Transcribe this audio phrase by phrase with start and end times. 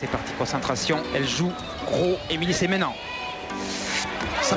[0.00, 1.50] C'est parti, concentration, elle joue
[1.84, 2.16] gros.
[2.30, 2.94] Émilie, c'est maintenant.
[4.42, 4.54] Ça...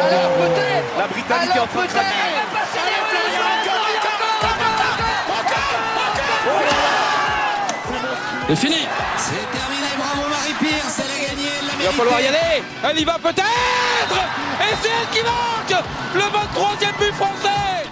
[0.00, 2.14] Alors peut-être La Britannique est en train de craquer.
[8.48, 8.86] C'est fini
[11.88, 14.18] va falloir y aller Elle y va peut-être
[14.60, 15.84] Et c'est elle qui marque
[16.14, 17.88] Le 23e but français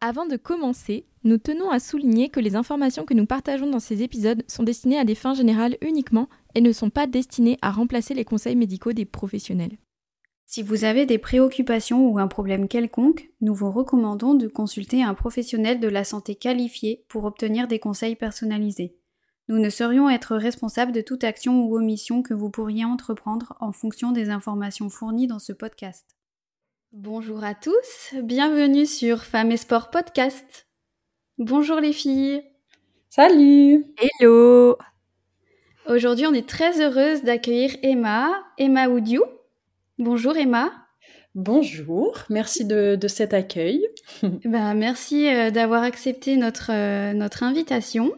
[0.00, 4.02] Avant de commencer, nous tenons à souligner que les informations que nous partageons dans ces
[4.02, 8.12] épisodes sont destinées à des fins générales uniquement et ne sont pas destinées à remplacer
[8.12, 9.78] les conseils médicaux des professionnels.
[10.44, 15.14] Si vous avez des préoccupations ou un problème quelconque, nous vous recommandons de consulter un
[15.14, 18.98] professionnel de la santé qualifié pour obtenir des conseils personnalisés.
[19.48, 23.72] Nous ne saurions être responsables de toute action ou omission que vous pourriez entreprendre en
[23.72, 26.16] fonction des informations fournies dans ce podcast.
[26.92, 30.68] Bonjour à tous, bienvenue sur Femmes et Sport Podcast.
[31.38, 32.42] Bonjour les filles.
[33.10, 34.78] Salut Hello
[35.88, 39.24] Aujourd'hui, on est très heureuse d'accueillir Emma, Emma Oudiou.
[39.98, 40.70] Bonjour Emma.
[41.34, 43.84] Bonjour, merci de, de cet accueil.
[44.44, 48.12] bah, merci euh, d'avoir accepté notre, euh, notre invitation.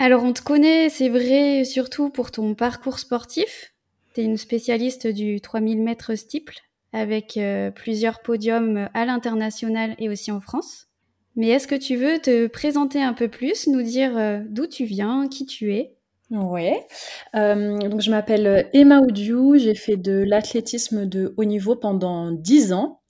[0.00, 3.74] Alors, on te connaît, c'est vrai, surtout pour ton parcours sportif.
[4.14, 6.54] Tu es une spécialiste du 3000 mètres steeple
[6.92, 10.86] avec euh, plusieurs podiums à l'international et aussi en France.
[11.34, 14.84] Mais est-ce que tu veux te présenter un peu plus, nous dire euh, d'où tu
[14.84, 15.96] viens, qui tu es?
[16.30, 16.86] Ouais,
[17.34, 22.72] euh, donc je m'appelle Emma Oudiou, j'ai fait de l'athlétisme de haut niveau pendant 10
[22.72, 23.00] ans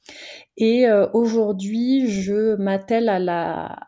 [0.60, 3.78] et euh, aujourd'hui je m'attelle à la,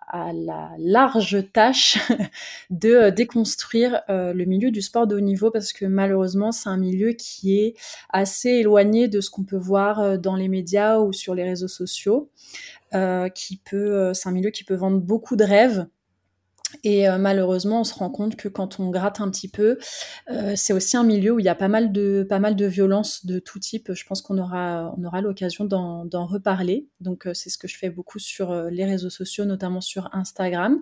[0.79, 1.99] large tâche
[2.71, 6.69] de euh, déconstruire euh, le milieu du sport de haut niveau parce que malheureusement c'est
[6.69, 7.75] un milieu qui est
[8.09, 12.31] assez éloigné de ce qu'on peut voir dans les médias ou sur les réseaux sociaux,
[13.35, 15.87] qui peut, c'est un milieu qui peut vendre beaucoup de rêves
[16.85, 19.79] et euh, malheureusement, on se rend compte que quand on gratte un petit peu,
[20.31, 22.67] euh, c'est aussi un milieu où il y a pas mal de pas mal de
[22.67, 23.93] violences de tout type.
[23.93, 26.89] Je pense qu'on aura on aura l'occasion d'en reparler.
[27.01, 30.09] Donc euh, c'est ce que je fais beaucoup sur euh, les réseaux sociaux, notamment sur
[30.13, 30.79] Instagram.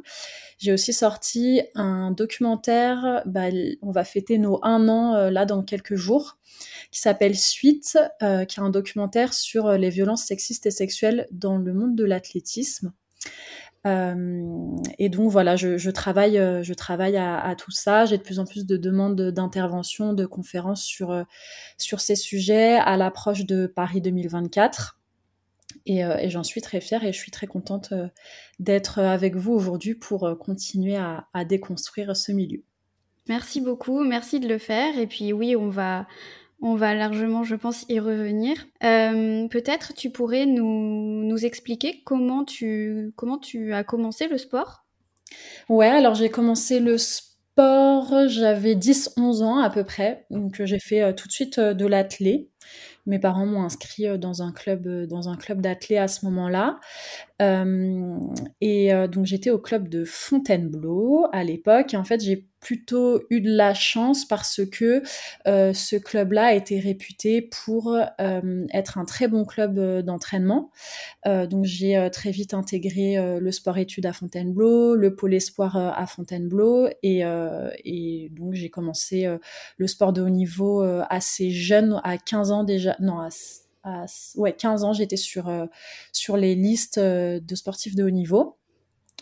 [0.59, 3.23] J'ai aussi sorti un documentaire.
[3.27, 3.47] Bah,
[3.83, 6.39] on va fêter nos un an euh, là dans quelques jours,
[6.91, 11.57] qui s'appelle Suite, euh, qui est un documentaire sur les violences sexistes et sexuelles dans
[11.57, 12.93] le monde de l'athlétisme.
[13.87, 14.43] Euh,
[14.99, 18.05] et donc voilà, je, travaille, euh, je travaille à, à tout ça.
[18.07, 21.23] J'ai de plus en plus de demandes d'intervention, de conférences sur euh,
[21.77, 24.99] sur ces sujets à l'approche de Paris 2024.
[25.87, 28.09] Et, euh, j'en suis très fière et je suis très contente euh,
[28.59, 32.63] d'être avec vous aujourd'hui pour euh, continuer à déconstruire ce milieu.
[33.29, 34.99] Merci beaucoup, merci de le faire.
[34.99, 36.07] Et puis oui, on va,
[36.61, 38.57] on va largement, je pense, y revenir.
[38.85, 44.85] Euh, Peut-être tu pourrais nous, nous expliquer comment tu, comment tu as commencé le sport?
[45.69, 51.03] Ouais, alors j'ai commencé le sport, j'avais 10-11 ans à peu près, donc j'ai fait
[51.03, 52.49] euh, tout de suite euh, de l'athlé.
[53.07, 56.25] Mes parents m'ont inscrit euh, dans un club, euh, dans un club d'athlé à ce
[56.27, 56.79] moment-là.
[57.41, 58.19] Euh,
[58.61, 61.95] et euh, donc j'étais au club de Fontainebleau à l'époque.
[61.95, 65.03] En fait, j'ai plutôt eu de la chance parce que
[65.47, 70.71] euh, ce club-là été réputé pour euh, être un très bon club euh, d'entraînement.
[71.27, 76.89] Euh, donc j'ai très vite intégré le sport-études à Fontainebleau, le pôle espoir à Fontainebleau,
[77.03, 77.23] et,
[77.85, 79.27] et donc j'ai commencé
[79.77, 82.97] le sport de haut niveau assez jeune, à 15 ans déjà.
[83.01, 83.29] Non, à,
[83.85, 84.07] à
[84.37, 85.67] ouais 15 ans, j'étais sur euh,
[86.13, 88.57] sur les listes euh, de sportifs de haut niveau.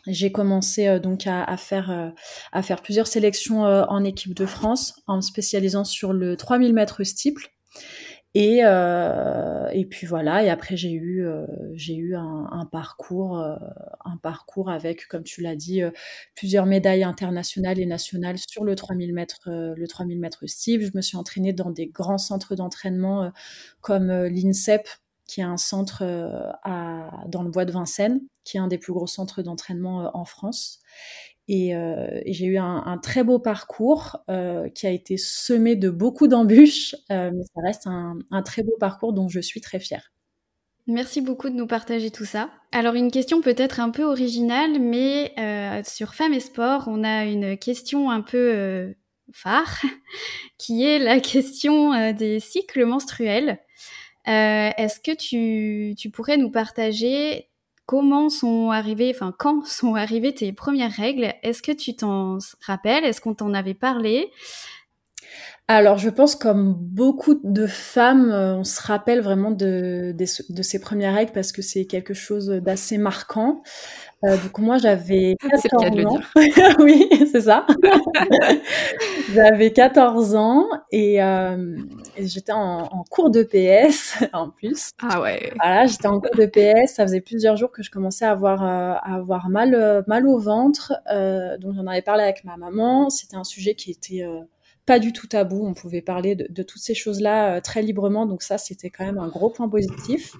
[0.06, 2.12] J'ai commencé euh, donc à, faire
[2.52, 7.02] à faire plusieurs sélections en équipe de France en me spécialisant sur le 3000 mètres
[7.04, 7.50] steeple.
[8.38, 11.47] Et, euh, et puis voilà, et après j'ai eu, euh,
[11.88, 13.56] eu un, parcours, euh,
[14.04, 15.80] un parcours avec, comme tu l'as dit,
[16.34, 20.84] plusieurs médailles internationales et nationales sur le 3000 mètres, le 3000 mètres steeple.
[20.84, 23.32] Je me suis entraînée dans des grands centres d'entraînement
[23.80, 24.86] comme l'INSEP,
[25.26, 26.03] qui est un centre
[26.62, 30.27] à, dans le bois de Vincennes, qui est un des plus gros centres d'entraînement en
[30.27, 30.80] France.
[31.48, 35.91] Et, euh, j'ai eu un, un, très beau parcours euh, qui a été semé de
[35.91, 39.78] beaucoup d'embûches, euh, mais ça reste un, un, très beau parcours dont je suis très
[39.78, 40.13] fière.
[40.89, 42.51] Merci beaucoup de nous partager tout ça.
[42.71, 47.25] Alors une question peut-être un peu originale, mais euh, sur Femmes et Sport, on a
[47.25, 48.93] une question un peu euh,
[49.33, 49.83] phare,
[50.59, 53.59] qui est la question euh, des cycles menstruels.
[54.28, 57.48] Est-ce que tu, tu pourrais nous partager
[57.86, 61.33] comment sont arrivées, enfin quand sont arrivées tes premières règles?
[61.42, 63.04] Est-ce que tu t'en rappelles?
[63.04, 64.30] Est-ce qu'on t'en avait parlé?
[65.68, 71.15] Alors, je pense comme beaucoup de femmes, on se rappelle vraiment de, de, ces premières
[71.15, 73.65] règles parce que c'est quelque chose d'assez marquant.
[74.24, 76.21] Euh, donc moi j'avais 14 ans.
[76.78, 77.66] oui, c'est ça.
[79.34, 81.77] j'avais 14 ans et, euh,
[82.18, 84.92] j'étais en, cours de PS en plus.
[85.03, 85.53] Ah ouais.
[85.60, 86.95] Voilà, j'étais en cours de PS.
[86.95, 90.39] Ça faisait plusieurs jours que je commençais à avoir, euh, à avoir mal, mal au
[90.39, 90.95] ventre.
[91.60, 93.10] donc j'en avais parlé avec ma maman.
[93.10, 94.24] C'était un sujet qui était
[94.86, 95.66] pas du tout tabou.
[95.66, 98.24] On pouvait parler de, de toutes ces choses-là très librement.
[98.24, 100.33] Donc ça, c'était quand même un gros point positif.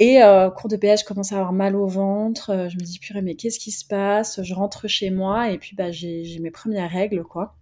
[0.00, 2.50] Et euh, cours de PS, je commence à avoir mal au ventre.
[2.50, 4.42] Euh, je me dis, purée, mais qu'est-ce qui se passe?
[4.42, 7.54] Je rentre chez moi et puis bah, j'ai mes premières règles, quoi.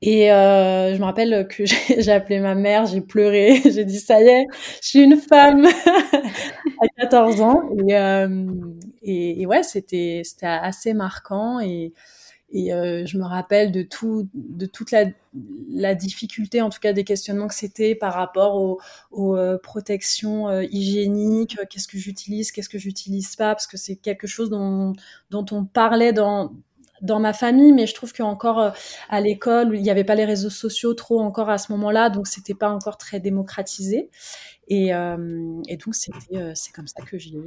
[0.00, 1.64] Et euh, je me rappelle que
[1.98, 4.46] j'ai appelé ma mère, j'ai pleuré, j'ai dit ça y est,
[4.82, 5.66] je suis une femme
[6.80, 7.62] à 14 ans.
[7.86, 8.46] Et, euh,
[9.02, 11.92] et, et ouais, c'était assez marquant et,
[12.50, 15.04] et euh, je me rappelle de tout, de toute la,
[15.68, 18.80] la, difficulté, en tout cas des questionnements que c'était par rapport aux,
[19.10, 21.58] aux euh, protections euh, hygiéniques.
[21.68, 24.94] Qu'est-ce que j'utilise, qu'est-ce que j'utilise pas, parce que c'est quelque chose dont,
[25.30, 26.52] dont on parlait dans
[27.00, 28.72] dans ma famille, mais je trouve qu'encore
[29.08, 32.26] à l'école, il n'y avait pas les réseaux sociaux trop encore à ce moment-là, donc
[32.26, 34.10] c'était pas encore très démocratisé.
[34.66, 37.38] Et, euh, et donc c'était, c'est comme ça que j'ai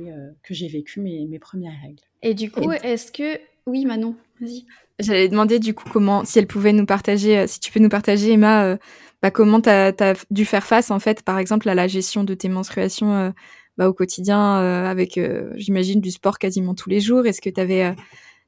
[0.42, 2.02] que j'ai vécu mes, mes premières règles.
[2.22, 4.66] Et du coup, est-ce que oui, Manon, vas-y.
[5.00, 7.90] J'allais demander du coup comment, si elle pouvait nous partager, euh, si tu peux nous
[7.90, 8.78] partager, Emma, euh,
[9.22, 12.34] bah, comment tu as, dû faire face, en fait, par exemple, à la gestion de
[12.34, 13.30] tes menstruations euh,
[13.78, 14.56] bah, au quotidien,
[14.86, 15.20] avec,
[15.56, 17.26] j'imagine, du sport quasiment tous les jours.
[17.26, 17.96] Est-ce que tu avais.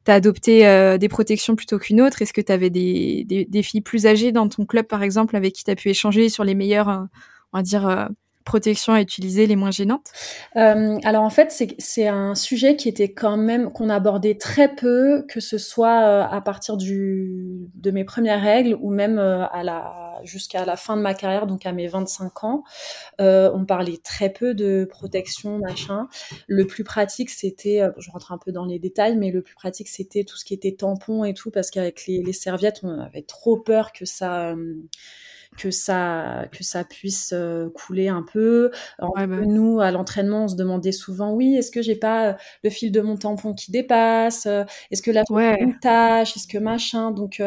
[0.03, 2.21] T'as adopté des protections plutôt qu'une autre?
[2.21, 5.63] Est-ce que tu avais des, filles plus âgées dans ton club, par exemple, avec qui
[5.63, 7.07] tu as pu échanger sur les meilleurs,
[7.53, 8.09] on va dire,
[8.43, 10.11] protection à utiliser les moins gênantes?
[10.55, 15.25] Euh, Alors en fait, c'est un sujet qui était quand même qu'on abordait très peu,
[15.27, 19.45] que ce soit euh, à partir de mes premières règles ou même euh,
[20.23, 22.63] jusqu'à la fin de ma carrière, donc à mes 25 ans.
[23.19, 26.07] On parlait très peu de protection, machin.
[26.47, 29.87] Le plus pratique, c'était, je rentre un peu dans les détails, mais le plus pratique,
[29.87, 33.57] c'était tout ce qui était tampon et tout, parce qu'avec les, serviettes, on avait trop
[33.57, 34.55] peur que ça
[35.57, 38.71] que ça que ça puisse euh, couler un peu.
[38.99, 42.33] Bah nous à l'entraînement, on se demandait souvent oui, est-ce que j'ai pas euh,
[42.63, 45.57] le fil de mon tampon qui dépasse euh, Est-ce que la ouais.
[45.61, 47.41] une tâche Est-ce que machin Donc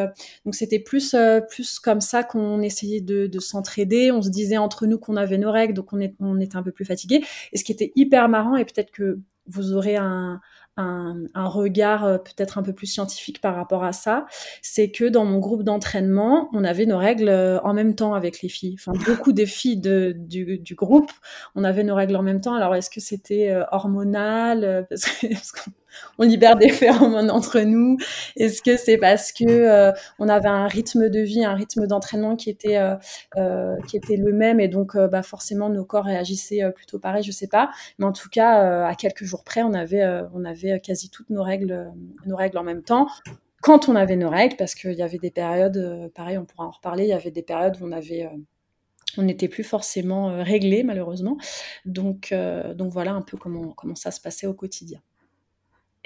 [0.45, 1.15] donc c'était plus
[1.49, 4.11] plus comme ça qu'on essayait de, de s'entraider.
[4.13, 6.63] On se disait entre nous qu'on avait nos règles, donc on, est, on était un
[6.63, 7.23] peu plus fatigué.
[7.53, 10.41] Et ce qui était hyper marrant et peut-être que vous aurez un,
[10.77, 14.27] un, un regard euh, peut-être un peu plus scientifique par rapport à ça,
[14.63, 18.43] c'est que dans mon groupe d'entraînement, on avait nos règles euh, en même temps avec
[18.43, 18.77] les filles.
[18.79, 21.11] Enfin, beaucoup des filles de, du, du, groupe,
[21.55, 22.55] on avait nos règles en même temps.
[22.55, 25.53] Alors, est-ce que c'était euh, hormonal parce que, parce
[26.19, 27.97] on libère des phéromones entre nous
[28.37, 32.37] Est-ce que c'est parce que euh, on avait un rythme de vie, un rythme d'entraînement
[32.37, 32.95] qui était euh,
[33.37, 37.33] euh, qui était le même et donc bah forcément nos corps réagissaient plutôt pareil, je
[37.33, 37.71] sais pas.
[37.99, 40.05] Mais en tout cas, à quelques jours près, on avait
[40.35, 41.93] on avait quasi toutes nos règles
[42.27, 43.09] nos règles en même temps
[43.63, 46.71] quand on avait nos règles, parce qu'il y avait des périodes, pareil, on pourra en
[46.71, 48.31] reparler, il y avait des périodes où on avait,
[49.19, 51.37] on n'était plus forcément réglé malheureusement.
[51.85, 52.33] Donc,
[52.75, 55.01] donc voilà un peu comment, comment ça se passait au quotidien.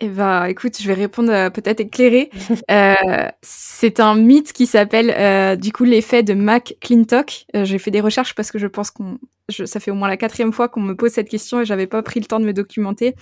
[0.02, 2.30] Eh ben, écoute, je vais répondre euh, peut-être éclairé.
[2.70, 2.94] Euh,
[3.42, 7.46] c'est un mythe qui s'appelle euh, du coup l'effet de Mac Clintock.
[7.56, 9.18] Euh, J'ai fait des recherches parce que je pense qu'on,
[9.48, 12.02] ça fait au moins la quatrième fois qu'on me pose cette question et j'avais pas
[12.02, 13.16] pris le temps de me documenter.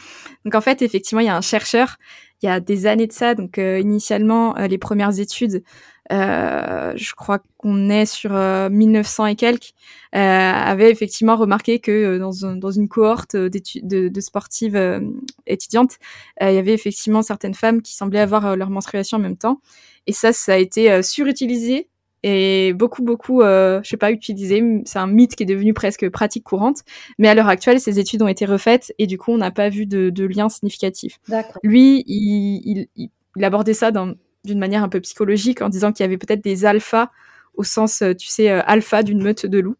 [0.44, 1.96] Donc en fait, effectivement, il y a un chercheur,
[2.42, 3.34] il y a des années de ça.
[3.34, 5.62] Donc initialement, les premières études
[6.12, 9.72] euh, je crois qu'on est sur 1900 euh, et quelques,
[10.14, 15.02] euh, avait effectivement remarqué que dans, dans une cohorte de, de, sportives
[15.46, 15.98] étudiantes,
[16.40, 19.60] il y avait effectivement certaines femmes qui semblaient avoir leur menstruation en même temps.
[20.06, 21.88] Et ça, ça a été surutilisé
[22.22, 24.62] et beaucoup beaucoup euh, je sais pas utilisé.
[24.84, 26.82] C'est un mythe qui est devenu presque pratique courante.
[27.18, 29.68] Mais à l'heure actuelle ces études ont été refaites et du coup on n'a pas
[29.68, 31.20] vu de, de lien significatif.
[31.62, 34.14] Lui il, il, il, abordait ça dans
[34.44, 37.10] d'une manière un peu psychologique en disant qu'il y avait peut-être des alphas
[37.58, 39.76] au sens, euh, tu sais, euh, alpha d'une meute de loups,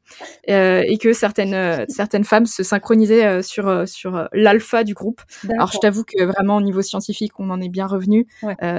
[0.51, 5.23] euh, et que certaines certaines femmes se synchronisaient sur sur l'alpha du groupe.
[5.55, 8.27] Alors je t'avoue que vraiment au niveau scientifique, on en est bien revenu.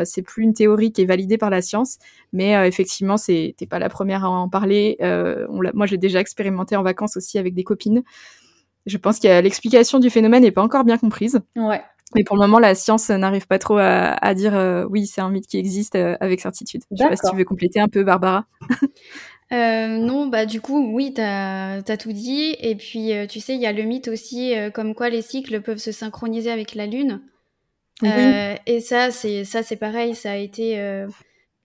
[0.04, 1.98] c'est plus une théorie qui est validée par la science,
[2.34, 4.98] mais effectivement, c'est t'es pas la première à en parler.
[5.02, 8.04] On moi, j'ai déjà expérimenté en vacances aussi avec des copines.
[8.86, 11.40] Je pense que l'explication du phénomène n'est pas encore bien comprise.
[11.56, 11.82] Ouais.
[12.16, 15.30] Mais pour le moment, la science n'arrive pas trop à, dire euh, oui, c'est un
[15.30, 16.82] mythe qui existe euh, avec certitude.
[16.92, 18.46] Je sais pas si tu veux compléter un peu, Barbara.
[19.54, 22.56] euh, non, bah du coup, oui, tu as, tout dit.
[22.60, 25.62] Et puis, euh, tu sais, il y a le mythe aussi comme quoi les cycles
[25.62, 27.22] peuvent se synchroniser avec la Lune.
[28.04, 30.16] et ça, c'est ça, c'est pareil.
[30.16, 31.06] Ça a été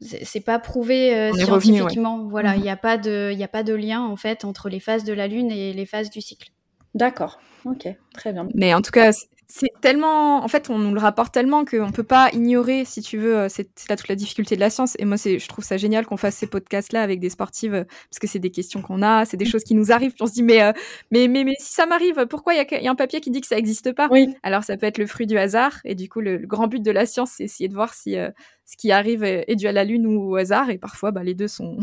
[0.00, 2.26] c'est pas prouvé euh, scientifiquement.
[2.28, 4.80] Voilà, il n'y a pas de, il a pas de lien en fait entre les
[4.80, 6.50] phases de la lune et les phases du cycle.
[6.94, 7.40] D'accord.
[7.64, 8.48] Ok, très bien.
[8.54, 9.10] Mais en tout cas,
[9.46, 13.18] c'est tellement, en fait, on nous le rapporte tellement qu'on peut pas ignorer, si tu
[13.18, 14.96] veux, euh, c'est là toute la difficulté de la science.
[14.98, 17.84] Et moi, c'est, je trouve ça génial qu'on fasse ces podcasts-là avec des sportives, euh,
[17.84, 19.48] parce que c'est des questions qu'on a, c'est des mmh.
[19.48, 20.12] choses qui nous arrivent.
[20.12, 20.72] Puis on se dit, mais, euh,
[21.10, 23.46] mais, mais, mais, si ça m'arrive, pourquoi il y, a un papier qui dit que
[23.46, 24.08] ça n'existe pas?
[24.10, 24.34] Oui.
[24.42, 25.80] Alors, ça peut être le fruit du hasard.
[25.84, 28.16] Et du coup, le, grand but de la science, c'est essayer de voir si
[28.64, 30.70] ce qui arrive est dû à la lune ou au hasard.
[30.70, 31.78] Et parfois, bah, les deux sont,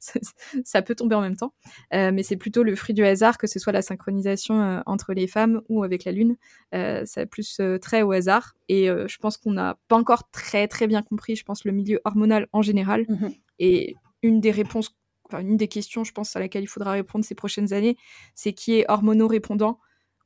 [0.64, 1.52] ça peut tomber en même temps.
[1.92, 5.62] mais c'est plutôt le fruit du hasard, que ce soit la synchronisation entre les femmes
[5.68, 6.36] ou avec la lune.
[6.72, 8.54] ça plus très au hasard.
[8.68, 11.72] Et euh, je pense qu'on n'a pas encore très très bien compris, je pense, le
[11.72, 13.04] milieu hormonal en général.
[13.08, 14.96] Mmh et une des réponses,
[15.26, 17.96] enfin une des questions, je pense, à laquelle il faudra répondre ces prochaines années,
[18.34, 19.78] c'est qui est hormono-répondant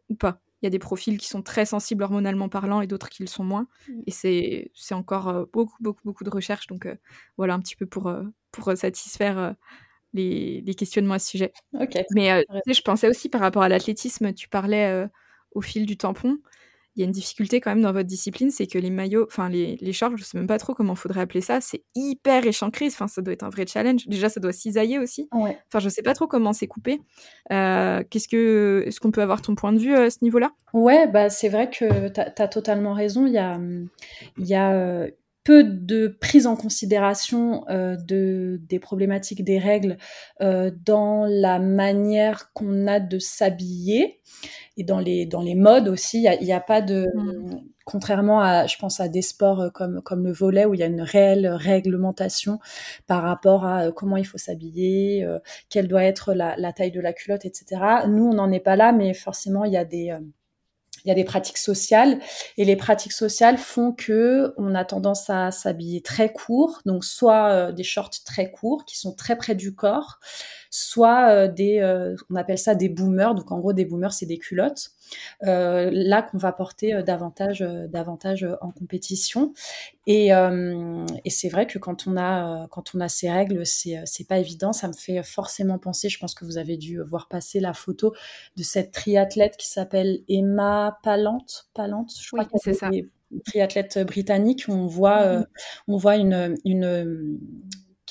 [0.09, 0.41] ou pas.
[0.66, 3.28] Il y a des profils qui sont très sensibles hormonalement parlant et d'autres qui le
[3.28, 3.68] sont moins.
[3.88, 4.00] Mmh.
[4.06, 6.66] Et c'est, c'est encore euh, beaucoup, beaucoup, beaucoup de recherches.
[6.66, 6.96] Donc euh,
[7.37, 8.12] voilà un petit peu pour,
[8.50, 9.54] pour satisfaire
[10.12, 11.52] les, les, questionnements à ce sujet.
[12.14, 15.06] Mais je pensais aussi par rapport à l'athlétisme, tu parlais
[15.52, 16.38] au fil du tampon
[16.97, 19.50] il y a une difficulté quand même dans votre discipline, c'est que les maillots, enfin
[19.50, 22.87] les, les shorts, je sais même pas trop comment faudrait appeler ça, c'est hyper échancré.
[22.87, 24.07] Enfin, ça doit être un vrai challenge.
[24.07, 25.29] Déjà, ça doit cisailler aussi.
[25.33, 27.00] Enfin, je sais pas trop comment c'est coupé.
[27.53, 30.53] Euh, qu'est-ce que, est-ce qu'on peut avoir ton point de vue à ce niveau-là?
[30.73, 33.26] Ouais, bah c'est vrai que tu as, totalement raison.
[33.26, 33.61] Il y a,
[34.38, 35.11] il y a euh,
[35.47, 39.97] peu de prise en considération euh, de, des problématiques des règles
[40.41, 44.21] euh, dans la manière qu'on a de s'habiller
[44.76, 46.26] et dans les, dans les modes aussi.
[46.41, 47.07] Il n'y a, a, pas de...
[47.15, 47.61] Mm.
[47.85, 50.87] Contrairement à, je pense à des sports comme, comme le volet où il y a
[50.87, 52.59] une réelle réglementation
[53.07, 55.38] par rapport à euh, comment il faut s'habiller, euh,
[55.69, 57.81] quelle doit être la, la, taille de la culotte, etc.
[58.09, 60.19] Nous, on n'en est pas là, mais forcément, il y a des, euh,
[61.07, 62.19] il y a des pratiques sociales
[62.57, 67.51] et les pratiques sociales font que on a tendance à s'habiller très court, donc soit
[67.51, 70.19] euh, des shorts très courts qui sont très près du corps,
[70.78, 73.35] soit euh, des, euh, on appelle ça des boomers.
[73.35, 74.90] Donc en gros, des boomers, c'est des culottes.
[75.45, 79.54] Euh, là qu'on va porter davantage, davantage en compétition.
[80.06, 84.28] Et, et c'est vrai que quand on a, quand on a ces règles, c'est, c'est
[84.28, 84.75] pas évident.
[84.75, 86.11] Ça me fait forcément penser.
[86.11, 88.14] Je pense que vous avez dû voir passer la photo
[88.56, 91.71] de cette triathlète qui s'appelle Emma Palante.
[91.73, 92.90] Palante, je crois que c'est ça.
[93.47, 94.66] Triathlète britannique.
[94.68, 95.42] On voit,
[95.88, 97.38] on voit une, une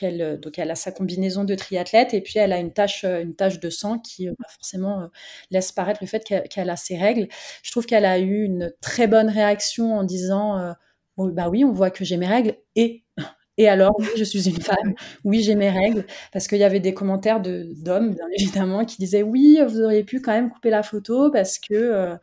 [0.04, 3.22] euh, donc elle a sa combinaison de triathlète et puis elle a une tache euh,
[3.22, 5.10] une de sang qui euh, bah, forcément
[5.52, 7.28] laisse paraître le fait qu'elle a ses règles.
[7.64, 10.74] Je trouve qu'elle a eu une très bonne réaction en disant
[11.18, 12.56] bah oui on voit que j'ai mes règles.
[12.76, 13.04] Et
[13.58, 16.82] et alors, oui, je suis une femme, oui, j'ai mes règles, parce qu'il y avait
[16.82, 21.32] des commentaires d'hommes, évidemment, qui disaient oui, vous auriez pu quand même couper la photo
[21.32, 22.18] parce que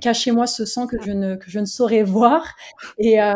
[0.00, 2.54] cachez-moi ce sang que je ne que je ne saurais voir.
[2.98, 3.32] Et, euh,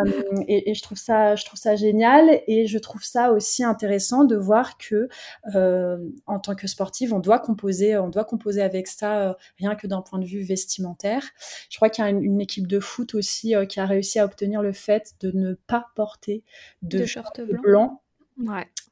[0.47, 4.25] et, et, je trouve ça je trouve ça génial et je trouve ça aussi intéressant
[4.25, 5.09] de voir que
[5.55, 9.75] euh, en tant que sportive, on doit composer on doit composer avec ça euh, rien
[9.75, 11.25] que d'un point de vue vestimentaire.
[11.71, 14.25] Je crois qu'il y a une, une, équipe de foot aussi qui a réussi à
[14.25, 16.45] obtenir le fait de ne pas porter
[16.83, 18.03] de, short blanc.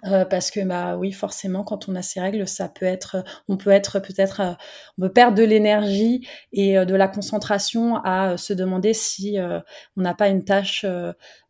[0.07, 3.57] Euh, parce que bah oui forcément quand on a ces règles ça peut être on
[3.57, 4.53] peut être peut-être euh,
[4.99, 9.37] on peut perdre de l'énergie et euh, de la concentration à se demander si
[9.97, 10.87] on n'a pas une tâche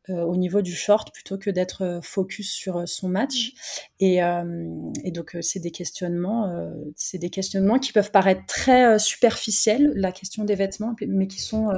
[0.09, 3.53] au niveau du short plutôt que d'être focus sur son match.
[4.01, 10.13] Et, et donc c'est des questionnements c'est des questionnements qui peuvent paraître très superficiels la
[10.13, 11.71] question des vêtements mais qui sont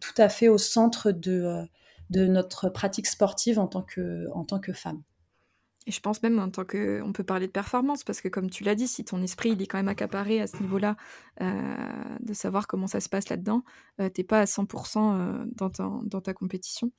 [0.00, 1.64] tout à fait au centre de
[2.10, 5.02] de notre pratique sportive en tant que, en tant que femme.
[5.90, 8.48] Et je pense même en tant que, on peut parler de performance parce que comme
[8.48, 10.96] tu l'as dit, si ton esprit il est quand même accaparé à ce niveau-là,
[11.40, 11.52] euh,
[12.20, 13.64] de savoir comment ça se passe là-dedans,
[14.00, 16.92] euh, t'es pas à 100% euh, dans, ta, dans ta compétition.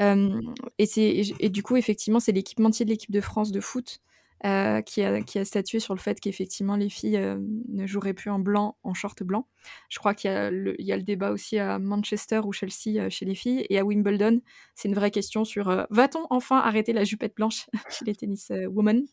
[0.00, 0.38] Euh,
[0.76, 4.02] et c'est et, du coup effectivement c'est l'équipementier de l'équipe de France de foot
[4.44, 7.38] euh, qui, a, statué sur le fait qu'effectivement les filles euh,
[7.70, 9.48] ne joueraient plus en blanc, en short blanc.
[9.88, 13.34] Je crois qu'il y, a le débat aussi à Manchester ou Chelsea euh, chez les
[13.34, 14.42] filles et à Wimbledon.
[14.74, 19.06] C'est une vraie question sur va-t-on enfin arrêter la jupette blanche chez les tennis women?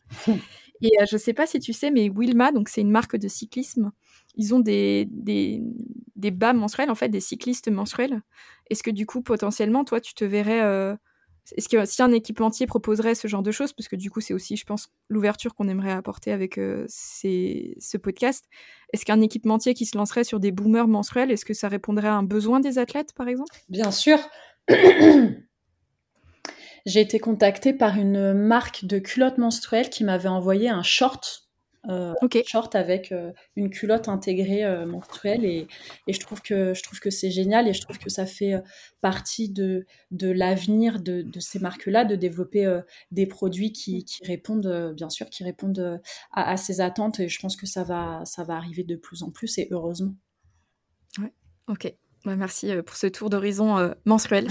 [0.82, 3.92] Et je sais pas si tu sais, mais Wilma, donc c'est une marque de cyclisme,
[4.34, 5.62] ils ont des, des,
[6.16, 8.20] des, bas menstruels, en fait, des cyclistes menstruels.
[8.68, 10.96] Est-ce que du coup, potentiellement, toi, tu te verrais
[11.52, 14.34] est-ce que si un équipementier proposerait ce genre de choses, parce que du coup c'est
[14.34, 18.48] aussi, je pense, l'ouverture qu'on aimerait apporter avec euh, ce podcast,
[18.92, 22.14] est-ce qu'un équipementier qui se lancerait sur des boomers menstruels, est-ce que ça répondrait à
[22.14, 23.54] un besoin des athlètes, par exemple?
[23.68, 24.18] Bien sûr.
[26.86, 31.43] J'ai été contactée par une marque de culottes menstruelles qui m'avait envoyé un short
[31.88, 32.14] euh,
[32.46, 35.66] short avec euh, une culotte intégrée euh, menstruelle et,
[36.06, 38.54] et, je trouve que je trouve que c'est génial et je trouve que ça fait
[39.02, 44.94] partie de, de l'avenir de, de, ces marques-là de développer des produits qui, qui, répondent
[44.96, 46.00] bien sûr qui répondent
[46.32, 49.22] à, à, ces attentes et je pense que ça va ça va arriver de plus
[49.22, 50.14] en plus et heureusement.
[51.18, 51.32] Ouais.
[51.68, 51.92] Ok.
[52.24, 54.48] Bah, merci pour ce tour d'horizon menstruel.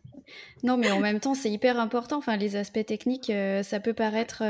[0.64, 2.18] non, mais en même temps, c'est hyper important.
[2.18, 3.30] Enfin, les aspects techniques,
[3.62, 4.42] ça peut paraître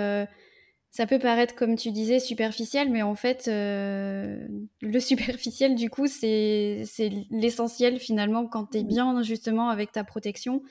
[0.96, 4.38] ça peut paraître, comme tu disais, superficiel, mais en fait, euh,
[4.80, 6.84] le superficiel, du coup, c'est
[7.30, 10.62] l'essentiel finalement quand tu es bien justement avec ta protection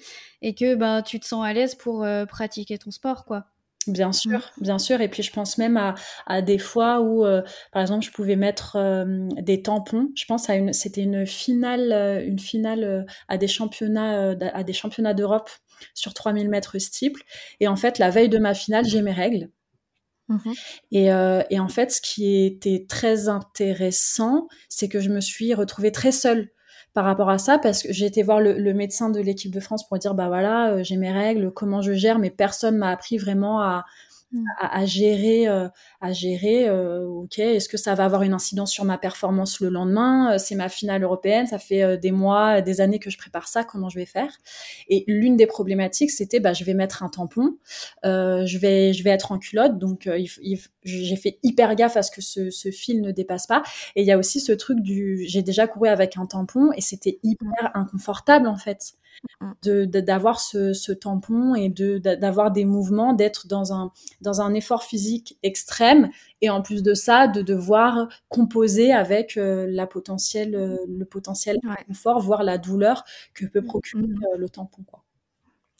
[0.41, 3.45] et que ben, tu te sens à l'aise pour euh, pratiquer ton sport, quoi.
[3.85, 4.99] Bien sûr, bien sûr.
[4.99, 5.93] Et puis je pense même à,
[6.25, 9.05] à des fois où, euh, par exemple, je pouvais mettre
[9.43, 10.09] des tampons.
[10.15, 11.93] Je pense à une, c'était une finale,
[12.25, 15.51] une finale à des championnats, à des championnats d'Europe
[15.93, 17.21] sur 3000 mètres steeple.
[17.59, 19.51] Et en fait, la veille de ma finale, j'ai mes règles.
[20.27, 20.53] Mmh
[20.91, 25.53] et, euh, et, en fait, ce qui était très intéressant, c'est que je me suis
[25.53, 26.49] retrouvée très seule
[26.93, 29.87] par rapport à ça parce que j'ai été voir le, médecin de l'équipe de France
[29.87, 33.17] pour dire bah voilà euh, j'ai mes règles comment je gère mais personne m'a appris
[33.17, 33.83] vraiment à,
[34.35, 34.45] Mmh.
[34.59, 35.69] à, gérer, euh,
[36.01, 36.67] à gérer.
[36.67, 40.37] Euh, ok, est-ce que ça va avoir une incidence sur ma performance le lendemain euh,
[40.37, 43.63] C'est ma finale européenne, ça fait des mois, des années que je prépare ça.
[43.63, 44.31] Comment je vais faire?
[44.89, 47.57] Et l'une des problématiques, c'était, bah, je vais mettre un tampon,
[48.03, 50.09] je vais, je vais être en culotte, donc
[50.83, 53.63] j'ai fait hyper gaffe à ce que ce, ce, fil ne dépasse pas.
[53.95, 56.81] Et il y a aussi ce truc du, j'ai déjà couru avec un tampon et
[56.81, 58.95] c'était hyper inconfortable en fait
[59.63, 63.91] d'avoir ce, ce, tampon et de d'avoir des mouvements, d'être dans un
[64.21, 66.09] dans un effort physique extrême
[66.41, 71.57] et en plus de ça de devoir composer avec euh, la potentielle euh, le potentiel
[71.87, 73.03] confort voire la douleur
[73.33, 74.23] que peut procurer mmh.
[74.33, 75.03] euh, le tampon quoi.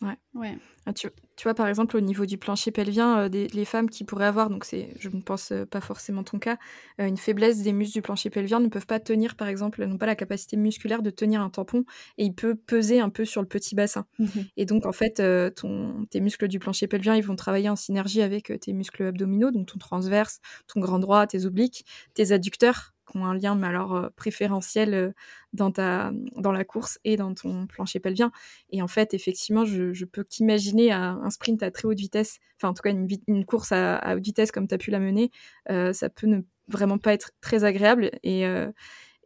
[0.01, 0.17] Ouais.
[0.33, 0.57] ouais.
[0.85, 3.89] Ah, tu, tu, vois, par exemple, au niveau du plancher pelvien, euh, des, les femmes
[3.89, 6.57] qui pourraient avoir, donc c'est, je ne pense euh, pas forcément ton cas,
[6.99, 9.97] euh, une faiblesse des muscles du plancher pelvien ne peuvent pas tenir, par exemple, n'ont
[9.97, 11.85] pas la capacité musculaire de tenir un tampon
[12.17, 14.05] et il peut peser un peu sur le petit bassin.
[14.19, 14.25] Mmh
[14.57, 15.21] et donc, en fait,
[15.55, 19.51] ton, tes muscles du plancher pelvien, ils vont travailler en synergie avec tes muscles abdominaux,
[19.51, 24.09] donc ton transverse, ton grand droit, tes obliques, tes adducteurs un lien, mais alors euh,
[24.15, 25.11] préférentiel euh,
[25.53, 28.31] dans, ta, dans la course et dans ton plancher pelvien.
[28.71, 32.69] Et en fait, effectivement, je, je peux qu'imaginer un sprint à très haute vitesse, enfin
[32.69, 35.31] en tout cas une, course à, haute vitesse comme tu as pu la mener,
[35.69, 38.11] euh, ça peut ne vraiment pas être très agréable.
[38.23, 38.43] Et,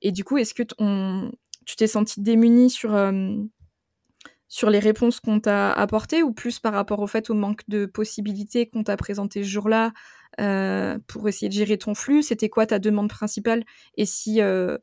[0.01, 0.63] et du coup, est-ce que
[1.65, 2.91] tu t'es senti démuni sur
[4.49, 7.85] sur les réponses qu'on t'a apportées ou plus par rapport au fait au manque de
[7.85, 9.93] possibilités qu'on t'a présenté ce jour-là
[10.39, 13.63] euh, pour essayer de gérer ton flux C'était quoi ta demande principale?
[13.97, 14.77] Et si, euh,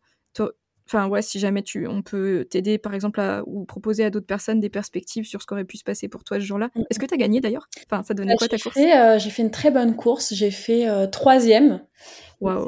[0.88, 4.26] enfin ouais, si jamais tu, on peut t'aider par exemple à, ou proposer à d'autres
[4.26, 6.70] personnes des perspectives sur ce qu'aurait pu se passer pour toi ce jour-là?
[6.90, 7.68] Est-ce que tu as gagné d'ailleurs?
[7.90, 8.76] Enfin, ça donnait bah, quoi ta course?
[8.76, 10.32] euh, J'ai fait une très bonne course.
[10.34, 11.80] J'ai fait troisième.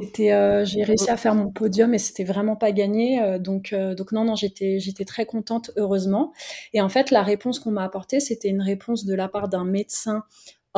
[0.01, 3.39] C'était, j'ai réussi à faire mon podium et c'était vraiment pas gagné.
[3.39, 6.33] donc, donc non, non, j'étais, j'étais très contente, heureusement.
[6.73, 9.65] Et en fait, la réponse qu'on m'a apportée, c'était une réponse de la part d'un
[9.65, 10.25] médecin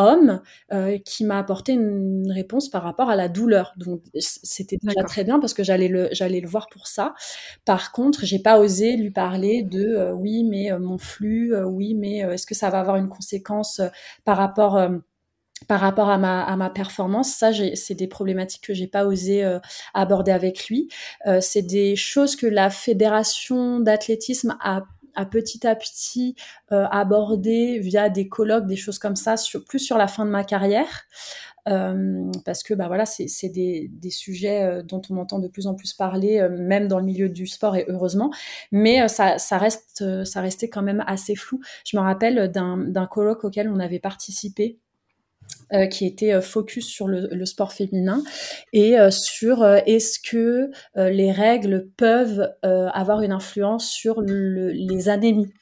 [0.01, 0.41] homme
[0.73, 3.73] euh, qui m'a apporté une réponse par rapport à la douleur.
[3.77, 7.15] Donc c'était déjà très bien parce que j'allais le j'allais le voir pour ça.
[7.65, 11.95] Par contre, j'ai pas osé lui parler de euh, oui mais euh, mon flux, oui
[11.95, 13.81] mais est-ce que ça va avoir une conséquence
[14.25, 14.81] par rapport
[15.69, 19.59] par rapport à ma, à ma performance, ça, c'est des problématiques que j'ai pas osé
[19.93, 20.89] aborder avec lui.
[21.41, 26.35] c'est des choses que la fédération d'athlétisme a à petit à petit
[26.73, 30.31] euh, aborder via des colloques, des choses comme ça, sur, plus sur la fin de
[30.31, 31.05] ma carrière.
[31.69, 35.67] Euh, parce que bah voilà c'est des, des, sujets euh, dont on entend de plus
[35.67, 38.31] en plus parler même dans le milieu du sport et heureusement
[38.73, 43.45] mais ça, ça reste ça restait quand même assez flou je me rappelle d'un colloque
[43.45, 44.79] auquel on avait participé
[45.73, 48.25] euh, qui était euh, focus sur le, sport féminin
[48.73, 55.53] et euh, sur est-ce que les règles peuvent avoir une influence sur le, les anémies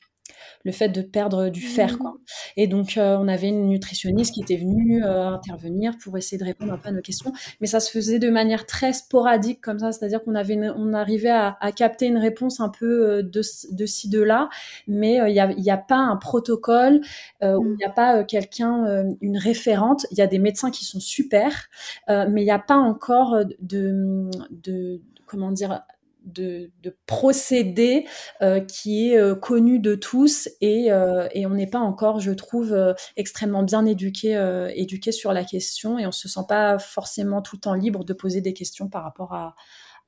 [0.64, 1.98] le fait de perdre du fer.
[1.98, 2.16] Quoi.
[2.56, 6.44] Et donc, euh, on avait une nutritionniste qui était venue euh, intervenir pour essayer de
[6.44, 7.32] répondre un peu à nos questions.
[7.60, 11.30] Mais ça se faisait de manière très sporadique, comme ça, c'est-à-dire qu'on avait on arrivait
[11.30, 13.42] à, à, capter une réponse un peu euh, de,
[13.72, 14.48] de ci, de là,
[14.86, 17.00] mais il n'y a, y a, pas un protocole,
[17.42, 20.06] où il n'y a pas quelqu'un, une référente.
[20.10, 21.68] Il y a des médecins qui sont super,
[22.08, 25.82] mais il n'y a pas encore de, de comment dire
[26.24, 26.70] de,
[27.06, 28.06] procédé
[28.42, 32.32] euh, qui est euh, connu de tous et, euh, et on n'est pas encore, je
[32.32, 34.28] trouve, extrêmement bien éduqué,
[34.74, 38.12] éduqué sur la question et on se sent pas forcément tout le temps libre de
[38.12, 39.54] poser des questions par rapport à,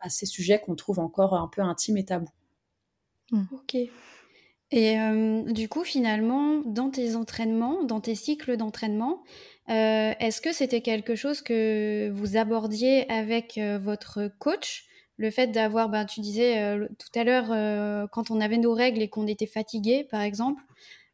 [0.01, 2.29] à ces sujets qu'on trouve encore un peu intimes et tabous.
[3.33, 3.43] Mmh.
[3.53, 3.77] Ok.
[4.73, 4.97] Et
[5.49, 9.25] du coup, finalement, dans tes entraînements, dans tes cycles d'entraînement,
[9.67, 14.90] Est-ce que c'était quelque chose que vous abordiez avec votre coach
[15.21, 19.09] le fait d'avoir, ben, tu disais tout à l'heure, quand on avait nos règles et
[19.09, 20.63] qu'on était fatigué, par exemple,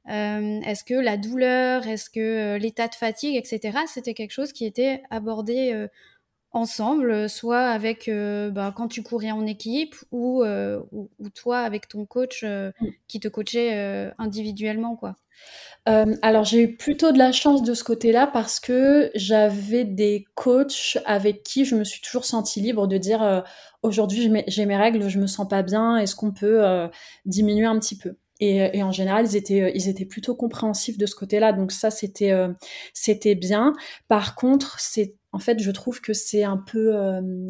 [0.07, 5.03] est-ce que la douleur, est-ce que l'état de fatigue, etc., c'était quelque chose qui était
[5.11, 5.89] abordé
[6.53, 12.45] ensemble, soit avec ben, quand tu courais en équipe ou, ou, toi avec ton coach
[12.45, 12.71] mmh.
[13.09, 15.17] qui te coachait individuellement, quoi.
[15.85, 20.99] alors j'ai eu plutôt de la chance de ce côté-là parce que j'avais des coachs
[21.05, 23.45] avec qui je me suis toujours sentie libre de dire
[23.83, 26.89] aujourd'hui j'ai mes règles, je me sens pas bien, est-ce qu'on peut
[27.27, 28.17] diminuer un petit peu?
[28.41, 31.53] Et, en général, ils étaient, ils étaient plutôt compréhensifs de ce côté-là.
[31.53, 32.35] Donc ça, c'était,
[32.93, 33.73] c'était bien.
[34.09, 36.95] Par contre, c'est, en fait, je trouve que c'est un peu,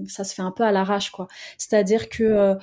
[0.08, 1.28] ça se fait un peu à l'arrache, quoi.
[1.58, 2.56] C'est-à-dire que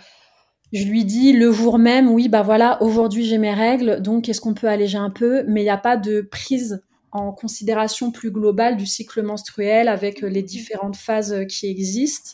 [0.73, 4.41] je lui dis le jour même, oui, bah voilà, aujourd'hui j'ai mes règles, donc est-ce
[4.41, 5.43] qu'on peut alléger un peu?
[5.47, 10.21] Mais il n'y a pas de prise en considération plus globale du cycle menstruel avec
[10.21, 12.31] les différentes phases qui existent.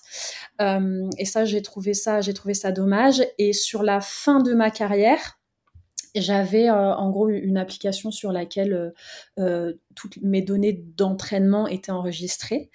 [1.17, 3.21] et ça, j'ai trouvé ça, j'ai trouvé ça dommage.
[3.37, 5.39] Et sur la fin de ma carrière,
[6.15, 8.91] j'avais euh, en gros une application sur laquelle euh,
[9.39, 12.69] euh, toutes mes données d'entraînement étaient enregistrées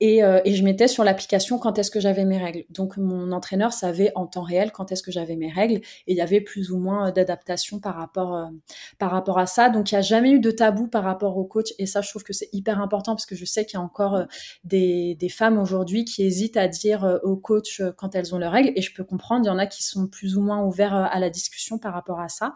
[0.00, 2.64] et, et je mettais sur l'application quand est-ce que j'avais mes règles.
[2.70, 6.16] Donc mon entraîneur savait en temps réel quand est-ce que j'avais mes règles et il
[6.16, 8.50] y avait plus ou moins d'adaptation par rapport
[8.98, 9.70] par rapport à ça.
[9.70, 12.10] Donc il n'y a jamais eu de tabou par rapport au coach et ça je
[12.10, 14.24] trouve que c'est hyper important parce que je sais qu'il y a encore
[14.64, 18.72] des, des femmes aujourd'hui qui hésitent à dire au coach quand elles ont leurs règles
[18.76, 21.18] et je peux comprendre, il y en a qui sont plus ou moins ouverts à
[21.18, 22.54] la discussion par rapport à ça.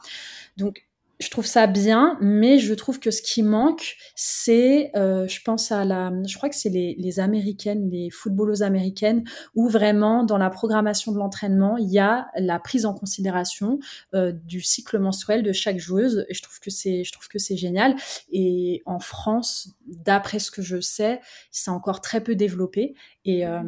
[0.57, 0.87] Donc,
[1.23, 5.71] je trouve ça bien, mais je trouve que ce qui manque, c'est, euh, je pense
[5.71, 9.23] à la, je crois que c'est les, américaines, les footballeuses américaines,
[9.55, 13.79] où vraiment dans la programmation de l'entraînement, il y a la prise en considération
[14.15, 16.27] euh, du cycle menstruel de chaque joueuse.
[16.29, 17.95] Et je trouve que c'est, je trouve que c'est génial.
[18.33, 21.21] Et en France, d'après ce que je sais,
[21.53, 22.95] c'est encore très peu développé.
[23.25, 23.63] Et, euh,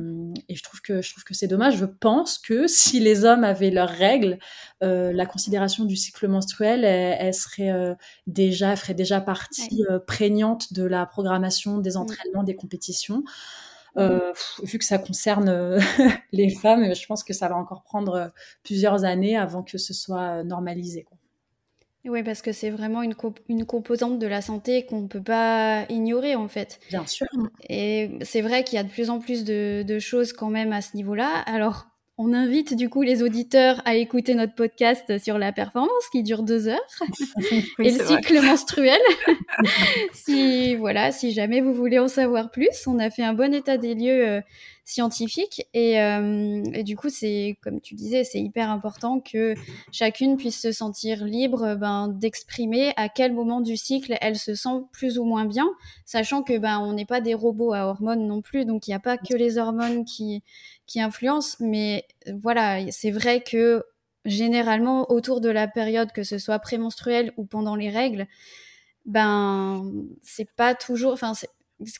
[0.48, 1.76] et, je trouve que je trouve que c'est dommage.
[1.76, 4.38] Je pense que si les hommes avaient leurs règles,
[4.80, 7.94] la considération du cycle menstruel, elle, serait euh,
[8.26, 11.96] déjà ferait déjà partie euh, prégnante de la programmation des mmh.
[11.96, 13.22] entraînements, des compétitions.
[13.96, 14.18] Mmh.
[14.64, 15.78] vu que ça concerne
[16.32, 18.32] les femmes, je pense que ça va encore prendre
[18.64, 21.04] plusieurs années avant que ce soit normalisé.
[21.04, 21.16] Quoi.
[22.06, 23.14] Oui, parce que c'est vraiment une,
[23.48, 26.78] une, composante de la santé qu'on ne peut pas ignorer, en fait.
[26.90, 27.26] Bien sûr.
[27.70, 30.72] Et c'est vrai qu'il y a de plus en plus de, de choses quand même
[30.74, 31.42] à ce niveau-là.
[31.46, 36.22] Alors, on invite du coup les auditeurs à écouter notre podcast sur la performance qui
[36.22, 36.78] dure deux heures
[37.80, 39.00] et le cycle menstruel.
[40.12, 43.78] si voilà, si jamais vous voulez en savoir plus, on a fait un bon état
[43.78, 44.42] des lieux
[44.84, 49.54] scientifiques et, euh, et, du coup c'est comme tu disais, c'est hyper important que
[49.92, 54.82] chacune puisse se sentir libre ben, d'exprimer à quel moment du cycle elle se sent
[54.92, 55.66] plus ou moins bien,
[56.04, 58.94] sachant que ben on n'est pas des robots à hormones non plus, donc il n'y
[58.94, 60.42] a pas que les hormones qui
[60.86, 62.06] qui influence, mais
[62.42, 63.82] voilà, c'est vrai que
[64.26, 68.26] généralement autour de la période, que ce soit prémenstruelle ou pendant les règles,
[69.06, 69.90] ben
[70.22, 71.32] c'est pas toujours, enfin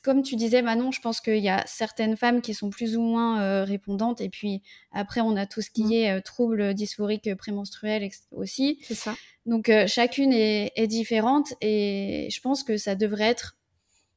[0.03, 3.03] comme tu disais Manon, je pense qu'il y a certaines femmes qui sont plus ou
[3.03, 5.93] moins euh, répondantes et puis après on a tout ce qui mmh.
[5.93, 8.79] est euh, troubles dysphoriques prémenstruels aussi.
[8.83, 9.15] C'est ça.
[9.47, 13.57] Donc euh, chacune est, est, différente et je pense que ça devrait être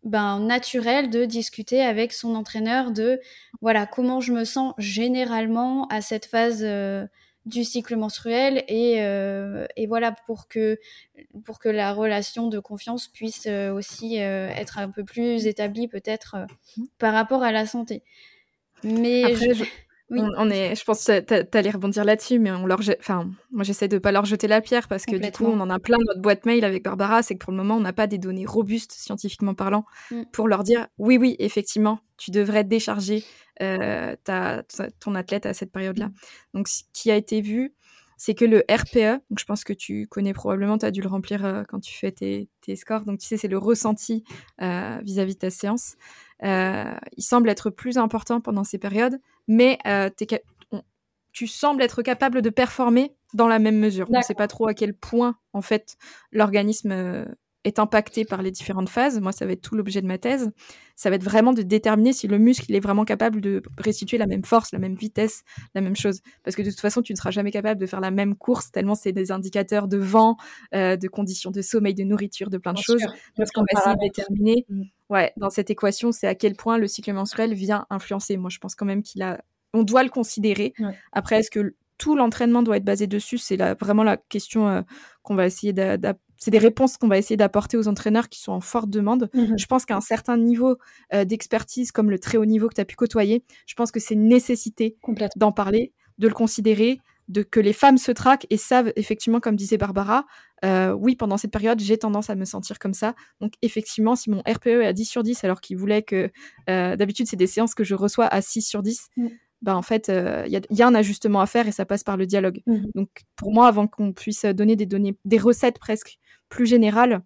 [0.03, 3.19] ben, naturel de discuter avec son entraîneur de
[3.61, 7.05] voilà comment je me sens généralement à cette phase euh,
[7.47, 10.79] du cycle menstruel et, euh, et, voilà pour que
[11.45, 16.35] pour que la relation de confiance puisse euh, aussi être un peu plus établie peut-être
[16.77, 16.83] mmh.
[16.97, 18.03] par rapport à la santé.
[18.83, 19.63] Mais je...
[20.09, 23.89] On, est, je pense que tu allais rebondir là-dessus, mais on leur enfin, moi j'essaie
[23.89, 26.21] de pas leur jeter la pierre parce que du coup on en a plein notre
[26.21, 28.93] boîte mail avec Barbara, c'est que pour le moment on n'a pas des données robustes
[28.93, 30.23] scientifiquement parlant mmh.
[30.31, 33.23] pour leur dire oui oui effectivement tu devrais décharger
[33.61, 34.63] euh, ta,
[34.99, 36.09] ton athlète à cette période-là.
[36.53, 37.73] Donc ce qui a été vu,
[38.17, 41.07] c'est que le RPE, donc je pense que tu connais probablement, tu as dû le
[41.07, 44.23] remplir euh, quand tu fais tes, tes, scores, donc tu sais c'est le ressenti
[44.61, 45.95] euh, vis-à-vis de ta séance.
[46.41, 50.09] il semble être plus important pendant ces périodes mais euh,
[51.31, 54.07] tu sembles être capable de performer dans la même mesure.
[54.09, 55.97] On ne sait pas trop à quel point, en fait,
[56.31, 57.25] l'organisme euh,
[57.67, 59.19] est impacté par les différentes phases.
[59.19, 60.51] Moi, ça va être tout l'objet de ma thèse.
[60.95, 64.17] Ça va être vraiment de déterminer si le muscle il est vraiment capable de restituer
[64.17, 65.43] la même force, la même vitesse,
[65.75, 66.21] la même chose.
[66.43, 68.71] Parce que de toute façon, tu ne seras jamais capable de faire la même course
[68.71, 70.37] tellement c'est des indicateurs de vent,
[70.73, 73.05] euh, de conditions de sommeil, de nourriture, de plein de choses.
[73.35, 74.81] Parce qu'on va essayer de déterminer, mm.
[75.09, 78.37] ouais, dans cette équation, c'est à quel point le cycle menstruel vient influencer.
[78.37, 80.73] Moi, je pense quand même qu'il a, on doit le considérer.
[81.11, 83.37] Après, est-ce que tout l'entraînement doit être basé dessus?
[83.37, 84.81] C'est vraiment la question euh,
[85.23, 85.73] qu'on va essayer
[86.37, 89.29] c'est des réponses qu'on va essayer d'apporter aux entraîneurs qui sont en forte demande.
[89.33, 90.77] Mmh je pense qu'à un certain niveau
[91.25, 94.13] d'expertise, comme le très haut niveau que tu as pu côtoyer, je pense que c'est
[94.13, 94.97] une nécessité
[95.35, 99.55] d'en parler, de le considérer, de que les femmes se traquent et savent effectivement, comme
[99.55, 100.25] disait Barbara,
[100.63, 103.15] oui, pendant cette période, j'ai tendance à me sentir comme ça.
[103.41, 106.31] Donc effectivement, si mon RPE est à 10 sur 10 alors qu'il voulait que
[106.67, 109.27] d'habitude c'est des séances que je reçois à 6 sur 10, mmh.
[109.61, 112.25] Bah en fait, il y, a un ajustement à faire et ça passe par le
[112.25, 112.61] dialogue.
[112.67, 117.21] Mmh Donc pour moi, avant qu'on puisse donner des données, des recettes presque plus générales,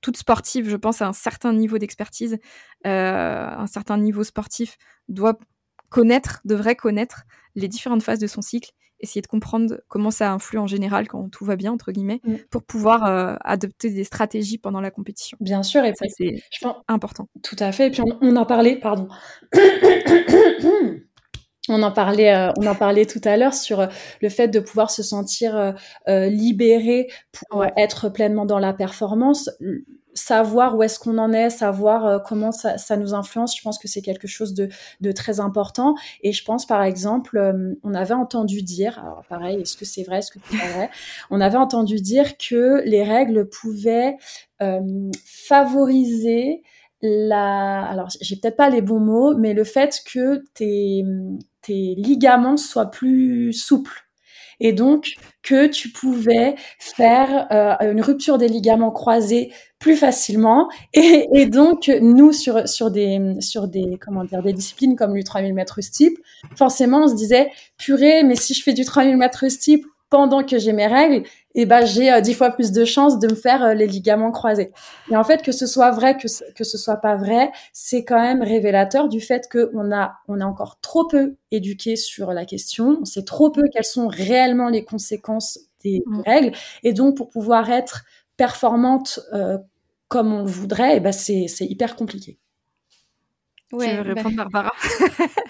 [0.00, 2.38] toute sportive, je pense, à un certain niveau d'expertise,
[2.84, 4.76] un certain niveau sportif
[5.08, 5.38] doit
[5.88, 10.58] connaître, devrait connaître les différentes phases de son cycle essayer de comprendre comment ça influe
[10.58, 12.34] en général quand tout va bien, entre guillemets, mm.
[12.50, 15.38] pour pouvoir euh, adopter des stratégies pendant la compétition.
[15.40, 16.42] Bien sûr, et ça, c'est
[16.88, 17.28] important.
[17.42, 17.88] Tout à fait.
[17.88, 19.08] Et puis, on, en parlait, pardon.
[21.68, 23.86] On en parlait, euh, on en parlait tout à l'heure sur euh,
[24.22, 25.74] le fait de pouvoir se sentir
[26.06, 29.50] libéré pour être pleinement dans la performance.
[30.18, 33.78] Savoir où est-ce qu'on en est, savoir euh, comment ça, ça, nous influence, je pense
[33.78, 34.68] que c'est quelque chose de,
[35.00, 35.94] de, très important.
[36.22, 40.02] Et je pense, par exemple, euh, on avait entendu dire, alors pareil, est-ce que c'est
[40.02, 40.90] vrai, est-ce que c'est pas vrai,
[41.30, 44.16] on avait entendu dire que les règles pouvaient
[44.60, 44.80] euh,
[45.24, 46.62] favoriser
[47.02, 51.04] la, alors j'ai peut-être pas les bons mots, mais le fait que tes,
[51.62, 54.08] tes ligaments soient plus souples
[54.60, 60.68] et donc que tu pouvais faire euh, une rupture des ligaments croisés plus facilement.
[60.92, 65.54] Et, donc, nous, sur, sur, des, sur des, comment dire, des disciplines comme du 3000
[65.54, 66.20] mètres steeple,
[66.56, 70.58] forcément, on se disait, purée, mais si je fais du 3000 mètres steeple pendant que
[70.58, 73.34] j'ai mes règles, et eh ben j'ai euh, dix fois plus de chances de me
[73.34, 74.70] faire euh, les ligaments croisés.
[75.10, 78.04] Et en fait, que ce soit vrai, que ce, que ce soit pas vrai, c'est
[78.04, 82.44] quand même révélateur du fait qu'on a on est encore trop peu éduqué sur la
[82.44, 82.98] question.
[83.02, 86.20] On sait trop peu quelles sont réellement les conséquences des mmh.
[86.26, 86.56] règles.
[86.82, 88.04] Et donc, pour pouvoir être
[88.36, 89.58] performante euh,
[90.08, 92.38] comme on le voudrait, et eh ben c'est hyper compliqué.
[93.72, 94.46] Ouais, tu veux répondre, bah...
[94.50, 94.72] Barbara?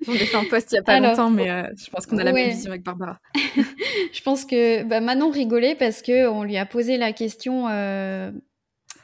[0.00, 2.18] J'en ai fait un post il n'y a pas longtemps, mais euh, je pense qu'on
[2.18, 3.18] a la même vision avec Barbara.
[4.12, 8.30] je pense que bah, Manon rigolait parce qu'on lui a posé la question euh,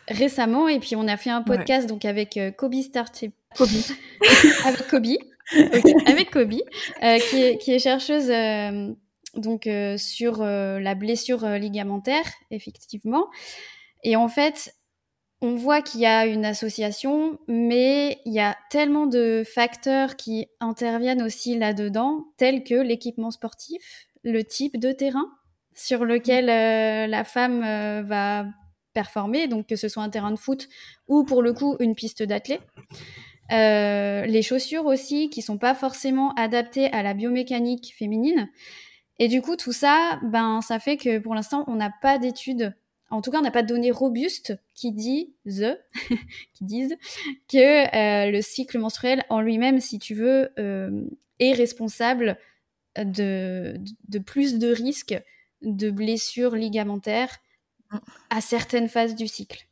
[0.08, 3.34] récemment et puis on a fait un podcast donc avec euh, Kobe Starship.
[3.56, 3.68] Kobe.
[4.64, 5.06] avec Kobe.
[6.06, 8.32] avec Kobe, qui, est, qui, est, chercheuse
[9.36, 13.28] donc sur la blessure ligamentaire, effectivement.
[14.04, 14.74] Et en fait,
[15.44, 20.46] on voit qu'il y a une association, mais il y a tellement de facteurs qui
[20.58, 25.26] interviennent aussi là-dedans, tels que l'équipement sportif, le type de terrain
[25.74, 28.46] sur lequel euh, la femme euh, va
[28.94, 30.66] performer, donc que ce soit un terrain de foot
[31.08, 32.60] ou pour le coup une piste d'athlée.
[33.52, 38.48] Euh, les chaussures aussi, qui sont pas forcément adaptées à la biomécanique féminine.
[39.18, 42.74] Et du coup, tout ça, ben, ça fait que pour l'instant, on n'a pas d'études
[43.10, 45.78] en tout cas, on n'a pas de données robustes qui disent,
[46.54, 46.96] qui disent
[47.48, 51.02] que euh, le cycle menstruel en lui-même, si tu veux, euh,
[51.38, 52.38] est responsable
[52.96, 53.76] de,
[54.08, 55.20] de, plus de risques
[55.62, 57.38] de blessures ligamentaires
[58.30, 59.66] à certaines phases du cycle.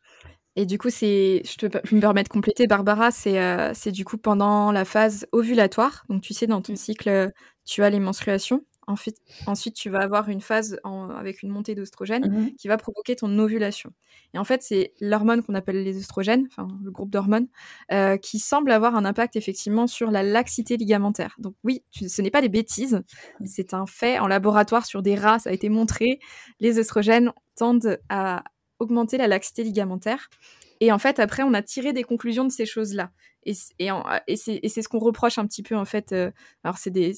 [0.54, 4.18] Et du coup, c'est, je, me permets de compléter, Barbara, c'est, euh, c'est du coup
[4.18, 6.04] pendant la phase ovulatoire.
[6.10, 6.76] Donc, tu sais, dans ton mmh.
[6.76, 7.32] cycle,
[7.64, 8.62] tu as les menstruations.
[8.92, 10.78] Ensuite, ensuite, tu vas avoir une phase
[11.16, 13.92] avec une montée d'oestrogène mmh qui va provoquer ton ovulation.
[14.34, 17.48] Et en fait, c'est l'hormone qu'on appelle les oestrogènes, enfin le groupe d'hormones,
[17.90, 21.34] euh, qui semble avoir un impact effectivement sur la laxité ligamentaire.
[21.38, 23.02] Donc oui, ce n'est pas des bêtises,
[23.44, 24.18] c'est un fait.
[24.18, 26.20] En laboratoire, sur des rats, ça a été montré.
[26.60, 28.44] Les oestrogènes tendent à
[28.78, 30.28] augmenter la laxité ligamentaire.
[30.80, 33.12] Et en fait, après, on a tiré des conclusions de ces choses-là.
[33.44, 33.90] Et, et,
[34.26, 34.36] et
[34.68, 36.12] c'est ce qu'on reproche un petit peu, en fait.
[36.12, 36.32] Euh,
[36.64, 37.12] alors, c'est des,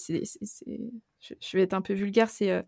[1.41, 2.63] je, vais être un peu vulgaire, c'est euh,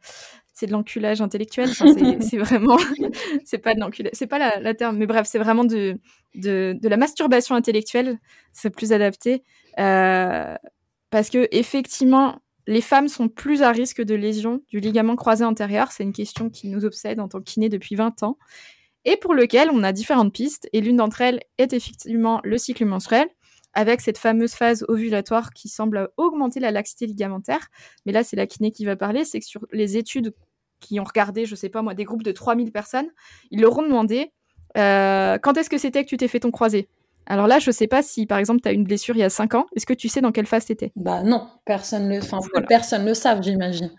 [0.52, 1.70] c'est de l'enculage intellectuel.
[2.20, 2.78] c'est vraiment,
[3.44, 5.98] c'est pas de l'enculage, c'est pas la, terme, mais bref, c'est vraiment de,
[6.34, 8.18] de, de, la masturbation intellectuelle,
[8.52, 9.42] c'est plus adapté,
[9.78, 10.56] euh,
[11.10, 15.92] parce que effectivement, les femmes sont plus à risque de lésion du ligament croisé antérieur.
[15.92, 18.38] C'est une question qui nous obsède en tant que kiné depuis 20 ans
[19.04, 20.68] et pour lequel on a différentes pistes.
[20.72, 23.28] Et l'une d'entre elles est effectivement le cycle menstruel
[23.76, 27.68] avec cette fameuse phase ovulatoire qui semble augmenter la laxité ligamentaire.
[28.06, 30.34] Mais là, c'est la kiné qui va parler, c'est que sur les études
[30.80, 33.08] qui ont regardé, je sais pas moi, des groupes de 3000 personnes,
[33.50, 34.32] ils leur ont demandé
[34.78, 36.88] euh, quand est-ce que c'était que tu t'es fait ton croisé?
[37.26, 39.30] Alors là, je sais pas si, par exemple, tu as une blessure il y a
[39.30, 39.66] 5 ans.
[39.76, 40.92] Est-ce que tu sais dans quelle phase t'étais?
[40.96, 43.90] Bah non, personne le, enfin, personne le savent, j'imagine.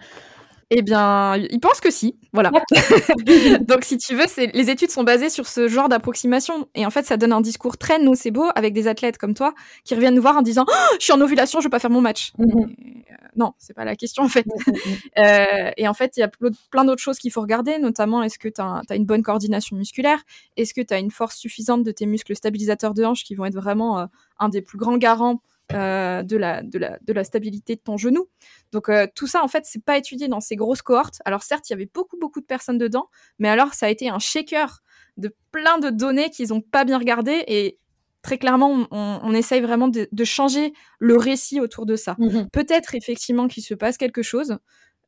[0.70, 2.52] Eh bien, ils pensent que si, voilà.
[3.62, 6.68] Donc, si tu veux, les études sont basées sur ce genre d'approximation.
[6.76, 9.54] Et en fait, ça donne un discours très nocebo avec des athlètes comme toi
[9.86, 11.90] qui reviennent nous voir en disant oh, Je suis en ovulation, je veux pas faire
[11.90, 12.34] mon match.
[12.38, 12.64] Mm-hmm.
[12.64, 14.46] Euh, non, c'est pas la question, en fait.
[14.46, 14.98] Mm-hmm.
[15.20, 16.30] Euh, et en fait, il y a
[16.70, 20.22] plein d'autres choses qu'il faut regarder, notamment est-ce que tu as, une bonne coordination musculaire?
[20.58, 23.46] Est-ce que tu as une force suffisante de tes muscles stabilisateurs de hanche qui vont
[23.46, 24.06] être vraiment euh,
[24.38, 25.42] un des plus grands garants
[25.74, 28.30] euh, de, la, de, la, de la stabilité de ton genou.
[28.72, 31.22] Donc euh, tout ça, en fait, c'est pas étudié dans ces grosses cohortes.
[31.26, 34.08] Alors certes, il y avait beaucoup, beaucoup de personnes dedans, mais alors ça a été
[34.08, 34.82] un shaker
[35.18, 37.78] de plein de données qu'ils ont pas bien regardées et
[38.22, 42.16] très clairement, on, essaye vraiment de, changer le récit autour de ça.
[42.20, 42.48] Mhm.
[42.52, 44.58] Peut-être effectivement qu'il se passe quelque chose,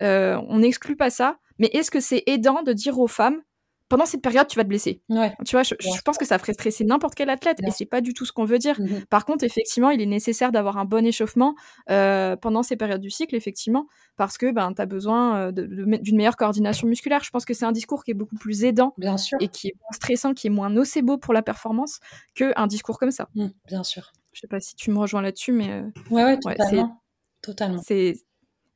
[0.01, 3.41] euh, on n'exclut pas ça, mais est-ce que c'est aidant de dire aux femmes
[3.89, 5.01] pendant cette période, tu vas te blesser.
[5.45, 8.13] Tu vois, je, pense que ça ferait stresser n'importe quel athlète et c'est pas du
[8.13, 8.79] tout ce qu'on veut dire.
[8.79, 11.55] Mmh Par contre, effectivement, il est nécessaire d'avoir un bon échauffement
[11.89, 16.15] euh, pendant ces périodes du cycle, effectivement, parce que ben, tu as besoin euh, d'une
[16.15, 17.23] meilleure coordination musculaire.
[17.23, 19.39] Je pense que c'est un discours qui est beaucoup plus aidant bien sûr.
[19.41, 21.99] et qui est moins stressant, qui est moins nocebo pour la performance
[22.35, 23.27] qu'un discours comme ça.
[23.33, 24.11] Mmh, bien sûr.
[24.33, 25.71] Je sais pas si tu me rejoins là-dessus, mais.
[25.71, 27.01] Euh, ouais, ouais, totalement.
[27.41, 27.81] totalement.
[27.83, 28.17] C'est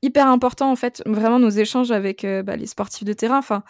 [0.01, 3.37] hyper important, en fait, vraiment nos échanges avec bah, les sportifs de terrain.
[3.37, 3.63] Enfin,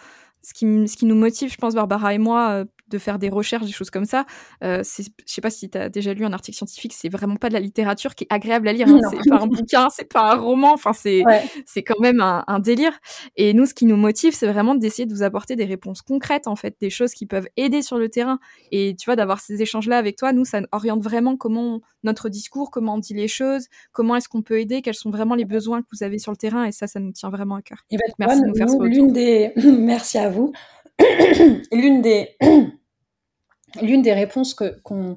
[0.44, 3.28] ce qui, ce qui nous motive, je pense, Barbara et moi, euh, de faire des
[3.28, 4.26] recherches, des choses comme ça,
[4.62, 7.48] euh, je sais pas si tu as déjà lu un article scientifique, c'est vraiment pas
[7.48, 8.88] de la littérature qui est agréable à lire.
[8.88, 9.00] Hein.
[9.10, 11.22] C'est pas un bouquin, c'est pas un roman, enfin, c'est
[11.66, 12.92] c'est quand même un, un, délire.
[13.36, 16.46] Et nous, ce qui nous motive, c'est vraiment d'essayer de vous apporter des réponses concrètes,
[16.46, 18.38] en fait, des choses qui peuvent aider sur le terrain.
[18.70, 22.70] Et tu vois, d'avoir ces échanges-là avec toi, nous, ça oriente vraiment comment notre discours,
[22.70, 25.82] comment on dit les choses, comment est-ce qu'on peut aider, quels sont vraiment les besoins
[25.82, 26.64] que vous avez sur le terrain.
[26.64, 27.84] Et ça, ça nous tient vraiment à cœur.
[27.90, 29.52] Et ben, Merci de nous faire des...
[29.78, 30.52] Merci à vous.
[31.72, 32.36] l'une des
[33.82, 35.16] l'une des réponses que qu'on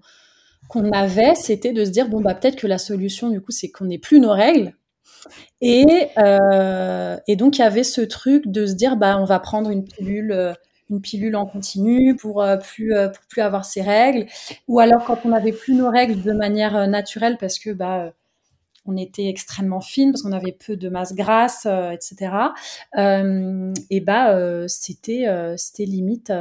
[0.69, 3.69] qu'on avait, c'était de se dire bon bah peut-être que la solution du coup c'est
[3.69, 4.73] qu'on n'ait plus nos règles.
[5.61, 9.39] Et euh, et donc il y avait ce truc de se dire bah on va
[9.39, 10.53] prendre une pilule euh,
[10.89, 14.27] une pilule en continu pour euh, plus pour plus avoir ses règles.
[14.67, 18.13] Ou alors quand on n'avait plus nos règles de manière naturelle parce que bah
[18.87, 22.31] on était extrêmement fine parce qu'on avait peu de masse grasse, euh, etc.
[22.97, 25.25] Euh, et bah euh, c'était
[25.57, 26.31] c'était limite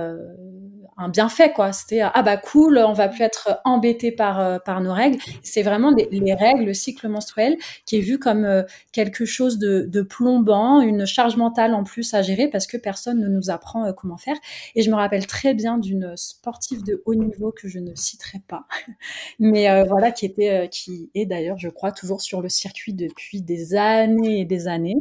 [0.96, 1.72] un bienfait quoi.
[1.72, 5.18] C'était ah bah cool, on va plus être embêté par par nos règles.
[5.42, 10.02] C'est vraiment les, règles, le cycle menstruel qui est vu comme quelque chose de, de,
[10.02, 14.16] plombant, une charge mentale en plus à gérer parce que personne ne nous apprend comment
[14.16, 14.36] faire.
[14.74, 18.40] Et je me rappelle très bien d'une sportive de haut niveau que je ne citerai
[18.46, 18.66] pas,
[19.38, 23.74] mais voilà qui était qui est d'ailleurs je crois toujours sur le circuit depuis des
[23.74, 24.98] années et des années,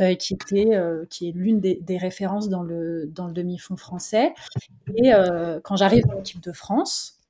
[0.00, 4.34] euh, qui était euh, qui est l'une des, références dans le dans le demi-fond français.
[4.96, 7.20] Et euh, quand j'arrive dans l'équipe de France,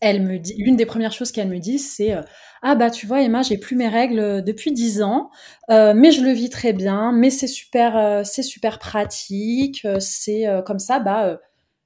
[0.00, 2.16] elle me dit l'une des premières choses qu'elle me dit, c'est
[2.62, 5.30] ah bah tu vois Emma, j'ai plus mes règles depuis dix ans,
[5.68, 10.98] mais je le vis très bien, mais c'est super c'est super pratique, c'est comme ça
[10.98, 11.38] bah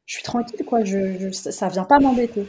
[0.07, 2.47] je suis tranquille quoi, je, je ça vient pas m'embêter.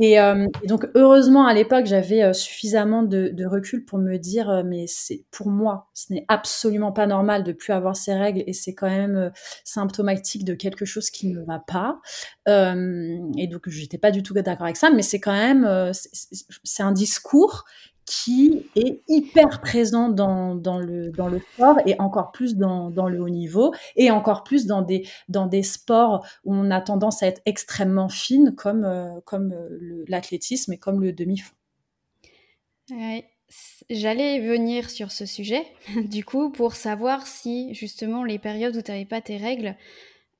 [0.00, 4.62] Euh, et, donc heureusement à l'époque j'avais euh, suffisamment de, recul pour me dire euh,
[4.64, 8.52] mais c'est pour moi ce n'est absolument pas normal de plus avoir ces règles et
[8.52, 9.30] c'est quand même
[9.62, 12.00] symptomatique de quelque chose qui ne va pas.
[12.46, 15.92] Et donc j'étais pas du tout d'accord avec ça mais c'est quand même
[16.64, 17.64] c'est un discours
[18.06, 23.20] qui est hyper présent dans, le, dans le sport et encore plus dans, dans le
[23.20, 27.26] haut niveau et encore plus dans des, dans des sports où on a tendance à
[27.26, 31.54] être extrêmement fine comme, euh, comme euh, l'athlétisme et comme le demi-fond.
[33.88, 35.62] J'allais venir sur ce sujet,
[36.04, 39.76] du coup, pour savoir si justement les périodes où tu n'avais pas tes règles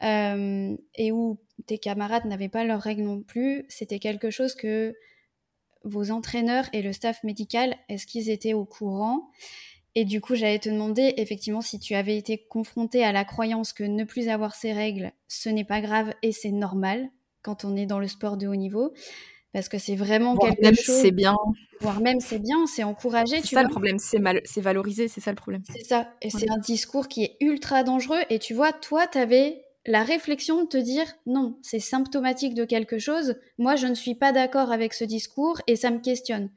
[0.03, 4.94] euh, et où tes camarades n'avaient pas leurs règles non plus, c'était quelque chose que
[5.85, 9.31] vos entraîneurs et le staff médical, est-ce qu'ils étaient au courant?
[9.94, 13.73] Et du coup, j'allais te demander effectivement si tu avais été confronté à la croyance
[13.73, 17.11] que ne plus avoir ces règles, ce n'est pas grave et c'est normal
[17.42, 18.92] quand on est dans le sport de haut niveau.
[19.53, 21.01] Parce que c'est vraiment quelque même chose.
[21.01, 21.37] c'est bien.
[21.81, 23.40] Voire même c'est bien, c'est encouragé.
[23.40, 25.62] C'est ça le problème, c'est mal, c'est valorisé, c'est ça le problème.
[25.73, 28.18] C'est ça, et c'est un discours qui est ultra dangereux.
[28.31, 32.64] Et tu vois, toi, tu avais la réflexion de te dire non, c'est symptomatique de
[32.64, 36.51] quelque chose, moi je ne suis pas d'accord avec ce discours et ça me questionne.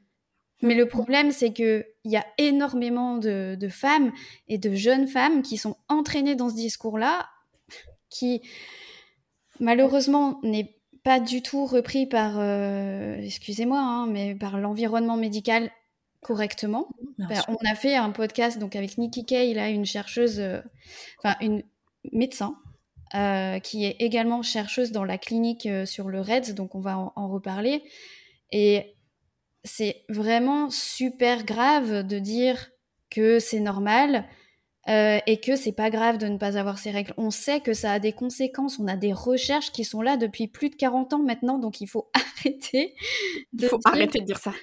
[0.62, 4.12] Mais le problème, c'est que il y a énormément de, femmes
[4.48, 7.28] et de jeunes femmes qui sont entraînées dans ce discours-là,
[8.10, 8.42] qui
[9.60, 15.70] malheureusement n'est pas du tout repris par, euh, excusez-moi, hein, mais par l'environnement médical
[16.22, 16.88] correctement.
[17.18, 20.60] Ben, on a fait un podcast donc avec Nikki Kay, là, une chercheuse, euh,
[21.18, 21.62] enfin une
[22.10, 22.56] médecin
[23.14, 26.98] euh, qui est également chercheuse dans la clinique euh, sur le REDS, donc on va
[26.98, 27.82] en, reparler.
[28.52, 28.94] Et
[29.64, 32.70] c'est vraiment super grave de dire
[33.10, 34.26] que c'est normal.
[34.88, 37.12] euh, et que c'est pas grave de ne pas avoir ses règles.
[37.18, 38.78] On sait que ça a des conséquences.
[38.78, 41.86] On a des recherches qui sont là depuis plus de 40 ans maintenant, donc il
[41.86, 42.94] faut arrêter.
[43.52, 44.54] De il faut arrêter de dire ça.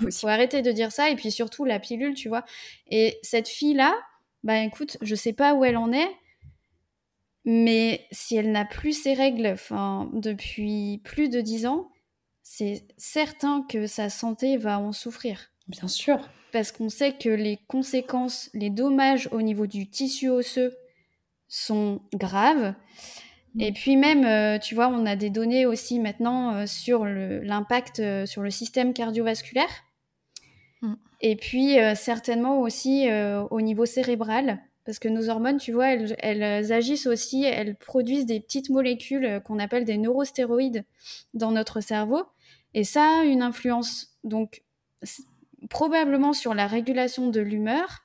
[0.00, 2.44] Il faut arrêter de dire ça et puis surtout la pilule, tu vois.
[2.90, 3.94] Et cette fille là,
[4.42, 6.10] bah écoute, je sais pas où elle en est,
[7.48, 11.90] mais si elle n'a plus ses règles, enfin depuis plus de 10 ans,
[12.42, 15.50] c'est certain que sa santé va en souffrir.
[15.66, 16.20] Bien sûr
[16.52, 20.76] parce qu'on sait que les conséquences, les dommages au niveau du tissu osseux
[21.48, 22.74] sont graves.
[23.54, 23.60] Mm.
[23.60, 28.00] Et puis même, euh, tu vois, on a des données aussi maintenant euh, sur l'impact
[28.00, 29.70] euh, sur le système cardiovasculaire.
[30.82, 30.94] Mm.
[31.20, 33.08] Et puis certainement aussi
[33.50, 38.24] au niveau cérébral, parce que nos hormones, tu vois, elles, elles agissent aussi, elles produisent
[38.24, 40.82] des petites molécules qu'on appelle des neurostéroïdes
[41.34, 42.22] dans notre cerveau.
[42.72, 44.14] Et ça a une influence.
[44.24, 44.62] Donc
[45.68, 48.00] probablement sur la régulation de l'humeur,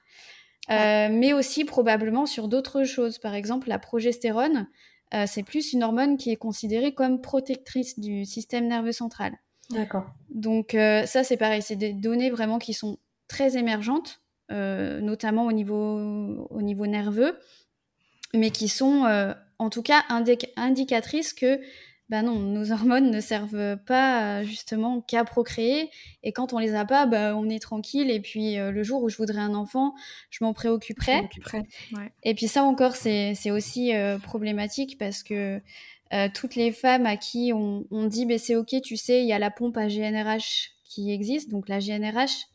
[0.72, 3.18] euh, mais aussi probablement sur d'autres choses.
[3.18, 4.68] Par exemple, la progestérone,
[5.14, 9.38] euh, c'est plus une hormone qui est considérée comme protectrice du système nerveux central.
[9.70, 10.06] D'accord.
[10.30, 12.98] Donc euh, ça, c'est pareil, c'est des données vraiment qui sont
[13.30, 17.38] très émergentes, notamment au niveau, au niveau nerveux,
[18.34, 19.06] mais qui sont
[19.58, 20.04] en tout cas
[20.56, 21.60] indicatrices que
[22.10, 25.90] bah non, nos hormones ne servent pas justement qu'à procréer.
[26.22, 28.12] Et quand on les a pas, bah, on est tranquille.
[28.12, 29.96] Et puis euh, le jour où je voudrais un enfant,
[30.30, 31.28] je m'en préoccuperai.
[32.24, 35.62] Et puis ça encore, c'est aussi euh, problématique parce que
[36.14, 39.28] euh, toutes les femmes à qui on, on dit, bah, c'est ok, tu sais, il
[39.28, 41.50] y a la pompe à GNRH qui existe.
[41.50, 42.46] Donc la GNRH,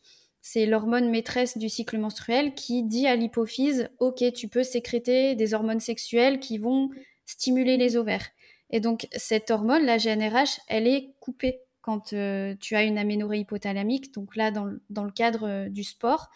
[0.51, 5.53] c'est l'hormone maîtresse du cycle menstruel qui dit à l'hypophyse, ok, tu peux sécréter des
[5.53, 6.89] hormones sexuelles qui vont
[7.27, 8.27] stimuler les ovaires.
[8.71, 13.41] Et donc, cette hormone, la GNRH, elle est coupée quand euh, tu as une aménorrhée
[13.41, 14.15] hypothalamique.
[14.15, 14.65] Donc là, dans,
[15.05, 16.31] le cadre euh, du sport,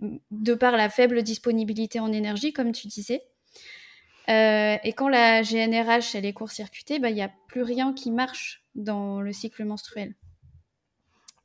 [0.00, 3.22] de par la faible disponibilité en énergie, comme tu disais.
[4.28, 8.10] Euh, et quand la GNRH, elle est court-circuitée, bah, il n'y a plus rien qui
[8.10, 10.14] marche dans le cycle menstruel.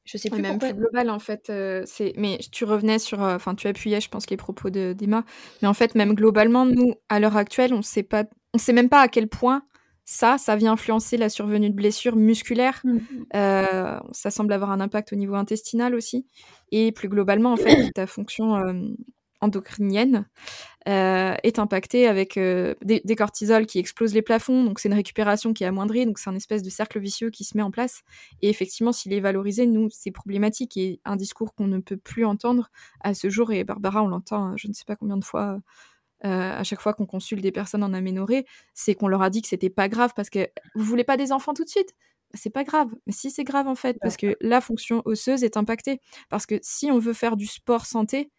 [0.05, 1.51] Je sais plus même plus global en fait.
[1.85, 5.23] c'est mais tu revenais sur, enfin tu appuyais, je pense les propos d'Emma.
[5.61, 8.89] Mais en fait, même globalement, nous à l'heure actuelle, on sait pas, on sait même
[8.89, 9.63] pas à quel point
[10.05, 12.81] ça, ça vient influencer la survenue de blessures musculaires.
[12.83, 12.97] Mmh.
[13.35, 16.27] Euh, ça semble avoir un impact au niveau intestinal aussi.
[16.71, 18.73] Et plus globalement, en fait, ta fonction euh,
[19.43, 20.25] endocrinienne
[20.87, 24.63] euh, est impactée avec des, des, cortisols qui explosent les plafonds.
[24.63, 26.05] Donc, c'est une récupération qui est amoindrie.
[26.05, 28.01] Donc, c'est un espèce de cercle vicieux qui se met en place.
[28.41, 32.25] Et effectivement, s'il est valorisé, nous, c'est problématique et un discours qu'on ne peut plus
[32.25, 32.69] entendre
[33.01, 33.51] à ce jour.
[33.51, 35.59] Et Barbara, on l'entend, je ne sais pas combien de fois
[36.25, 39.41] euh, à chaque fois qu'on consulte des personnes en aménorrhée, c'est qu'on leur a dit
[39.41, 41.93] que c'était pas grave parce que vous voulez pas des enfants tout de suite
[42.35, 42.89] c'est pas grave.
[43.05, 45.99] Mais si c'est grave en fait, parce que la fonction osseuse est impactée.
[46.29, 48.31] Parce que si on veut faire du sport santé,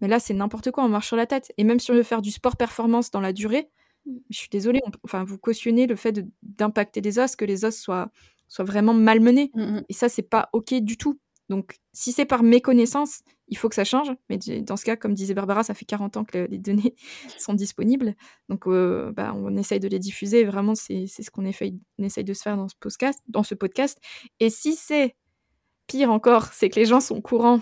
[0.00, 1.52] mais là c'est n'importe quoi, on marche sur la tête.
[1.58, 3.70] Et même si on veut faire du sport performance dans la durée,
[4.06, 4.16] mmh.
[4.30, 8.10] je suis désolée, enfin vous cautionnez le fait d'impacter des os, que les os soient,
[8.48, 9.50] soient vraiment malmenés.
[9.54, 11.18] Mmh Et ça c'est pas ok du tout.
[11.50, 14.10] Donc, si c'est par méconnaissance, il faut que ça change.
[14.30, 16.94] Mais dans ce cas, comme disait Barbara, ça fait 40 ans que les données
[17.38, 18.14] sont disponibles.
[18.48, 20.44] Donc, euh, bah, on essaye de les diffuser.
[20.44, 23.98] Vraiment, c'est ce qu'on essaye, essaye, de se faire dans ce, podcast, dans ce podcast.
[24.40, 25.14] Et si c'est
[25.86, 27.60] pire encore, c'est que les gens sont courants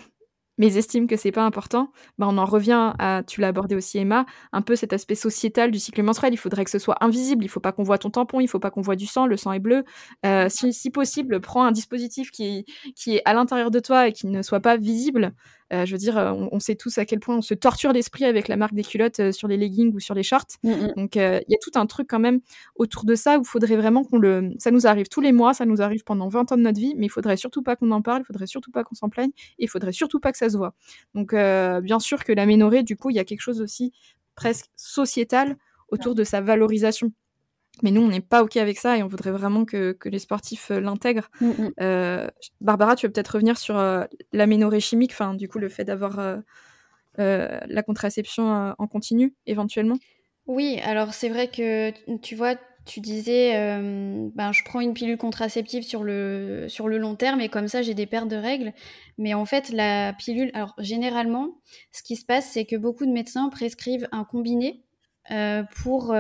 [0.58, 3.98] mais estiment que c'est pas important, bah on en revient à, tu l'as abordé aussi
[3.98, 6.32] Emma, un peu cet aspect sociétal du cycle menstruel.
[6.32, 8.58] Il faudrait que ce soit invisible, il faut pas qu'on voit ton tampon, il faut
[8.60, 9.84] pas qu'on voit du sang, le sang est bleu.
[10.26, 14.12] Euh, si, si, possible, prends un dispositif qui, qui est à l'intérieur de toi et
[14.12, 15.34] qui ne soit pas visible.
[15.72, 18.24] Euh, je veux dire, euh, on, sait tous à quel point on se torture l'esprit
[18.24, 20.46] avec la marque des culottes euh, sur les leggings ou sur les shorts.
[20.62, 20.92] Mm, mm.
[20.96, 22.40] Donc, il y a tout un truc quand même
[22.76, 24.52] autour de ça où il faudrait vraiment qu'on le.
[24.58, 26.94] Ça nous arrive tous les mois, ça nous arrive pendant 20 ans de notre vie,
[26.96, 29.30] mais il faudrait surtout pas qu'on en parle, il faudrait surtout pas qu'on s'en plaigne,
[29.58, 30.74] et il faudrait surtout pas que ça se voit.
[31.14, 33.92] Donc, bien sûr que l'aménorrhée, du coup, il y a quelque chose aussi
[34.34, 35.56] presque sociétal
[35.88, 37.12] autour de sa valorisation.
[37.82, 40.70] Mais nous, on n'est pas OK avec ça et on voudrait vraiment que, les sportifs
[40.70, 41.30] euh, l'intègrent.
[41.40, 41.72] Mm, mm.
[41.80, 42.28] Euh,
[42.60, 46.40] Barbara, tu veux peut-être revenir sur euh, l'aménorrhée chimique, enfin, du coup, le fait d'avoir
[47.18, 49.96] la contraception en continu, éventuellement?
[50.46, 52.54] Oui, alors c'est vrai que, tu vois,
[52.84, 53.52] tu disais,
[54.34, 57.82] ben, je prends une pilule contraceptive sur le, sur le long terme et comme ça,
[57.82, 58.72] j'ai des pertes de règles.
[59.18, 61.50] Mais en fait, la pilule, alors généralement,
[61.92, 64.82] ce qui se passe, c'est que beaucoup de médecins prescrivent un combiné
[65.82, 66.14] pour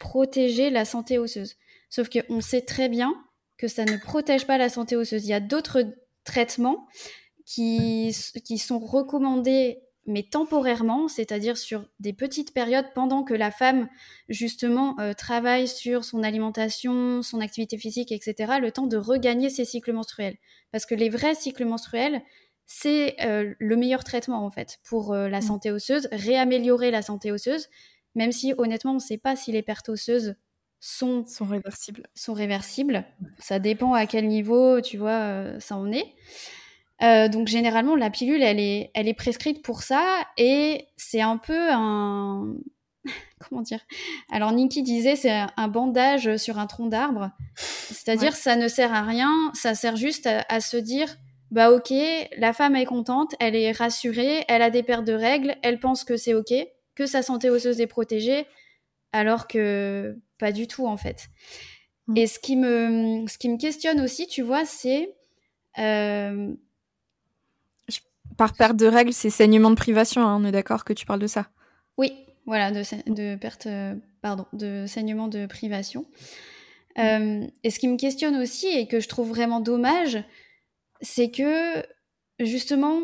[0.00, 1.54] protéger la santé osseuse.
[1.90, 3.14] Sauf qu'on sait très bien
[3.56, 5.24] que ça ne protège pas la santé osseuse.
[5.24, 5.84] Il y a d'autres
[6.24, 6.88] traitements
[7.44, 13.86] qui, qui sont recommandés mais temporairement, c'est-à-dire sur des petites périodes pendant que la femme
[14.28, 19.66] justement euh, travaille sur son alimentation, son activité physique, etc., le temps de regagner ses
[19.66, 20.36] cycles menstruels.
[20.72, 22.22] Parce que les vrais cycles menstruels,
[22.64, 25.42] c'est le meilleur traitement en fait pour la mmh.
[25.42, 27.68] santé osseuse, réaméliorer la santé osseuse,
[28.14, 30.34] même si honnêtement on ne sait pas si les pertes osseuses
[30.80, 32.04] sont, sont réversibles.
[32.14, 33.04] Sont réversibles.
[33.38, 37.28] Ça dépend à quel niveau, tu vois, ça en est.
[37.28, 41.70] donc généralement la pilule elle est, elle est prescrite pour ça et c'est un peu
[41.70, 42.54] un
[43.48, 43.80] comment dire?
[44.30, 49.02] Alors Nikki disait c'est un bandage sur un tronc d'arbre, c'est-à-dire ça ne sert à
[49.02, 51.16] rien, ça sert juste à se dire
[51.50, 51.92] bah ok,
[52.36, 56.04] la femme est contente, elle est rassurée, elle a des pertes de règles, elle pense
[56.04, 56.52] que c'est ok,
[56.94, 58.46] que sa santé osseuse est protégée,
[59.12, 61.28] alors que pas du tout en fait.
[62.06, 62.16] Mm.
[62.16, 65.14] Et ce qui, me, ce qui me questionne aussi, tu vois, c'est...
[65.78, 66.52] Euh,
[68.36, 71.20] par perte de règles, c'est saignement de privation, hein, on est d'accord que tu parles
[71.20, 71.50] de ça
[71.98, 72.12] Oui,
[72.46, 72.82] voilà, de,
[73.12, 76.06] de perte, euh, pardon, de saignement de privation.
[76.96, 77.00] Mm.
[77.00, 80.22] Euh, et ce qui me questionne aussi et que je trouve vraiment dommage,
[81.00, 81.84] c'est que
[82.38, 83.00] justement,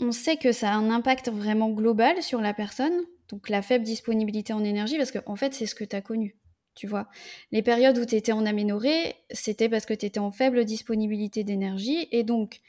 [0.00, 3.84] on sait que ça a un impact vraiment global sur la personne, donc la faible
[3.84, 6.36] disponibilité en énergie, parce qu'en en fait, c'est ce que tu as connu.
[6.74, 7.08] Tu vois,
[7.52, 11.42] les périodes où tu étais en aménorrhée, c'était parce que tu étais en faible disponibilité
[11.42, 12.60] d'énergie, et donc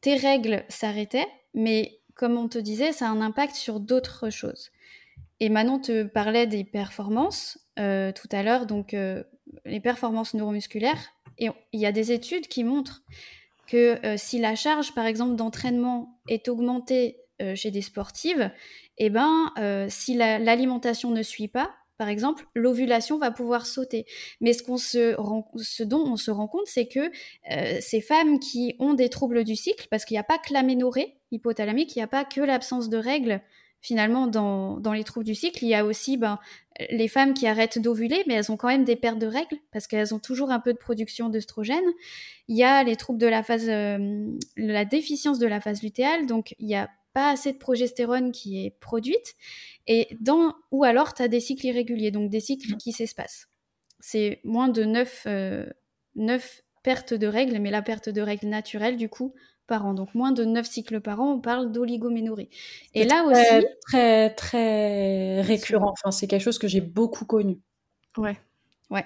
[0.00, 4.70] tes règles s'arrêtaient, mais comme on te disait, ça a un impact sur d'autres choses.
[5.40, 9.22] Et Manon te parlait des performances euh, tout à l'heure, donc euh,
[9.64, 13.02] les performances neuromusculaires, et il y a des études qui montrent
[13.66, 18.50] que euh, si la charge, par exemple, d'entraînement est augmentée euh, chez des sportives,
[18.98, 24.04] eh ben, euh, si l'alimentation ne suit pas, par exemple, l'ovulation va pouvoir sauter.
[24.40, 27.10] Mais ce dont on se rend compte, c'est que
[27.80, 31.18] ces femmes qui ont des troubles du cycle, parce qu'il n'y a pas que l'aménorrhée
[31.30, 33.40] hypothalamique, il n'y a pas que l'absence de règles
[33.84, 36.38] finalement dans, dans, les troubles du cycle, il y a aussi ben,
[36.90, 39.86] les femmes qui arrêtent d'ovuler, mais elles ont quand même des pertes de règles parce
[39.86, 41.84] qu'elles ont toujours un peu de production d'œstrogène.
[42.48, 44.26] Il y a les troubles de la phase, euh,
[44.56, 48.64] la déficience de la phase lutéale, donc il n'y a pas assez de progestérone qui
[48.64, 49.34] est produite,
[49.86, 53.48] et dans, ou alors tu as des cycles irréguliers, donc des cycles qui s'espacent.
[54.00, 55.66] C'est moins de 9, 9 euh,
[56.82, 59.34] pertes de règles, mais la perte de règles naturelle, du coup,
[59.66, 59.94] par an.
[59.94, 62.50] Donc moins de 9 cycles par an, on parle d'oligoménorrhée.
[62.94, 63.66] Et là aussi.
[63.86, 65.92] Très, très récurrent.
[65.92, 67.58] Enfin, c'est quelque chose que j'ai beaucoup connu.
[68.16, 68.36] Ouais.
[68.90, 69.04] Ouais.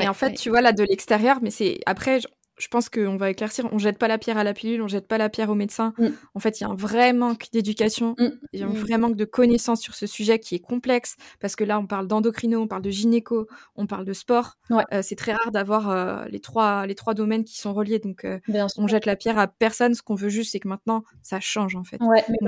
[0.00, 1.80] Et en fait, tu vois, là, de l'extérieur, mais c'est.
[1.86, 2.18] Après,
[2.62, 5.08] je pense qu'on va éclaircir, on jette pas la pierre à la pilule, on jette
[5.08, 5.94] pas la pierre au médecin.
[5.98, 6.06] Mm.
[6.34, 8.28] En fait, il y a un vrai manque d'éducation, mm.
[8.52, 8.74] il y a un mm.
[8.74, 12.06] vrai manque de connaissances sur ce sujet qui est complexe, parce que là, on parle
[12.06, 14.58] d'endocrino, on parle de gynéco, on parle de sport.
[14.70, 18.24] Euh, c'est très rare d'avoir euh, les, trois, les trois domaines qui sont reliés, donc
[18.24, 18.38] euh,
[18.76, 19.94] on jette la pierre à personne.
[19.94, 21.98] Ce qu'on veut juste, c'est que maintenant, ça change, en fait.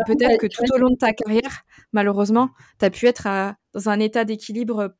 [0.07, 3.27] peut-être que tout au long de ta carrière, malheureusement, tu as pu être
[3.75, 4.95] dans un état d'équilibre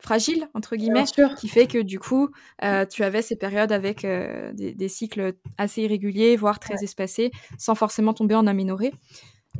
[0.00, 1.04] fragile entre guillemets
[1.38, 2.28] qui fait que du coup
[2.62, 7.74] euh, tu avais ces périodes avec euh, des, cycles assez irréguliers voire très espacés sans
[7.74, 8.92] forcément tomber en aménorrhée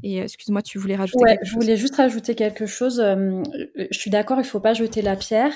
[0.03, 1.49] et euh, excuse-moi tu voulais rajouter quelque chose?
[1.49, 5.53] je voulais juste rajouter quelque chose je suis d'accord il faut pas jeter la pierre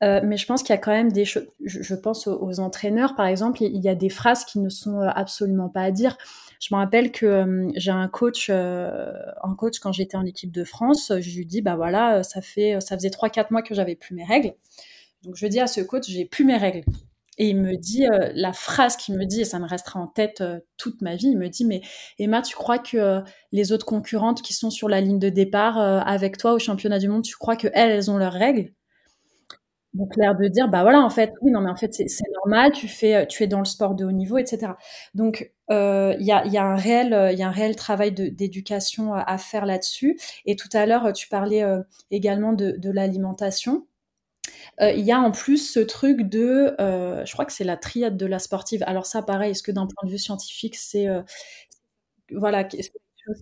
[0.00, 3.26] mais je pense qu'il y a quand même des choses je, pense aux, entraîneurs par
[3.26, 6.16] exemple il y a des phrases qui ne sont absolument pas à dire
[6.64, 9.12] je me rappelle que euh, j'ai un coach, euh,
[9.42, 12.80] un coach quand j'étais en équipe de France, je lui dis bah voilà, ça fait,
[12.80, 14.54] ça faisait trois quatre mois que j'avais plus mes règles.
[15.24, 16.84] Donc je dis à ce coach, j'ai plus mes règles.
[17.36, 20.06] Et il me dit euh, la phrase qu'il me dit, et ça me restera en
[20.06, 20.42] tête
[20.78, 21.82] toute ma vie, il me dit, mais
[22.18, 26.38] Emma, tu crois que les autres concurrentes qui sont sur la ligne de départ avec
[26.38, 28.72] toi au championnat du monde, tu crois qu'elles, elles ont leurs règles?
[29.92, 32.72] Donc l'air de dire, bah voilà, en fait, oui, non, mais en fait, c'est normal,
[32.72, 34.72] tu fais, tu es dans le sport de haut niveau, etc.
[35.14, 38.12] Donc euh, il y, a, y, a, un réel, il y a un réel travail
[38.12, 40.18] d'éducation à faire là-dessus.
[40.46, 43.86] Et tout à l'heure, tu parlais euh, également de, de l'alimentation.
[44.80, 48.16] Euh, il y a en plus ce truc de, je crois que c'est la triade
[48.16, 48.82] de la sportive.
[48.86, 51.06] Alors ça, pareil, est-ce que d'un point de vue scientifique, c'est
[52.30, 52.64] voilà,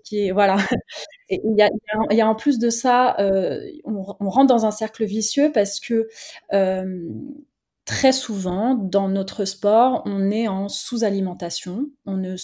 [0.05, 0.57] qui est voilà.
[1.29, 1.71] Il y a,
[2.11, 5.81] y a, en plus de ça, euh, on, on, rentre dans un cercle vicieux parce
[5.81, 6.09] que
[6.53, 7.09] euh,
[7.85, 12.37] très souvent, dans notre sport, on est en sous-alimentation, on ne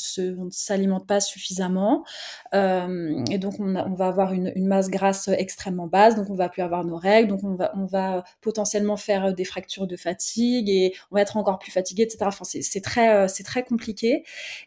[0.51, 2.05] s'alimente pas suffisamment,
[2.55, 6.62] euh, et donc on, va avoir une, masse grasse extrêmement basse, donc on va plus
[6.62, 10.93] avoir nos règles, donc on va, on va potentiellement faire des fractures de fatigue et
[11.12, 12.18] on va être encore plus fatigué, etc.
[12.22, 14.24] Enfin, c'est très, euh, très compliqué.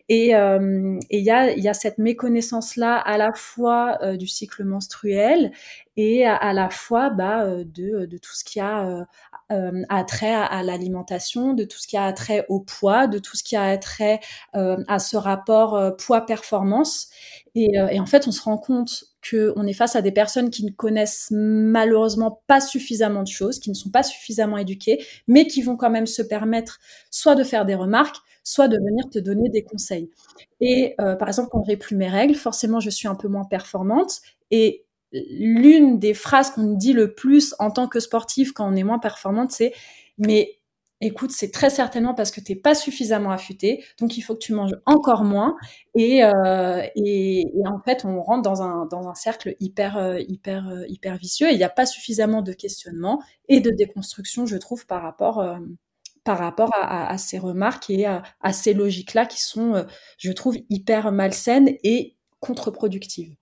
[0.07, 5.51] Et euh, il y, a, y a cette méconnaissance-là à la fois du cycle menstruel
[5.97, 9.05] et à, à la fois bah, de, de tout ce qu'il y a
[9.51, 13.43] euh, trait à, l'alimentation, de tout ce qui a trait au poids, de tout ce
[13.43, 14.19] qui a trait
[14.55, 17.09] euh, à ce rapport euh, poids-performance.
[17.55, 20.65] Et, et, en fait, on se rend compte qu'on est face à des personnes qui
[20.65, 25.61] ne connaissent malheureusement pas suffisamment de choses, qui ne sont pas suffisamment éduquées, mais qui
[25.61, 26.79] vont quand même se permettre
[27.11, 30.09] soit de faire des remarques, soit de venir te donner des conseils.
[30.61, 34.21] Et par exemple, quand j'ai plus mes règles, forcément, je suis un peu moins performante.
[34.49, 38.83] Et l'une des phrases qu'on dit le plus en tant que sportif quand on est
[38.83, 39.73] moins performante, c'est
[40.17, 40.61] mais
[41.01, 44.39] écoute, c'est très certainement parce que tu n'es pas suffisamment affûté, donc il faut que
[44.39, 45.57] tu manges encore moins.
[45.95, 50.69] Et, euh, et, en fait, on rentre dans un, dans un cercle hyper, euh, hyper,
[50.69, 51.51] euh, hyper vicieux.
[51.51, 55.43] Il n'y a pas suffisamment de questionnement et de déconstruction, je trouve, par rapport,
[56.23, 59.85] par rapport à, ces remarques et à ces logiques-là qui sont,
[60.17, 63.35] je trouve, hyper malsaines et contre-productives.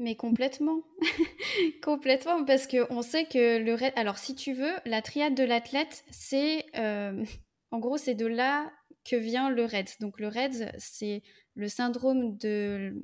[0.00, 0.82] Mais complètement.
[1.82, 3.92] complètement, parce qu'on sait que le raid.
[3.96, 6.64] Alors, si tu veux, la triade de l'athlète, c'est.
[6.74, 7.22] Euh,
[7.70, 8.72] en gros, c'est de là
[9.04, 9.90] que vient le RAID.
[10.00, 11.22] Donc, le RAID, c'est
[11.54, 12.94] le syndrome de.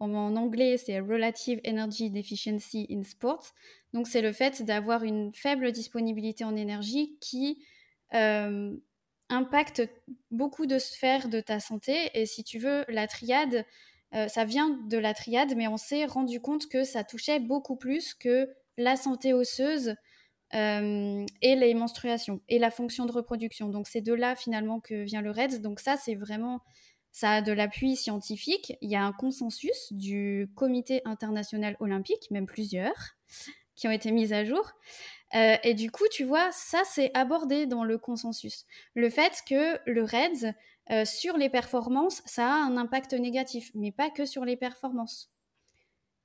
[0.00, 3.44] En anglais, c'est Relative Energy Deficiency in Sport.
[3.92, 7.62] Donc, c'est le fait d'avoir une faible disponibilité en énergie qui
[8.14, 8.74] euh,
[9.28, 9.82] impacte
[10.30, 12.10] beaucoup de sphères de ta santé.
[12.14, 13.66] Et si tu veux, la triade,
[14.14, 17.76] euh, ça vient de la triade, mais on s'est rendu compte que ça touchait beaucoup
[17.76, 19.94] plus que la santé osseuse
[20.54, 23.68] euh, et les menstruations et la fonction de reproduction.
[23.68, 25.60] Donc c'est de là finalement que vient le REDS.
[25.60, 26.60] Donc ça c'est vraiment
[27.10, 28.76] ça a de l'appui scientifique.
[28.80, 33.16] Il y a un consensus du Comité international olympique, même plusieurs,
[33.76, 34.72] qui ont été mis à jour.
[35.34, 38.66] Euh, et du coup, tu vois, ça c'est abordé dans le consensus.
[38.94, 40.54] Le fait que le REDS
[40.90, 45.30] euh, sur les performances, ça a un impact négatif, mais pas que sur les performances.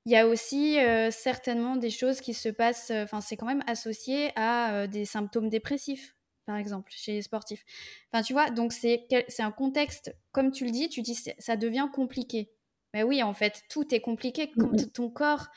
[0.05, 3.45] Il y a aussi euh, certainement des choses qui se passent, euh, enfin c'est quand
[3.45, 7.63] même associé à des symptômes dépressifs, par exemple, chez les sportifs.
[8.11, 9.07] Enfin tu vois, donc c'est
[9.39, 12.51] un contexte, comme tu le dis, tu dis ça devient compliqué.
[12.93, 15.47] Mais oui, en fait, tout est compliqué quand ton corps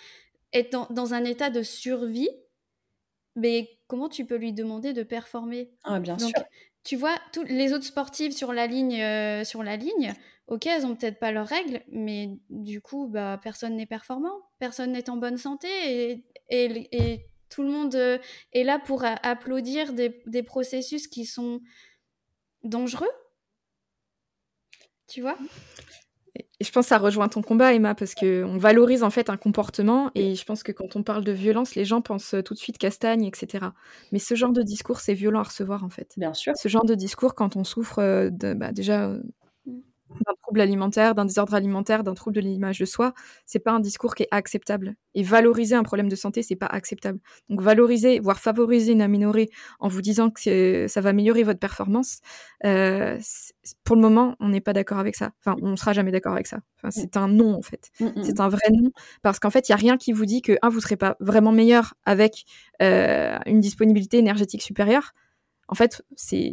[0.53, 2.29] est dans, un état de survie.
[3.37, 5.71] Mais comment tu peux lui demander de performer?
[5.85, 6.31] Ah, bien sûr
[6.85, 7.17] tu vois,
[7.47, 9.63] les autres sportives sur la ligne, euh, sur
[10.49, 14.93] ok, elles ont peut-être pas leurs règles, mais du coup, bah, personne n'est performant, personne
[14.93, 18.19] n'est en bonne santé et, tout le monde euh,
[18.55, 21.61] est là pour applaudir des, processus qui sont
[22.65, 23.11] dangereux.
[25.07, 25.37] Tu vois?
[26.63, 29.37] Et je pense que ça rejoint ton combat, Emma, parce qu'on valorise en fait un
[29.37, 32.59] comportement, et je pense que quand on parle de violence, les gens pensent tout de
[32.61, 33.67] suite castagne, etc.
[34.13, 36.13] Mais ce genre de discours, c'est violent à recevoir, en fait.
[36.17, 36.53] Bien sûr.
[36.57, 39.19] Ce genre de discours, quand on souffre euh, de, bah, déjà euh,
[40.27, 43.15] d'un trouble alimentaire, d'un désordre alimentaire, d'un trouble de l'image de soi,
[43.47, 44.95] c'est pas un discours qui est acceptable.
[45.15, 47.19] Et valoriser un problème de santé, c'est pas acceptable.
[47.49, 52.21] Donc valoriser, voire favoriser une aménorrhée en vous disant que ça va améliorer votre performance,
[52.65, 53.19] euh,
[53.85, 55.33] pour le moment, on n'est pas d'accord avec ça.
[55.41, 56.61] Enfin, on sera jamais d'accord avec ça.
[56.79, 56.93] Enfin, mm.
[56.93, 57.91] c'est un non en fait.
[58.01, 58.91] Mm, mm, c'est un vrai non
[59.23, 61.17] parce qu'en fait, il y a rien qui vous dit que un, vous serez pas
[61.21, 62.45] vraiment meilleur avec
[62.81, 65.13] euh, une disponibilité énergétique supérieure
[65.73, 66.51] en fait, c'est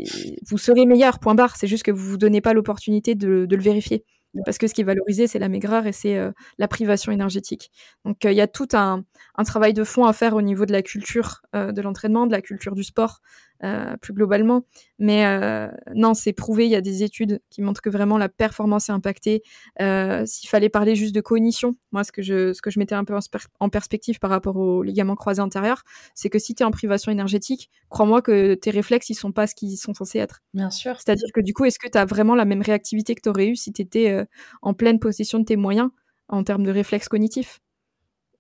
[0.48, 1.58] vous serez meilleur, point barre.
[1.58, 4.06] C'est juste que vous vous donnez pas l'opportunité de, le vérifier.
[4.46, 7.70] Parce que ce qui est valorisé, c'est la maigreur et c'est euh, la privation énergétique.
[8.06, 9.04] Donc euh, il y a tout un,
[9.46, 12.42] travail de fond à faire au niveau de la culture euh, de l'entraînement, de la
[12.42, 13.20] culture du sport,
[13.64, 14.64] euh, plus globalement.
[15.00, 18.30] Mais euh, non, c'est prouvé, il y a des études qui montrent que vraiment la
[18.30, 19.44] performance est impactée.
[19.82, 22.96] Euh, s'il fallait parler juste de cognition, moi, ce que je, ce que je mettais
[22.96, 23.14] un peu
[23.60, 25.84] en, perspective par rapport aux ligaments croisés antérieurs,
[26.16, 29.46] c'est que si tu es en privation énergétique, crois-moi que tes réflexes, ils sont pas
[29.46, 30.40] ce qu'ils sont censés être.
[30.54, 30.96] Bien sûr.
[30.96, 33.48] C'est-à-dire que du coup, est-ce que tu as vraiment la même réactivité que tu aurais
[33.48, 34.26] eu si tu étais
[34.62, 35.90] en pleine possession de tes moyens
[36.30, 37.60] en termes de réflexes cognitifs?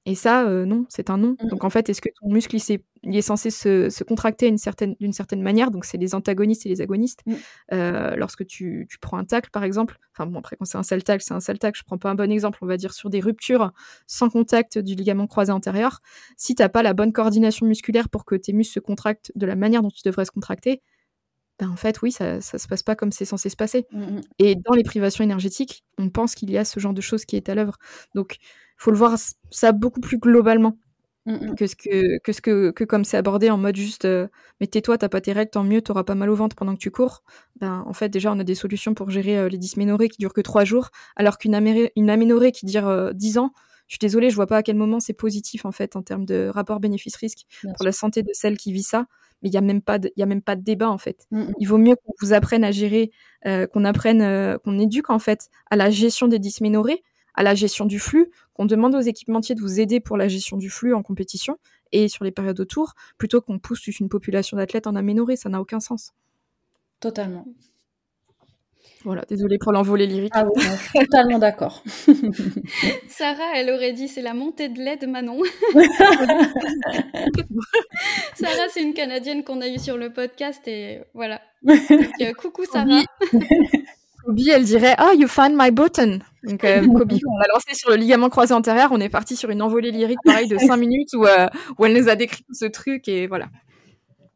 [0.09, 1.35] Et ça, non, c'est un non.
[1.39, 1.47] Mmh.
[1.49, 5.43] Donc en fait, est-ce que ton muscle, il, est censé se, contracter d'une certaine, certaine
[5.43, 7.21] manière Donc c'est les antagonistes et les agonistes.
[7.27, 8.15] Mmh.
[8.15, 11.23] lorsque tu, prends un tacle, par exemple, enfin bon, après quand c'est un sale tacle,
[11.23, 13.19] c'est un sale tacle, je prends pas un bon exemple, on va dire sur des
[13.19, 13.71] ruptures
[14.07, 15.99] sans contact du ligament croisé antérieur,
[16.37, 19.45] si tu n'as pas la bonne coordination musculaire pour que tes muscles se contractent de
[19.45, 20.81] la manière dont tu devrais se contracter,
[21.59, 23.85] ben en fait, oui, ça, ça se passe pas comme c'est censé se passer.
[23.91, 27.25] Mmh, et dans les privations énergétiques, on pense qu'il y a ce genre de choses
[27.25, 27.77] qui est à l'œuvre.
[28.15, 28.37] Donc,
[28.79, 29.17] faut le voir
[29.51, 30.77] ça beaucoup plus globalement
[31.25, 31.55] mmh, mmh.
[31.55, 34.27] que ce que, que ce que, que comme c'est abordé en mode juste euh,
[34.59, 36.79] mais tais-toi, t'as pas tes règles, tant mieux, t'auras pas mal au ventre pendant que
[36.79, 37.23] tu cours.
[37.59, 40.33] Ben en fait déjà on a des solutions pour gérer euh, les dysménorrhées qui durent
[40.33, 41.55] que trois jours, alors qu'une
[41.95, 43.51] une aménorrhée qui dure euh, dix ans,
[43.87, 46.25] je suis désolée, je vois pas à quel moment c'est positif en fait en termes
[46.25, 49.05] de rapport bénéfice-risque pour la santé de celle qui vit ça.
[49.41, 50.97] Mais il y a même pas de, il y a même pas de débat en
[50.97, 51.25] fait.
[51.31, 53.11] Mmh, il vaut mieux qu'on vous apprenne à gérer,
[53.45, 57.03] qu'on apprenne, qu'on éduque en fait à la gestion des dysménorrhées,
[57.35, 58.29] à la gestion du flux,
[58.59, 61.57] qu'on demande aux équipementiers de vous aider pour la gestion du flux en compétition
[61.93, 65.37] et sur les périodes autour, plutôt qu'on pousse toute une population d'athlètes en aménorrhée.
[65.37, 66.11] Ça n'a aucun sens.
[66.99, 67.45] Totalement.
[69.05, 70.33] Voilà, désolée pour l'envolée lyrique.
[70.35, 70.61] Ah oui,
[70.93, 71.81] totalement d'accord.
[73.07, 75.41] Sarah, elle aurait dit c'est la montée de lait de Manon.
[78.35, 81.39] Sarah, c'est une Canadienne qu'on a eue sur le podcast et voilà.
[81.63, 81.81] Donc,
[82.19, 83.03] euh, coucou Sarah.
[84.51, 86.19] Elle dirait Ah, you find my button.
[86.43, 88.91] Donc, euh, Kobe, on l'a lancé sur le ligament croisé antérieur.
[88.91, 91.93] On est parti sur une envolée lyrique, pareil, de 5 minutes où, euh, où elle
[92.01, 93.07] nous a décrit tout ce truc.
[93.07, 93.49] Et voilà.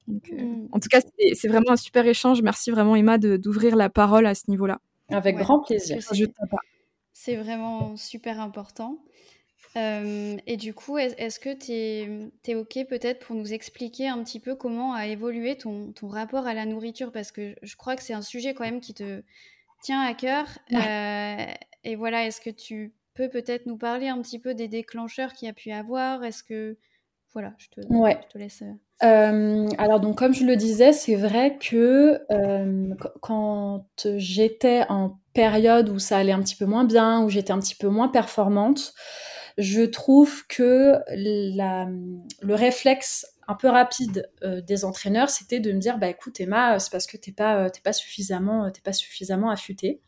[0.07, 0.67] Donc, euh, Mm.
[0.73, 0.99] En tout cas,
[1.35, 2.41] c'est- vraiment un super échange.
[2.41, 4.79] Merci vraiment, Emma, d'ouvrir la parole à ce niveau-là.
[5.09, 6.01] Avec Ouais, grand plaisir.
[6.01, 6.61] c'est- t'en parle.
[7.13, 8.97] C'est vraiment super important.
[9.75, 14.23] Euh, et du coup, est- est-ce que tu es, OK peut-être pour nous expliquer un
[14.23, 17.11] petit peu comment a évolué ton, ton rapport à la nourriture?
[17.11, 19.21] Parce que je crois que c'est un sujet quand même qui te
[19.81, 20.45] tient à cœur.
[20.73, 21.45] Euh,
[21.83, 25.47] et voilà, est-ce que tu peux peut-être nous parler un petit peu des déclencheurs qu'il
[25.47, 26.23] y a pu avoir?
[26.23, 26.77] Est-ce que...
[27.33, 28.19] Voilà, je te, Ouais.
[28.21, 28.61] je te laisse...
[28.63, 28.73] euh,
[29.03, 35.19] Euh, alors donc comme je le disais, c'est vrai que euh, qu- quand j'étais en
[35.33, 38.09] période où ça allait un petit peu moins bien, où j'étais un petit peu moins
[38.09, 38.93] performante,
[39.57, 41.87] je trouve que la,
[42.41, 46.79] le réflexe un peu rapide euh, des entraîneurs, c'était de me dire bah écoute Emma,
[46.79, 50.01] c'est parce que t'es pas t'es pas suffisamment t'es pas suffisamment affûtée.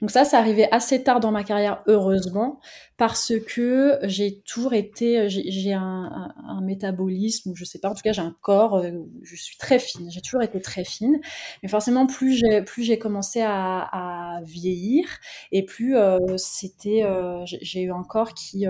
[0.00, 2.60] Donc ça, ça arrivait assez tard dans ma carrière, heureusement,
[2.96, 8.12] parce que j'ai toujours été, j'ai un, un- métabolisme, je sais pas, en tout cas
[8.12, 8.90] j'ai un corps, euh,
[9.22, 11.20] je suis très fine, j'ai toujours été très fine,
[11.62, 15.06] mais forcément plus j'ai plus j'ai commencé à, vieillir,
[15.52, 18.66] et plus euh, c'était, euh, j'ai eu un corps qui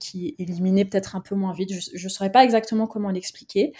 [0.00, 3.72] qui éliminait peut-être un peu moins vite, je je saurais pas exactement comment l'expliquer,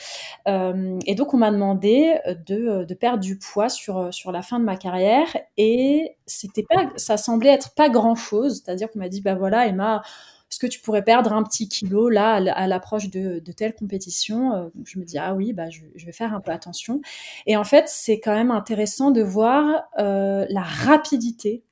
[0.47, 2.15] et donc on m'a demandé
[2.47, 6.91] de, de perdre du poids sur sur la fin de ma carrière, et c'était pas,
[6.97, 10.03] ça semblait être pas grand chose, c'est-à-dire qu'on m'a dit bah voilà Emma,
[10.51, 14.69] est-ce que tu pourrais perdre un petit kilo là à l'approche de, telle compétition Euh,
[14.85, 17.01] Je me dis ah oui bah je, je vais faire un peu attention.
[17.47, 21.65] Et en fait c'est quand même intéressant de voir euh, la rapidité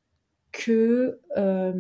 [0.53, 1.73] que euh,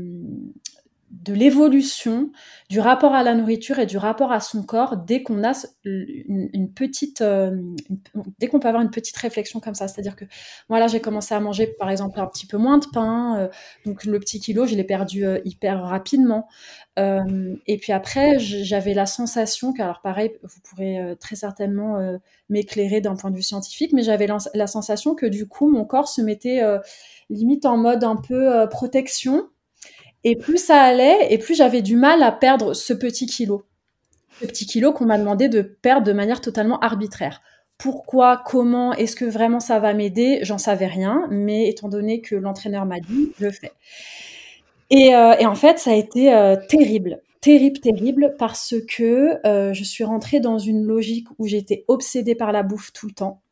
[1.22, 2.30] de l'évolution
[2.68, 5.52] du rapport à la nourriture et du rapport à son corps dès qu'on a
[5.84, 7.56] une, petite euh,
[8.38, 9.86] dès qu'on peut avoir une petite réflexion comme ça.
[9.86, 10.24] C'est à dire que
[10.68, 13.48] moi là j'ai commencé à manger par exemple un petit peu moins de pain euh,
[13.86, 16.48] donc le petit kilo je l'ai perdu euh, hyper rapidement.
[16.96, 21.98] Et puis après j'avais la sensation que alors pareil vous pourrez très certainement
[22.48, 25.84] m'éclairer d'un point de vue scientifique mais j'avais la, la sensation que du coup mon
[25.84, 26.62] corps se mettait
[27.30, 29.48] limite en mode un peu protection
[30.24, 33.64] et plus ça allait, et plus j'avais du mal à perdre ce petit kilo.
[34.40, 37.40] Ce petit kilo qu'on m'a demandé de perdre de manière totalement arbitraire.
[37.78, 40.40] Pourquoi, comment, est-ce que vraiment ça va m'aider?
[40.42, 43.72] J'en savais rien, mais étant donné que l'entraîneur m'a dit, je fais.
[44.90, 49.72] Et, euh, et en fait, ça a été euh, terrible, terrible, terrible, parce que euh,
[49.72, 53.42] je suis rentrée dans une logique où j'étais obsédée par la bouffe tout le temps.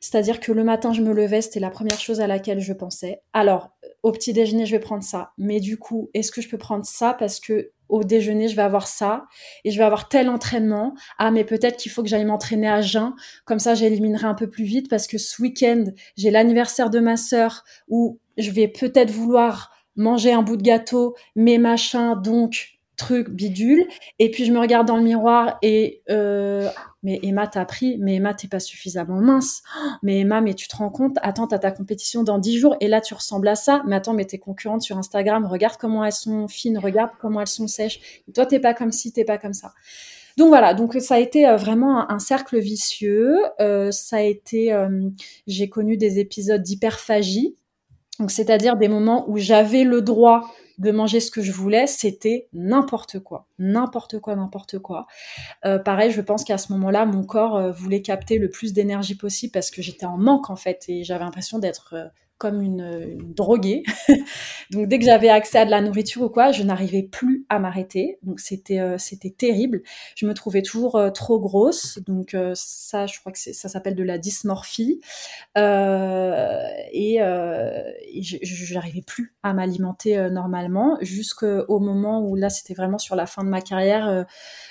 [0.00, 3.22] C'est-à-dire que le matin, je me levais, c'était la première chose à laquelle je pensais.
[3.32, 3.70] Alors,
[4.02, 5.32] au petit déjeuner, je vais prendre ça.
[5.36, 8.62] Mais du coup, est-ce que je peux prendre ça parce que au déjeuner, je vais
[8.62, 9.26] avoir ça
[9.64, 10.94] et je vais avoir tel entraînement?
[11.18, 13.12] Ah, mais peut-être qu'il faut que j'aille m'entraîner à jeun.
[13.44, 15.84] Comme ça, j'éliminerai un peu plus vite parce que ce week-end,
[16.16, 21.14] j'ai l'anniversaire de ma sœur où je vais peut-être vouloir manger un bout de gâteau,
[21.36, 23.86] mais machin, donc truc bidule.
[24.18, 26.68] Et puis je me regarde dans le miroir et euh,
[27.02, 29.62] mais Emma t'as pris, mais Emma t'es pas suffisamment mince.
[29.76, 32.76] Oh, mais Emma, mais tu te rends compte, attends, t'as ta compétition dans 10 jours
[32.80, 33.82] et là tu ressembles à ça.
[33.86, 37.46] Mais attends, mais tes concurrentes sur Instagram, regarde comment elles sont fines, regarde comment elles
[37.46, 38.22] sont sèches.
[38.34, 39.72] Toi t'es pas comme ci, t'es pas comme ça.
[40.36, 43.36] Donc voilà, donc ça a été euh, vraiment un, un cercle vicieux.
[43.60, 45.08] Euh, ça a été, euh,
[45.46, 47.56] j'ai connu des épisodes d'hyperphagie,
[48.18, 50.50] donc c'est-à-dire des moments où j'avais le droit
[50.80, 55.06] de manger ce que je voulais, c'était n'importe quoi, n'importe quoi, n'importe quoi.
[55.66, 59.14] Euh, pareil, je pense qu'à ce moment-là, mon corps euh, voulait capter le plus d'énergie
[59.14, 62.06] possible parce que j'étais en manque en fait et j'avais l'impression d'être euh,
[62.40, 63.82] comme une, droguée.
[64.70, 67.58] Donc dès que j'avais accès à de la nourriture ou quoi, je n'arrivais plus à
[67.58, 68.18] m'arrêter.
[68.22, 69.82] Donc c'était euh, c'était terrible.
[70.16, 71.98] Je me trouvais toujours euh, trop grosse.
[72.06, 75.00] Donc euh, ça, je crois que ça s'appelle de la dysmorphie.
[75.56, 83.16] Et, et je n'arrivais plus à m'alimenter normalement jusqu'au moment où là, c'était vraiment sur
[83.16, 84.24] la fin de ma carrière.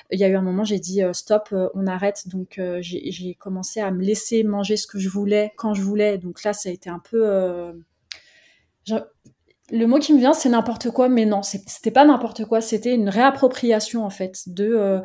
[0.10, 2.28] il y a eu un moment, j'ai dit stop, on arrête.
[2.30, 6.18] Donc j'ai commencé à me laisser manger ce que je voulais quand je voulais.
[6.18, 7.59] Donc là, ça a été un peu
[8.86, 9.02] genre,
[9.72, 12.94] le mot qui me vient, c'est n'importe quoi, mais non, c'était pas n'importe quoi, c'était
[12.94, 15.00] une réappropriation en fait euh,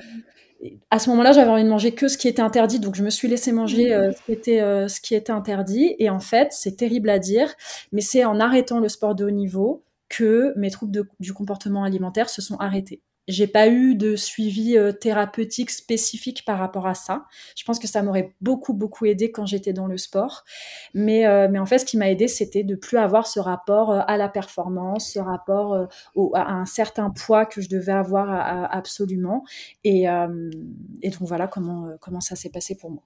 [0.90, 3.10] à ce moment-là, j'avais envie de manger que ce qui était interdit, donc je me
[3.10, 5.94] suis laissé manger euh, euh, ce qui était interdit.
[5.98, 7.54] Et en fait, c'est terrible à dire,
[7.92, 12.30] mais c'est en arrêtant le sport de haut niveau que mes troubles du comportement alimentaire
[12.30, 13.02] se sont arrêtés.
[13.26, 17.24] J'ai pas eu de suivi euh, thérapeutique spécifique par rapport à ça.
[17.56, 20.44] Je pense que ça m'aurait beaucoup beaucoup aidé quand j'étais dans le sport.
[20.92, 23.92] Mais euh, mais en fait, ce qui m'a aidé, c'était de plus avoir ce rapport
[23.92, 28.30] euh, à la performance, ce rapport au, à un certain poids que je devais avoir
[28.70, 29.44] absolument.
[29.84, 33.02] Et, et donc voilà comment comment ça s'est passé pour moi.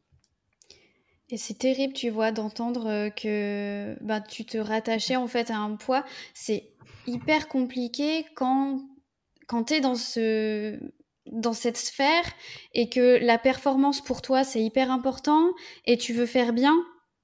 [1.31, 5.77] Et c'est terrible, tu vois, d'entendre que bah, tu te rattachais en fait à un
[5.77, 6.05] poids.
[6.33, 6.71] C'est
[7.07, 8.81] hyper compliqué quand
[9.49, 10.79] quand tu es dans ce
[11.27, 12.25] dans cette sphère
[12.73, 15.51] et que la performance pour toi c'est hyper important
[15.85, 16.77] et tu veux faire bien,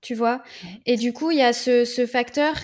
[0.02, 0.42] tu vois.
[0.84, 2.56] Et du coup, il y a ce, ce facteur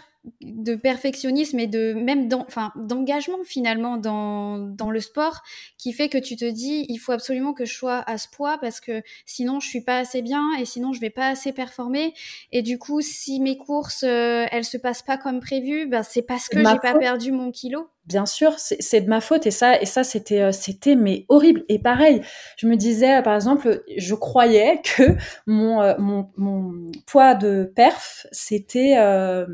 [0.43, 5.41] de perfectionnisme et de même enfin d'engagement finalement dans, dans le sport
[5.79, 8.59] qui fait que tu te dis il faut absolument que je sois à ce poids
[8.59, 12.13] parce que sinon je suis pas assez bien et sinon je vais pas assez performer.
[12.53, 16.23] Et du coup si mes courses euh, elles se passent pas comme prévu ben c'est
[16.23, 19.81] parce que j'ai pas perdu mon kilo bien sûr, c'est de ma faute et ça,
[19.81, 21.65] et ça c'était, euh, c'était mais horrible.
[21.69, 22.23] Et pareil,
[22.57, 28.27] je me disais, par exemple, je croyais que mon, euh, mon, mon poids de perf,
[28.33, 29.47] c'était, euh,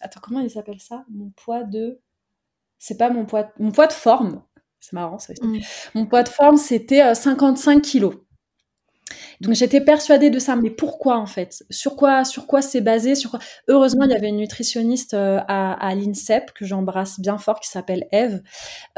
[0.00, 1.04] attends, comment il s'appelle ça?
[1.10, 2.00] Mon poids de,
[2.78, 4.42] c'est pas mon poids, mon poids de forme.
[4.80, 5.32] C'est marrant ça.
[5.40, 5.58] Mmh.
[5.94, 8.16] Mon poids de forme, c'était 55 kilos.
[9.40, 11.64] Donc j'étais persuadée de ça, mais pourquoi en fait?
[11.70, 13.14] Sur quoi, sur quoi c'est basé?
[13.14, 13.40] Sur quoi?
[13.68, 18.06] Heureusement, il y avait une nutritionniste euh, à, l'INSEP que j'embrasse bien fort, qui s'appelle
[18.12, 18.42] Eve,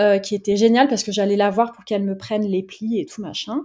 [0.01, 3.01] euh, qui était géniale parce que j'allais la voir pour qu'elle me prenne les plis
[3.01, 3.61] et tout machin.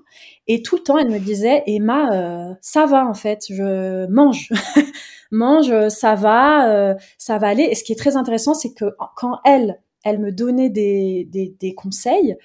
[0.47, 4.49] Et tout le temps, elle me disait Emma, euh, ça va en fait, je mange,
[5.32, 7.64] mange, ça va, ça va aller.
[7.64, 8.86] Et ce qui est très intéressant, c'est que
[9.16, 12.36] quand elle elle me donnait des, des conseils,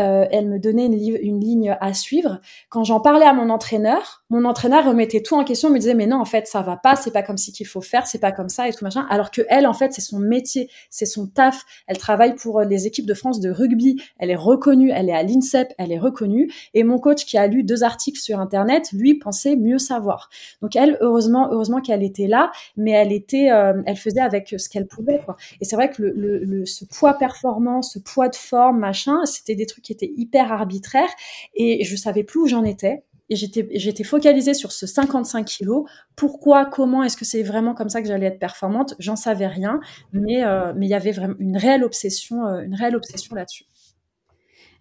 [0.00, 2.40] euh, elle me donnait une, ligne à suivre.
[2.68, 6.06] Quand j'en parlais à mon entraîneur, mon entraîneur remettait tout en question, me disait mais
[6.06, 8.32] non en fait ça va pas, c'est pas comme ci qu'il faut faire, c'est pas
[8.32, 9.06] comme ça et tout machin.
[9.08, 11.64] Alors que elle en fait c'est son métier, c'est son taf.
[11.86, 15.14] Elle travaille pour euh, les équipes de France de rugby, elle est reconnue, elle est
[15.14, 16.50] à l'INSEP, elle est reconnue.
[16.74, 20.28] Et mon coach qui a lu deux articles sur internet, lui pensait mieux savoir.
[20.60, 24.68] Donc elle heureusement heureusement qu'elle était là, mais elle était, euh, elle faisait avec ce
[24.68, 25.36] qu'elle pouvait quoi.
[25.60, 29.24] Et c'est vrai que le, le, le, ce poids performance, ce poids de forme machin,
[29.24, 31.08] c'était des trucs qui était hyper arbitraire
[31.54, 33.04] et je savais plus où j'en étais.
[33.30, 35.88] Et j'étais, j'étais focalisée sur ce 55 kilos.
[36.14, 38.94] Pourquoi, comment, est-ce que c'est vraiment comme ça que j'allais être performante?
[38.98, 39.80] J'en savais rien,
[40.12, 43.64] mais euh, mais il y avait vraiment une réelle obsession, euh, une réelle obsession là-dessus.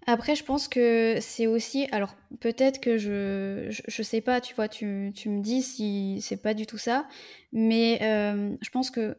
[0.06, 4.68] Après, je pense que c'est aussi, alors peut-être que je, je, sais pas, tu vois,
[4.68, 7.08] tu, tu me dis si c'est pas du tout ça,
[7.54, 9.16] mais euh, je pense que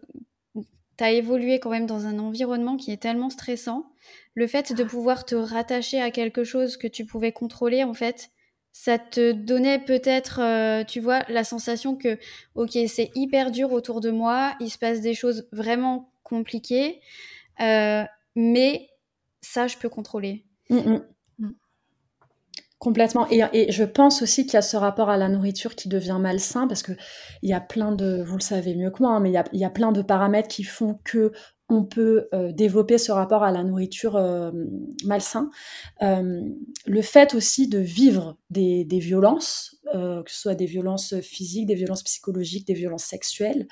[0.97, 3.91] tu as évolué quand même dans un environnement qui est tellement stressant.
[4.35, 8.31] Le fait de pouvoir te rattacher à quelque chose que tu pouvais contrôler, en fait,
[8.73, 12.19] ça te donnait peut-être, euh, tu vois, la sensation que,
[12.57, 17.01] ok, c'est hyper dur autour de moi, il se passe des choses vraiment compliquées,
[17.61, 18.03] euh,
[18.35, 18.89] mais
[19.41, 20.45] ça, je peux contrôler.
[20.71, 21.03] Mmh, mmh.
[22.79, 23.27] Complètement.
[23.31, 26.67] Et, je pense aussi qu'il y a ce rapport à la nourriture qui devient malsain
[26.67, 26.93] parce que
[27.43, 29.39] il y a plein de, vous le savez mieux que moi, hein, mais il y
[29.39, 31.33] a, il y a plein de paramètres qui font que
[31.71, 34.51] on peut euh, développer ce rapport à la nourriture euh,
[35.05, 35.51] malsain.
[36.03, 36.43] Euh,
[36.87, 41.75] le fait aussi de vivre des, des violences, que ce soit des violences physiques, des
[41.77, 43.69] violences psychologiques, des violences sexuelles,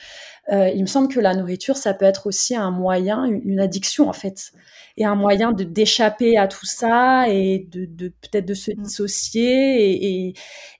[0.50, 4.12] il me semble que la nourriture, ça peut être aussi un moyen, une addiction en
[4.12, 4.52] fait,
[4.96, 8.82] et un moyen de d'échapper à tout ça et de, de peut-être de se mmh.
[8.82, 10.28] dissocier.
[10.28, 10.34] Et,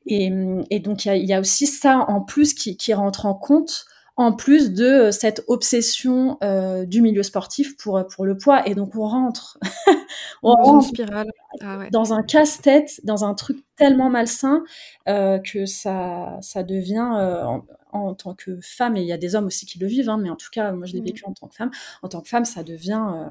[0.07, 0.33] et,
[0.71, 3.35] et, donc il y a, y a, aussi ça en plus qui, qui rentre en
[3.35, 3.87] compte
[4.23, 8.67] en plus de euh, cette obsession euh, du milieu sportif pour euh, pour le poids
[8.67, 9.59] et donc on rentre
[10.43, 11.91] on dans rentre spirale ah ouais.
[11.91, 14.63] dans un casse-tête dans un truc tellement malsain
[15.09, 19.19] euh, que ça ça devient euh, en, en, tant que femme et il y a
[19.19, 21.05] des hommes aussi qui le vivent hein, mais en tout cas moi je l'ai mmh.
[21.05, 21.71] vécu en tant que femme
[22.03, 23.29] en tant que femme ça devient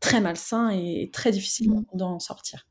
[0.00, 1.84] très malsain et très difficile mmh.
[1.94, 2.66] d'en sortir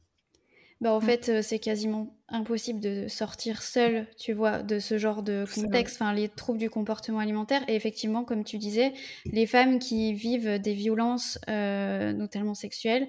[0.82, 1.01] bah, en mmh.
[1.01, 6.01] fait, euh, c'est quasiment impossible de sortir seul, tu vois, de ce genre de contexte,
[6.01, 7.63] enfin, les troubles du comportement alimentaire.
[7.67, 8.93] Et effectivement, comme tu disais,
[9.25, 13.07] les femmes qui vivent des violences, euh, notamment sexuelles,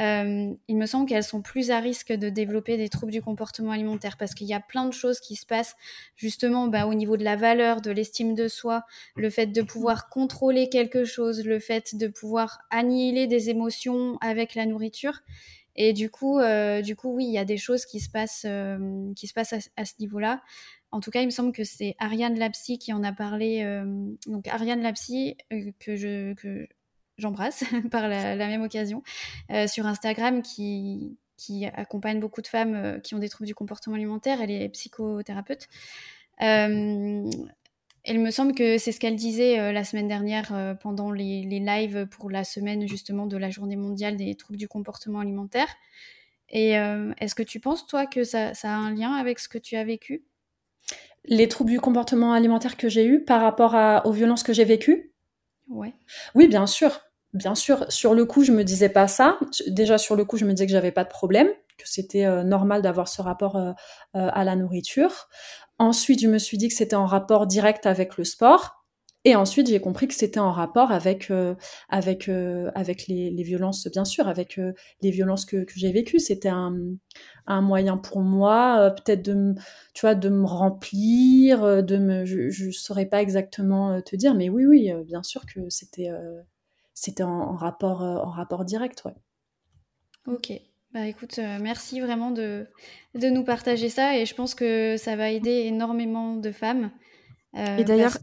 [0.00, 3.70] euh, il me semble qu'elles sont plus à risque de développer des troubles du comportement
[3.70, 5.76] alimentaire parce qu'il y a plein de choses qui se passent
[6.16, 8.84] justement bah, au niveau de la valeur, de l'estime de soi,
[9.16, 14.56] le fait de pouvoir contrôler quelque chose, le fait de pouvoir annihiler des émotions avec
[14.56, 15.20] la nourriture.
[15.76, 18.46] Et du coup, euh, du coup, oui, il y a des choses qui se passent,
[18.46, 20.42] euh, qui se passent à, ce niveau-là.
[20.90, 23.62] En tout cas, il me semble que c'est Ariane Lapsy qui en a parlé.
[23.64, 23.84] Euh,
[24.26, 25.36] donc Ariane Lapsy
[25.80, 26.68] que je que
[27.18, 29.02] j'embrasse par la, même occasion
[29.66, 31.16] sur Instagram, qui
[31.74, 34.40] accompagne beaucoup de femmes qui ont des troubles du comportement alimentaire.
[34.40, 35.68] Elle est psychothérapeute.
[38.06, 42.06] Il me semble que c'est ce qu'elle disait la semaine dernière pendant les, les, lives
[42.06, 45.68] pour la semaine justement de la journée mondiale des troubles du comportement alimentaire.
[46.50, 49.58] Et est-ce que tu penses, toi, que ça, ça, a un lien avec ce que
[49.58, 50.24] tu as vécu?
[51.24, 54.64] Les troubles du comportement alimentaire que j'ai eu par rapport à, aux violences que j'ai
[54.64, 55.14] vécues?
[55.68, 55.94] Ouais.
[56.34, 57.00] Oui, bien sûr.
[57.32, 59.38] Bien sûr, sur le coup, je me disais pas ça.
[59.66, 62.44] Déjà, sur le coup, je me disais que j'avais pas de problème, que c'était euh,
[62.44, 63.72] normal d'avoir ce rapport euh,
[64.14, 65.28] euh, à la nourriture.
[65.78, 68.84] Ensuite, je me suis dit que c'était en rapport direct avec le sport.
[69.26, 71.32] Et ensuite, j'ai compris que c'était en rapport avec
[71.88, 72.28] avec
[72.74, 74.60] avec les, les, violences, bien sûr, avec
[75.00, 76.18] les violences que, que j'ai vécues.
[76.18, 76.76] C'était un,
[77.46, 83.06] un moyen pour moi, peut-être de me, de me remplir, de me, je, je saurais
[83.06, 86.10] pas exactement te dire, mais oui, oui, bien sûr que c'était
[86.94, 89.14] c'était en, rapport, euh, en rapport direct, ouais.
[90.26, 90.52] Ok.
[90.94, 92.68] Bah écoute, euh, merci vraiment de,
[93.16, 96.92] de nous partager ça et je pense que ça va aider énormément de femmes.
[97.56, 98.16] Euh, et d'ailleurs,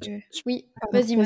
[0.45, 1.25] oui, vas-y, vas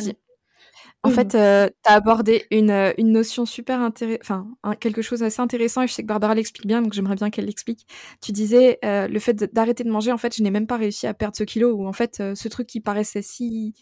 [1.04, 5.84] En fait, tu as abordé une, une notion super intéressante, enfin, quelque chose d'assez intéressant,
[5.84, 7.86] et je sais que Barbara l'explique bien, donc j'aimerais bien qu'elle l'explique.
[8.24, 11.14] Tu disais, le fait d'arrêter de manger, en fait, je n'ai même pas réussi à
[11.14, 13.76] perdre ce kilo, ou en fait, ce truc qui paraissait si,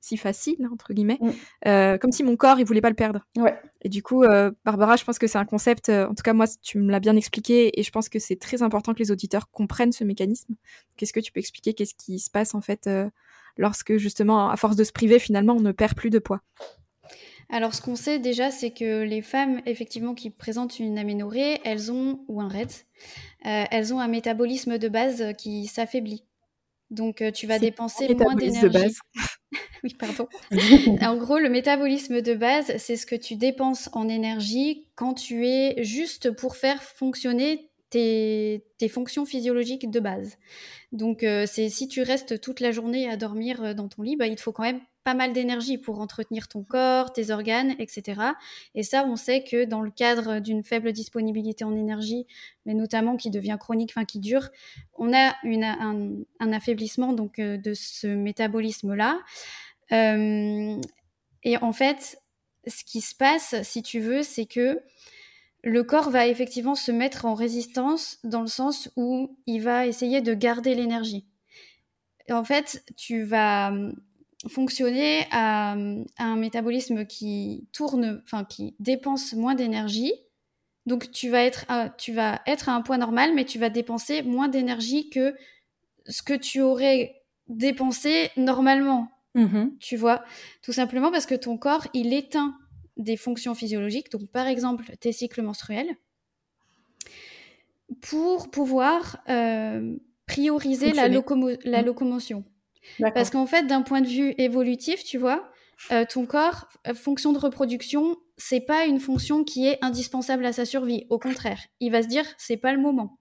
[0.00, 1.30] si facile entre guillemets, mm.
[1.66, 3.26] euh, comme si mon corps il voulait pas le perdre.
[3.36, 3.56] Ouais.
[3.82, 5.88] Et du coup, euh, Barbara, je pense que c'est un concept.
[5.88, 8.36] Euh, en tout cas, moi, tu me l'as bien expliqué, et je pense que c'est
[8.36, 10.54] très important que les auditeurs comprennent ce mécanisme.
[10.96, 11.74] Qu'est-ce que tu peux expliquer?
[11.74, 12.88] Qu'est-ce qui se passe en fait
[13.56, 16.40] lorsque justement, à force de se priver, finalement, on ne perd plus de poids?
[17.52, 21.90] Alors, ce qu'on sait déjà, c'est que les femmes, effectivement, qui présentent une aménorrhée, elles
[21.90, 22.70] ont, ou un RED,
[23.42, 26.24] elles ont un métabolisme de base qui s'affaiblit.
[26.90, 28.94] Donc, tu vas dépenser moins d'énergie.
[29.84, 30.28] oui, pardon.
[31.00, 35.46] en gros, le métabolisme de base, c'est ce que tu dépenses en énergie quand tu
[35.46, 40.36] es juste pour faire fonctionner tes, fonctions physiologiques de base.
[40.92, 44.16] Donc, euh, c'est si tu restes toute la journée à dormir euh, dans ton lit,
[44.16, 47.74] bah, il te faut quand même pas mal d'énergie pour entretenir ton corps, tes organes,
[47.78, 48.20] etc.
[48.74, 52.26] Et ça, on sait que dans le cadre d'une faible disponibilité en énergie,
[52.66, 54.50] mais notamment qui devient chronique, enfin qui dure,
[54.98, 59.20] on a une, un, affaiblissement donc euh, de ce métabolisme-là.
[59.92, 60.80] Euh,
[61.42, 62.20] et en fait,
[62.66, 64.80] ce qui se passe, si tu veux, c'est que
[65.62, 70.20] le corps va effectivement se mettre en résistance dans le sens où il va essayer
[70.20, 71.26] de garder l'énergie.
[72.30, 73.94] En fait, tu vas hum,
[74.48, 75.72] fonctionner à,
[76.18, 80.12] un métabolisme qui tourne, enfin qui dépense moins d'énergie.
[80.86, 81.66] Donc tu vas être,
[81.98, 85.36] tu vas être à un point normal, mais tu vas dépenser moins d'énergie que
[86.06, 89.08] ce que tu aurais dépensé normalement.
[89.34, 89.78] Mm-hmm.
[89.78, 90.24] Tu vois,
[90.62, 92.56] tout simplement parce que ton corps, il éteint
[92.96, 95.96] des fonctions physiologiques, donc par exemple tes cycles menstruels,
[98.02, 101.84] pour pouvoir euh, prioriser la, la, mm.
[101.84, 102.44] locomotion.
[103.14, 105.50] Parce qu'en fait, d'un point de vue évolutif, tu vois,
[105.92, 110.52] euh, ton corps, euh, fonction de reproduction, c'est pas une fonction qui est indispensable à
[110.52, 111.06] sa survie.
[111.10, 113.18] Au contraire, il va se dire, c'est pas le moment.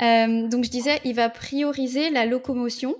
[0.00, 2.96] donc je disais, il va prioriser la locomotion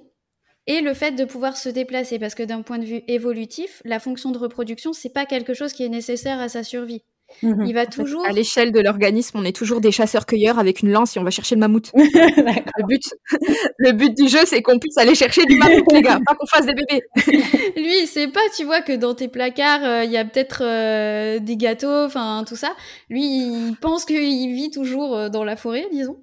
[0.67, 4.01] et le fait de pouvoir se déplacer, parce que d'un point de vue évolutif, la
[4.01, 7.03] fonction de reproduction, c'est pas quelque chose qui est nécessaire à sa survie.
[7.43, 7.67] Mhm.
[7.67, 8.25] Il va toujours.
[8.25, 11.31] à l'échelle de l'organisme, on est toujours des chasseurs-cueilleurs avec une lance et on va
[11.31, 11.91] chercher le mammouth.
[11.95, 13.03] le, but,
[13.79, 16.47] le but du jeu, c'est qu'on puisse aller chercher du mammouth, les gars, pas qu'on
[16.47, 17.03] fasse des bébés.
[17.77, 20.62] Lui, il sait pas, tu vois, que dans tes placards, euh, il y a peut-être
[20.64, 22.75] euh, des gâteaux, enfin tout ça.
[23.11, 26.23] Lui, il pense qu'il vit toujours euh, dans la forêt, disons.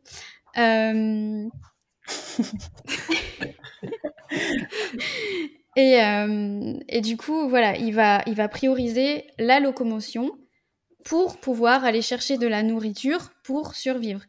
[5.76, 6.00] et,
[6.88, 10.32] et, du coup, voilà, il va, il va prioriser la locomotion
[11.04, 14.22] pour pouvoir aller chercher de la nourriture pour survivre.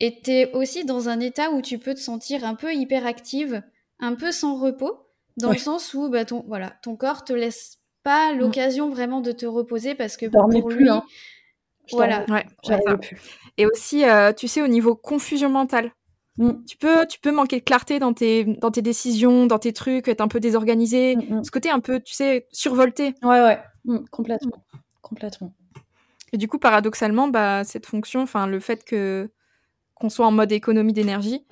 [0.00, 3.62] Et tu es aussi dans un état où tu peux te sentir un peu hyperactive,
[3.98, 5.06] un peu sans repos,
[5.36, 8.38] dans le sens où bah, ton, voilà, ton corps te laisse pas mm.
[8.38, 11.02] l'occasion vraiment de te reposer parce que pour plus, lui, hein.
[11.92, 12.24] voilà.
[13.56, 15.92] Et aussi, euh, tu sais, au niveau confusion mentale,
[16.38, 16.64] mm.
[16.66, 20.08] tu, peux, tu peux manquer de clarté dans tes, dans tes décisions, dans tes trucs,
[20.08, 21.16] être un peu désorganisé.
[21.16, 23.14] Mm, Ce côté un peu, tu sais, survolté.
[23.22, 23.60] Ouais, ouais,
[24.10, 24.64] complètement.
[25.02, 25.52] Complètement.
[26.32, 29.30] Et du coup, paradoxalement, bah, cette fonction, enfin, le fait que
[29.94, 31.46] qu'on soit en mode économie d'énergie,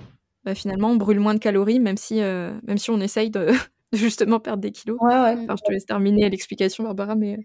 [0.44, 3.48] bah, finalement, on brûle moins de calories, même si, euh, même si on essaye de,
[3.92, 4.98] justement perdre des kilos.
[5.00, 5.36] Ouais, ouais.
[5.48, 7.38] je te laisse terminer l'explication, Barbara, mais.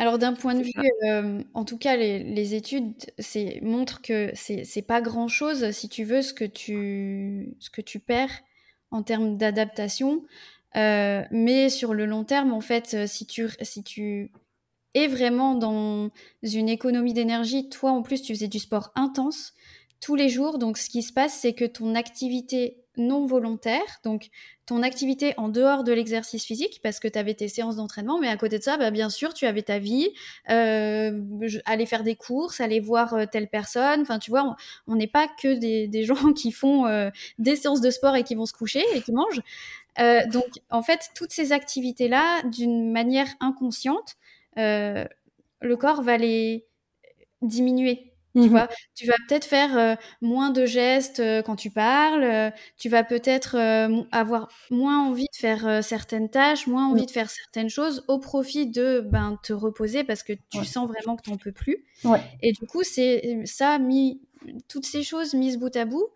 [0.00, 0.72] Euh, Alors d'un point de vue,
[1.04, 2.94] euh, en tout cas, les, les études
[3.62, 7.98] montrent que c'est pas grand chose, si tu veux, ce que tu, ce que tu
[8.00, 8.40] perds
[8.90, 10.24] en termes d'adaptation.
[10.74, 14.30] mais sur le long terme, en fait, si tu, si tu
[14.94, 16.10] et vraiment dans
[16.42, 17.68] une économie d'énergie.
[17.68, 19.52] Toi, en plus, tu faisais du sport intense.
[20.00, 20.58] tous les jours.
[20.58, 24.28] Donc, ce qui se passe, c'est que ton activité non volontaire, donc
[24.66, 28.28] ton activité en dehors de l'exercice physique, parce que tu avais tes séances d'entraînement, mais
[28.28, 30.10] à côté de ça, bah, bien sûr, tu avais ta vie,
[30.48, 31.20] euh,
[31.64, 34.02] aller faire des courses, aller voir euh, telle personne.
[34.02, 37.90] Enfin, tu vois, on n'est pas que des, gens qui font euh, des séances de
[37.90, 39.42] sport et qui vont se coucher et qui mangent.
[40.32, 44.16] Donc, en fait, toutes ces activités-là, d'une manière inconsciente,
[44.56, 46.64] le corps va les
[47.42, 48.09] diminuer.
[48.34, 52.22] Tu mmh vois, tu vas peut-être faire euh, moins de gestes euh, quand tu parles,
[52.22, 53.56] euh, tu vas peut-être
[54.12, 58.66] avoir moins envie de faire certaines tâches, moins envie de faire certaines choses au profit
[58.66, 61.84] de ben, te reposer parce que tu sens vraiment que tu n'en peux plus.
[62.04, 62.20] Ouais.
[62.42, 64.20] Et du coup, c'est ça, mis,
[64.68, 66.06] toutes ces choses mises bout à bout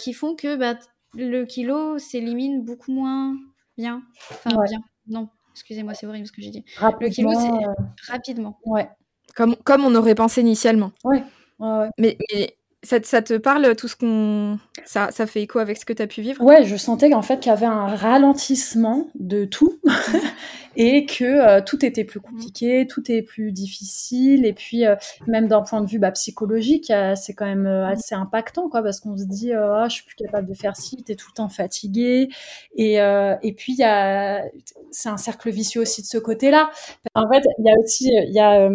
[0.00, 0.78] qui font que ben,
[1.14, 3.36] le kilo s'élimine beaucoup moins
[3.78, 4.02] bien.
[4.30, 4.80] Enfin, bien.
[5.06, 6.64] Non, excusez-moi, c'est horrible ce que j'ai dit.
[7.00, 8.58] Le kilo, c'est rapidement.
[8.64, 8.88] Ouais.
[9.36, 10.92] Comme, comme on aurait pensé initialement.
[11.02, 11.22] Ouais.
[11.60, 14.58] Mais, mais ça, ça, te parle, tout ce qu'on.
[14.84, 16.42] Ça, ça fait écho avec ce que tu as pu vivre?
[16.42, 19.80] Ouais, je sentais qu'en fait, qu'il y avait un ralentissement de tout
[20.76, 24.44] et que euh, tout était plus compliqué, tout est plus difficile.
[24.46, 24.96] Et puis, euh,
[25.26, 29.00] même d'un point de vue bah, psychologique, c'est quand même euh, assez impactant, quoi, parce
[29.00, 31.48] qu'on se dit, oh, je suis plus capable de faire ci, t'es tout le temps
[31.48, 32.28] fatigué.
[32.76, 36.70] Et, et puis, c'est un cercle vicieux aussi de ce côté-là.
[37.14, 38.68] En fait, il y a aussi, il y a,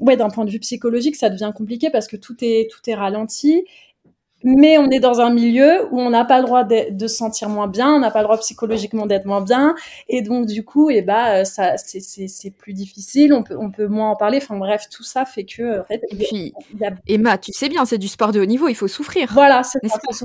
[0.00, 2.94] ouais, d'un point de vue psychologique, ça devient compliqué parce que tout est, tout est
[2.94, 3.64] ralenti
[4.44, 7.16] mais on est dans un milieu où on n'a pas le droit de, de, se
[7.16, 9.74] sentir moins bien, on n'a pas le droit psychologiquement d'être moins bien,
[10.08, 13.70] et donc du coup, et eh bah, euh, ça, c'est plus difficile, on peut, on
[13.70, 14.38] peut moins en parler.
[14.42, 16.54] Enfin bref, tout ça fait que, en fait, et puis,
[17.06, 19.30] Emma, tu sais bien, c'est du sport de haut niveau, il faut souffrir.
[19.32, 19.78] Voilà, c'est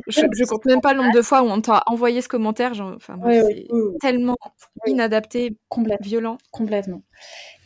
[0.07, 2.74] je, je, compte même pas le nombre de fois où on t'a envoyé ce commentaire,
[2.74, 3.67] genre, enfin, c'est
[4.01, 4.36] tellement
[4.86, 7.01] inadapté, complètement, violent, complètement.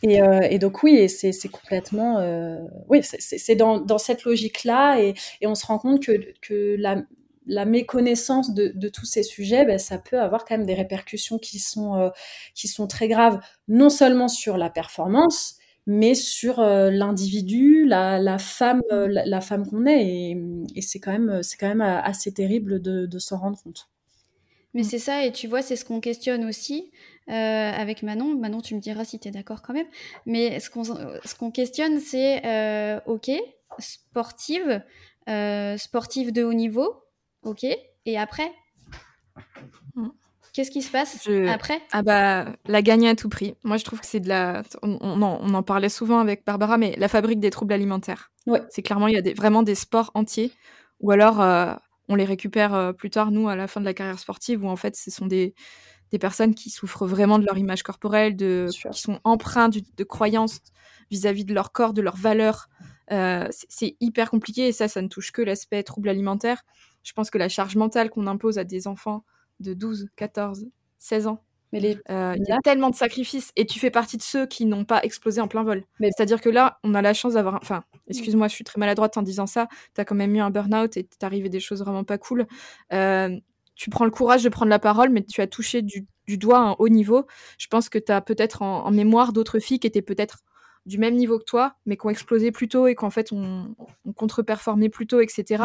[0.02, 5.00] Et, euh, et, donc oui, et c'est complètement, euh, oui, c'est dans, dans, cette logique-là,
[5.00, 6.12] et, et, on se rend compte que,
[6.46, 11.38] que la, méconnaissance de, tous ces sujets, ben, ça peut avoir quand même des répercussions
[11.38, 12.10] qui sont, euh,
[12.54, 18.82] qui sont très graves, non seulement sur la performance, mais sur euh, l'individu, la, femme,
[18.92, 20.36] euh, la, femme qu'on est,
[20.74, 23.88] et, c'est quand même, quand même assez terrible de, de s'en rendre compte.
[24.72, 26.90] Mais c'est ça, et tu vois, c'est ce qu'on questionne aussi.
[27.26, 28.34] Avec Manon.
[28.34, 29.86] Manon, tu me diras si tu es d'accord quand même.
[30.26, 32.42] Mais ce qu'on ce qu'on questionne, c'est
[33.06, 33.30] ok,
[33.78, 34.82] sportive,
[35.28, 37.02] euh, sportive de haut niveau,
[37.42, 37.64] ok,
[38.06, 38.50] et après
[39.96, 40.08] mm.
[40.52, 41.82] Qu'est-ce qui se passe après?
[41.90, 43.56] Ah bah la gagner à tout prix.
[43.64, 44.62] Moi je trouve que c'est de la.
[44.82, 48.30] On, on, en parlait souvent avec Barbara, mais la fabrique des troubles alimentaires.
[48.46, 48.62] Ouais.
[48.70, 50.52] C'est clairement il y a des, vraiment des sports entiers,
[51.00, 51.74] ou alors euh,
[52.08, 54.68] on les récupère euh, plus tard nous à la fin de la carrière sportive, où
[54.68, 55.56] en fait ce sont des
[56.12, 60.60] des personnes qui souffrent vraiment de leur image corporelle, de, qui sont empreintes de, croyances
[61.10, 62.68] vis-à-vis de leur corps, de leurs valeurs.
[63.12, 66.64] Euh, c'est hyper compliqué et ça, ça ne touche que l'aspect trouble alimentaire.
[67.02, 69.24] Je pense que la charge mentale qu'on impose à des enfants
[69.60, 70.66] de 12, 14,
[70.98, 71.44] 16 ans,
[71.74, 74.64] mais euh, il y a tellement de sacrifices et tu fais partie de ceux qui
[74.64, 75.82] n'ont pas explosé en plein vol.
[76.00, 77.56] C'est-à-dire que là, on a la chance d'avoir.
[77.56, 79.66] Enfin, excuse-moi, je suis très maladroite en disant ça.
[79.94, 82.46] Tu as quand même eu un burn-out et t'es arrivé des choses vraiment pas cool.
[82.92, 83.36] Euh,
[83.74, 86.76] tu prends le courage de prendre la parole, mais tu as touché du, doigt un
[86.78, 87.26] haut niveau.
[87.58, 90.44] Je pense que tu as peut-être en, mémoire d'autres filles qui étaient peut-être
[90.86, 93.74] du même niveau que toi, mais qui ont explosé plus tôt et qu'en fait ont
[94.04, 95.64] on contre-performé plus tôt, etc.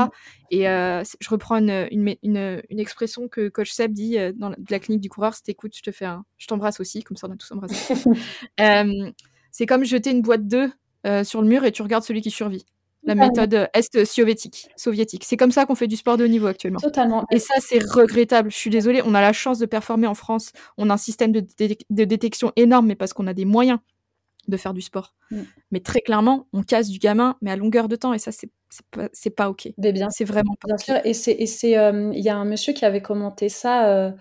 [0.52, 0.66] Et mm.
[0.66, 5.02] euh, je reprends une, une, une, expression que Coach Seb dit euh, dans la, clinique
[5.02, 7.36] du coureur, c'est écoute, je te fais un, je t'embrasse aussi, comme ça on a
[7.36, 7.94] tous embrassé.
[8.62, 9.12] euh,
[9.52, 10.72] c'est comme jeter une boîte d'œufs
[11.06, 12.66] euh, sur le mur et tu regardes celui qui survit
[13.04, 14.70] la méthode est-soviétique.
[14.76, 15.24] Soviétique.
[15.26, 16.80] C'est comme ça qu'on fait du sport de haut niveau actuellement.
[16.80, 17.26] Totalement.
[17.32, 18.52] Et ça, c'est regrettable.
[18.52, 20.52] Je suis désolée, on a la chance de performer en France.
[20.78, 21.42] On a un système de,
[21.90, 23.80] détection énorme, mais parce qu'on a des moyens
[24.48, 25.16] de faire du sport.
[25.32, 25.42] Mm.
[25.72, 28.50] Mais très clairement, on casse du gamin, mais à longueur de temps, et ça, c'est
[28.92, 29.70] pas, pas OK.
[29.78, 32.86] bien, c'est vraiment pas Bien sûr, et c'est, euh, il y a un monsieur qui
[32.86, 34.12] avait commenté ça euh,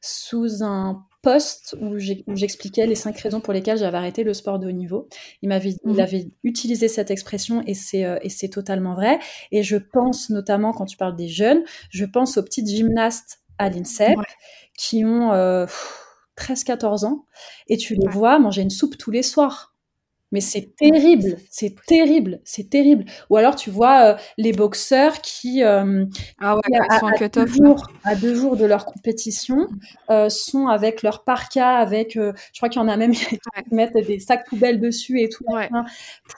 [0.00, 4.66] sous un post où j'expliquais les cinq raisons pour lesquelles j'avais arrêté le sport de
[4.66, 5.08] haut niveau.
[5.40, 6.00] Il m'avait, il mhm.
[6.00, 9.20] avait utilisé cette expression et c'est euh, et c'est totalement vrai.
[9.52, 13.70] Et je pense notamment quand tu parles des jeunes, je pense aux petites gymnastes à
[13.70, 14.18] l'INSEP
[14.76, 15.30] qui ont
[16.38, 17.26] 13-14 ans
[17.68, 19.72] et tu les vois manger une soupe tous les soirs.
[20.32, 23.04] Mais c'est terrible, c'est terrible, c'est terrible.
[23.28, 26.06] Ou alors tu vois euh, les boxeurs qui, euh,
[26.40, 29.68] ah ouais, à, sont à, deux jours, à, deux jours, de leur compétition
[30.10, 33.38] euh, sont avec leur parka, avec, je crois qu'il y en a même qui
[33.72, 35.68] mettent des sacs poubelles dessus et tout ouais.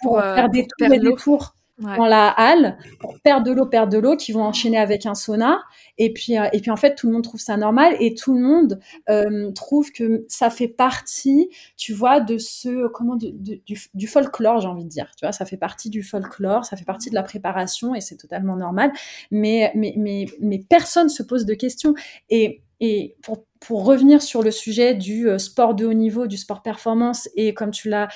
[0.02, 1.54] pour, faire des tours et des tours.
[1.78, 5.14] Dans la halle pour perdre de l'eau, perdre de l'eau, qui vont enchaîner avec un
[5.14, 5.62] sauna.
[5.98, 8.34] Et puis, euh, et puis en fait, tout le monde trouve ça normal et tout
[8.34, 14.60] le monde euh, trouve que ça fait partie, tu vois, de ce comment du, folklore,
[14.60, 15.10] j'ai envie de dire.
[15.16, 18.16] Tu vois, ça fait partie du folklore, ça fait partie de la préparation et c'est
[18.16, 18.92] totalement normal.
[19.30, 21.94] Mais, mais, mais, mais personne se pose de questions.
[22.30, 26.36] Et, et pour, pour revenir sur le sujet du euh, sport de haut niveau, du
[26.36, 28.08] sport performance, et comme tu l'as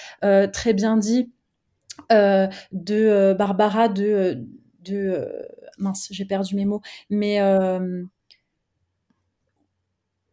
[0.53, 1.38] très bien dit, euh,
[2.11, 4.35] de euh, Barbara de euh,
[4.85, 5.29] de
[5.79, 6.81] mince, j'ai perdu mes mots,
[7.11, 7.39] mais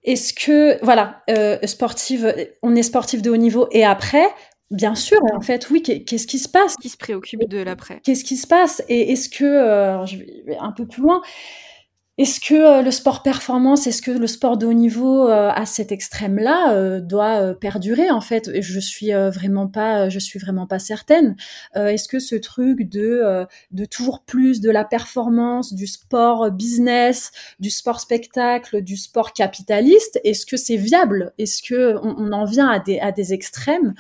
[0.04, 1.24] est-ce que voilà,
[1.66, 4.28] sportive, on est sportif de haut niveau et après,
[4.72, 5.84] Bien sûr, en fait, oui.
[5.84, 6.76] Qu'est-ce qui se passe?
[6.78, 8.02] Qui se préoccupe de l'après?
[8.04, 8.82] Qu'est-ce qui se passe?
[8.90, 9.46] Et est-ce que,
[10.08, 11.22] je vais un peu plus loin,
[12.18, 15.66] est-ce que euh, le sport performance, est-ce que le sport de haut niveau euh, à
[15.66, 18.62] cet extrême-là euh, doit perdurer en fait?
[18.62, 21.36] Je suis vraiment pas, je suis vraiment pas certaine.
[21.76, 27.70] est-ce que ce truc de de toujours plus de la performance, du sport business, du
[27.70, 31.34] sport spectacle, du sport capitaliste, est-ce que c'est viable?
[31.38, 33.94] Est-ce que on, en vient à des à des extrêmes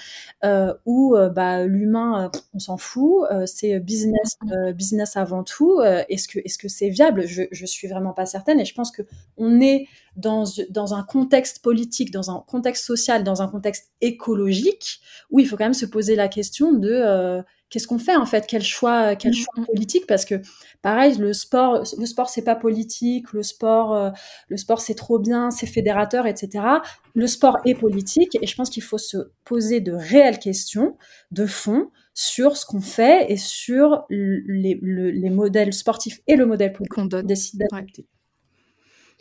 [0.85, 4.37] où bah, l'humain, on s'en fout, c'est business
[4.73, 5.81] business avant tout.
[5.81, 7.27] est-ce que est-ce que c'est viable?
[7.27, 8.59] Je, je suis vraiment pas certaine.
[8.59, 9.01] Et je pense que
[9.37, 14.99] on est dans, dans un contexte politique, dans un contexte social, dans un contexte écologique,
[15.29, 18.25] où il faut quand même se poser la question de euh, qu'est-ce qu'on fait en
[18.25, 19.65] fait, quel choix, quel mm, choix mm.
[19.65, 20.35] politique, parce que
[20.81, 24.11] pareil, le sport, le sport c'est pas politique, le sport, euh,
[24.47, 26.65] le sport c'est trop bien, c'est fédérateur, etc.
[27.13, 30.97] Le sport est politique, et je pense qu'il faut se poser de réelles questions
[31.31, 36.73] de fond sur ce qu'on fait et sur les, les, modèles sportifs et le modèle
[36.89, 38.07] qu'on décide d'adopter.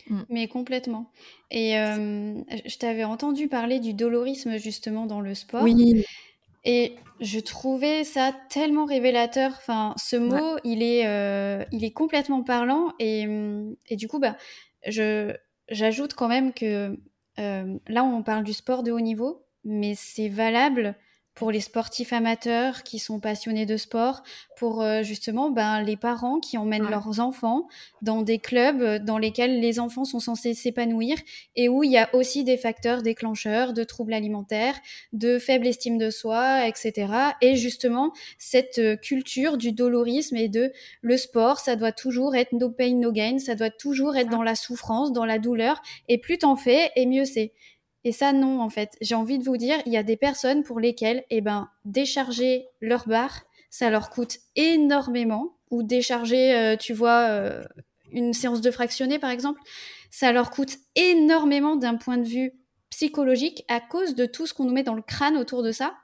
[0.09, 0.21] Mm.
[0.29, 1.11] Mais complètement.
[1.51, 5.65] Et euh, je t'avais entendu parler du dolorisme justement dans le sport.
[5.65, 6.05] Oui.
[6.65, 9.53] Et je trouvais ça tellement révélateur.
[9.57, 12.93] Enfin, ce mot, il, est, euh, il est complètement parlant.
[13.01, 13.27] Et,
[13.89, 14.37] et du coup, bah,
[14.87, 15.35] je,
[15.69, 16.97] j'ajoute quand même que
[17.39, 20.97] euh, là, on parle du sport de haut niveau, mais c'est valable
[21.35, 24.23] pour les sportifs amateurs qui sont passionnés de sport,
[24.57, 27.67] pour euh, justement ben, les parents qui emmènent leurs enfants
[28.03, 31.17] dans des clubs dans lesquels les enfants sont censés s'épanouir
[31.57, 34.77] et où il y a aussi des facteurs déclencheurs de troubles alimentaires,
[35.13, 37.13] de faible estime de soi, etc.
[37.41, 42.53] Et justement, cette euh, culture du dolorisme et de le sport, ça doit toujours être
[42.53, 46.19] no pain, no gain, ça doit toujours être dans la souffrance, dans la douleur, et
[46.19, 47.53] plus t'en fais, et mieux c'est.
[48.05, 48.97] Et ça, non, en fait.
[49.01, 52.67] J'ai envie de vous dire, il y a des personnes pour lesquelles, eh ben, décharger
[52.81, 55.57] leur barre, ça leur coûte énormément.
[55.71, 57.65] Ou décharger, euh, tu vois, euh,
[58.13, 59.61] une séance de fractionné, par exemple,
[60.11, 62.53] ça leur coûte énormément d'un point de vue
[62.91, 65.95] psychologique à cause de tout ce qu'on nous met dans le crâne autour de ça.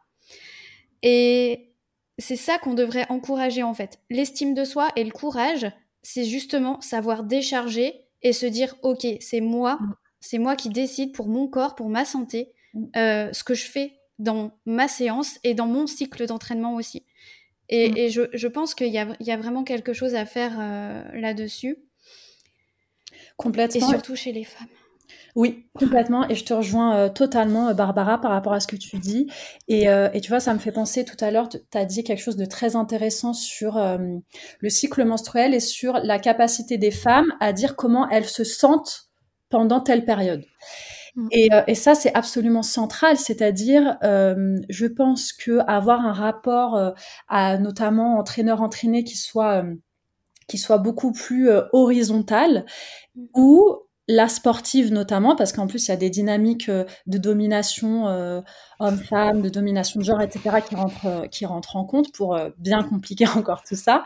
[1.02, 1.72] Et
[2.18, 4.00] c'est ça qu'on devrait encourager, en fait.
[4.10, 5.70] L'estime de soi et le courage,
[6.02, 9.94] c'est justement savoir décharger et se dire, OK, c'est moi mm.
[10.20, 12.84] C'est moi qui décide pour mon corps, pour ma santé, mm.
[12.96, 17.04] euh, ce que je fais dans ma séance et dans mon cycle d'entraînement aussi.
[17.70, 18.28] Et, mm.
[18.34, 21.78] je, pense qu'il y, a, vraiment quelque chose à faire euh, là-dessus.
[23.36, 23.88] Complètement.
[23.88, 24.68] Et surtout chez les femmes.
[25.36, 26.28] Oui, complètement.
[26.28, 29.28] Et je te rejoins euh, totalement, Barbara, par rapport à ce que tu dis.
[29.68, 32.20] Et, et tu vois, ça me fait penser tout à l'heure, tu as dit quelque
[32.20, 37.52] chose de très intéressant sur le cycle menstruel et sur la capacité des femmes à
[37.52, 39.09] dire comment elles se sentent
[39.50, 40.44] pendant telle période.
[41.16, 41.28] Mm.
[41.32, 46.76] Et, euh, et, ça, c'est absolument central, c'est-à-dire, euh, je pense que avoir un rapport
[46.76, 46.90] euh,
[47.28, 49.64] à notamment entraîneur-entraîné qui soit
[50.46, 52.64] qui soit beaucoup plus horizontal,
[53.14, 53.26] mm.
[54.12, 58.06] La sportive notamment, parce qu'en plus il y a des dynamiques de domination
[58.80, 63.28] homme-femme, de domination de genre, etc., qui rentrent, qui rentrent en compte pour bien compliquer
[63.36, 64.02] encore tout ça.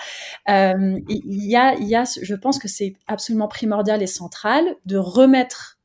[0.46, 5.78] il y a, y a, je pense que c'est absolument primordial et central de remettre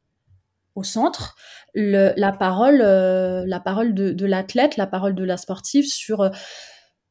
[0.75, 1.35] au centre
[1.75, 6.29] la parole, la parole de l'athlète, la parole de la sportive sur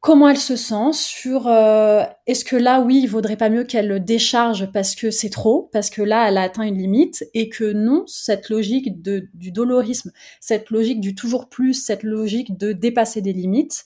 [0.01, 4.05] comment elle se sent sur euh, est-ce que là oui il vaudrait pas mieux qu'elle
[4.05, 7.73] décharge parce que c'est trop parce que là elle a atteint une limite et que
[7.73, 13.23] non cette logique de, du dolorisme cette logique du toujours plus cette logique de dépasser
[13.23, 13.85] des limites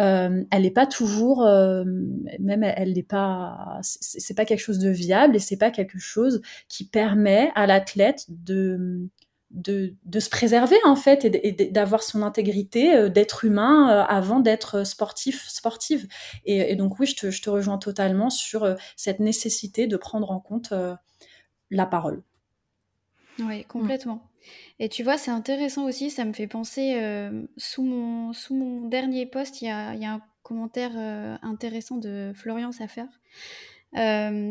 [0.00, 1.84] euh, elle n'est pas toujours euh,
[2.40, 6.42] même elle n'est pas c'est pas quelque chose de viable et c'est pas quelque chose
[6.68, 9.08] qui permet à l'athlète de
[9.54, 14.40] de, de, se préserver en fait et d'avoir son intégrité euh, d'être humain euh, avant
[14.40, 16.08] d'être sportif sportive.
[16.44, 20.30] Et, donc oui je te, je te, rejoins totalement sur euh, cette nécessité de prendre
[20.32, 20.74] en compte
[21.70, 22.22] la parole.
[23.38, 24.28] Oui complètement.
[24.78, 27.00] Et tu vois c'est intéressant aussi ça me fait penser
[27.56, 30.92] sous mon sous mon dernier poste il y a, y a commentaire
[31.42, 33.06] intéressant de Florian Safer.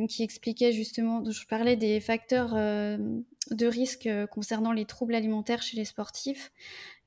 [0.08, 2.56] qui expliquait justement, je parlais des facteurs
[3.52, 6.52] de risque concernant les troubles alimentaires chez les sportifs,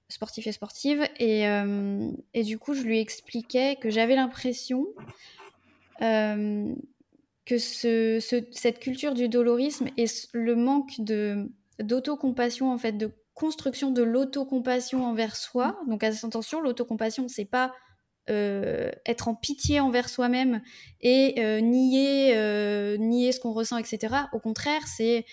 [0.09, 1.45] sportifs et sportives, et,
[2.35, 4.87] et du coup je lui expliquais que j'avais l'impression
[7.47, 11.01] que ce, cette culture du dolorisme et le manque
[11.81, 15.79] d'autocompassion en fait de construction de l'autocompassion envers soi.
[15.87, 17.73] Donc attention l'autocompassion c'est pas
[18.29, 20.61] euh, être en pitié envers soi-même
[21.01, 25.25] et euh, nier euh, nier ce qu'on ressent etc au contraire c'est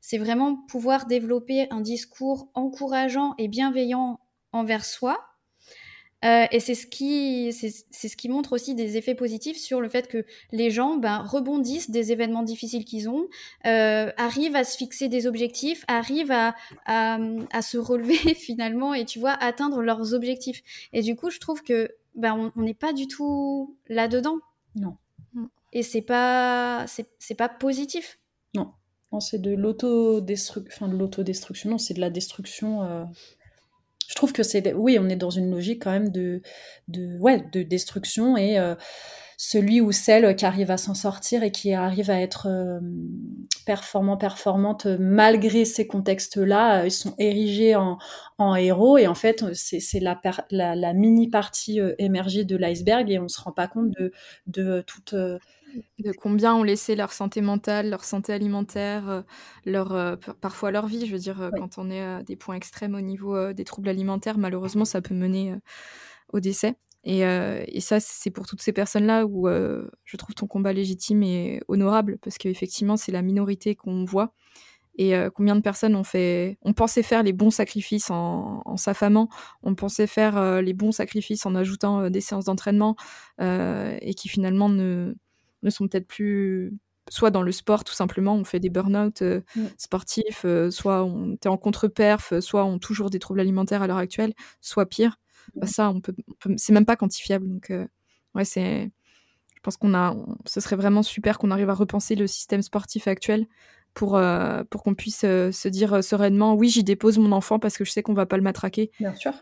[0.00, 4.20] c'est vraiment pouvoir développer un discours encourageant et bienveillant
[4.52, 5.30] envers soi
[6.24, 9.88] euh, et c'est ce qui c'est ce qui montre aussi des effets positifs sur le
[9.88, 13.26] fait que les gens ben, rebondissent des événements difficiles qu'ils ont,
[13.66, 16.54] euh, arrivent à se fixer des objectifs, arrivent à,
[16.84, 17.18] à,
[17.52, 20.62] à, se relever finalement et tu vois atteindre leurs objectifs.
[20.92, 24.40] Et du coup, je trouve que ben on n'est pas du tout là dedans.
[24.74, 24.96] Non.
[25.72, 28.18] Et c'est pas c'est pas positif.
[28.54, 28.72] Non.
[29.18, 31.70] C'est de l'autodestruction, enfin de l'autodestruction.
[31.70, 32.82] Non, c'est de la destruction.
[32.84, 33.04] Euh
[34.10, 36.42] je trouve que c'est oui on est dans une logique quand même de
[36.88, 38.74] de destruction et euh,
[39.42, 42.80] celui ou celle qui arrive à s'en sortir et qui arrive à être euh,
[43.64, 47.98] performant performante malgré ces contextes là euh, ils sont érigés en,
[48.38, 53.18] en héros et en fait c'est la, la, la, mini partie émergée de l'iceberg et
[53.18, 54.12] on se rend pas compte de
[54.46, 55.14] de toute
[55.98, 59.22] de combien ont laissé leur santé mentale, leur santé alimentaire, euh,
[59.64, 61.06] leur, euh, parfois leur vie.
[61.06, 63.88] Je veux dire, euh, quand on est à des points extrêmes au niveau des troubles
[63.88, 65.54] alimentaires, malheureusement, ça peut mener
[66.32, 66.76] au décès.
[67.04, 71.62] Et, et ça, c'est pour toutes ces personnes-là où je trouve ton combat légitime et
[71.68, 74.34] honorable, parce qu'effectivement, c'est la minorité qu'on voit.
[74.98, 79.30] Et combien de personnes ont fait, on pensait faire les bons sacrifices en, en s'affamant,
[79.62, 82.96] on pensait faire les bons sacrifices en ajoutant des séances d'entraînement,
[83.40, 85.14] et qui finalement ne,
[85.62, 86.74] ne sont peut-être plus
[87.10, 89.66] soit dans le sport tout simplement, on fait des burn-out euh, mm.
[89.76, 93.86] sportifs, euh, soit on est en contre-perf, euh, soit on toujours des troubles alimentaires à
[93.86, 95.18] l'heure actuelle, soit pire.
[95.54, 96.14] Bah, ça, on peut,
[96.56, 97.48] c'est même pas quantifiable.
[97.48, 97.72] Donc,
[98.34, 98.90] ouais, c'est,
[99.60, 103.06] je pense qu'on a, ce serait vraiment super qu'on arrive à repenser le système sportif
[103.08, 103.46] actuel
[103.92, 107.58] pour, euh, pour qu'on puisse euh, se dire euh, sereinement oui j'y dépose mon enfant
[107.58, 109.32] parce que je sais qu'on va pas le matraquer bien sûr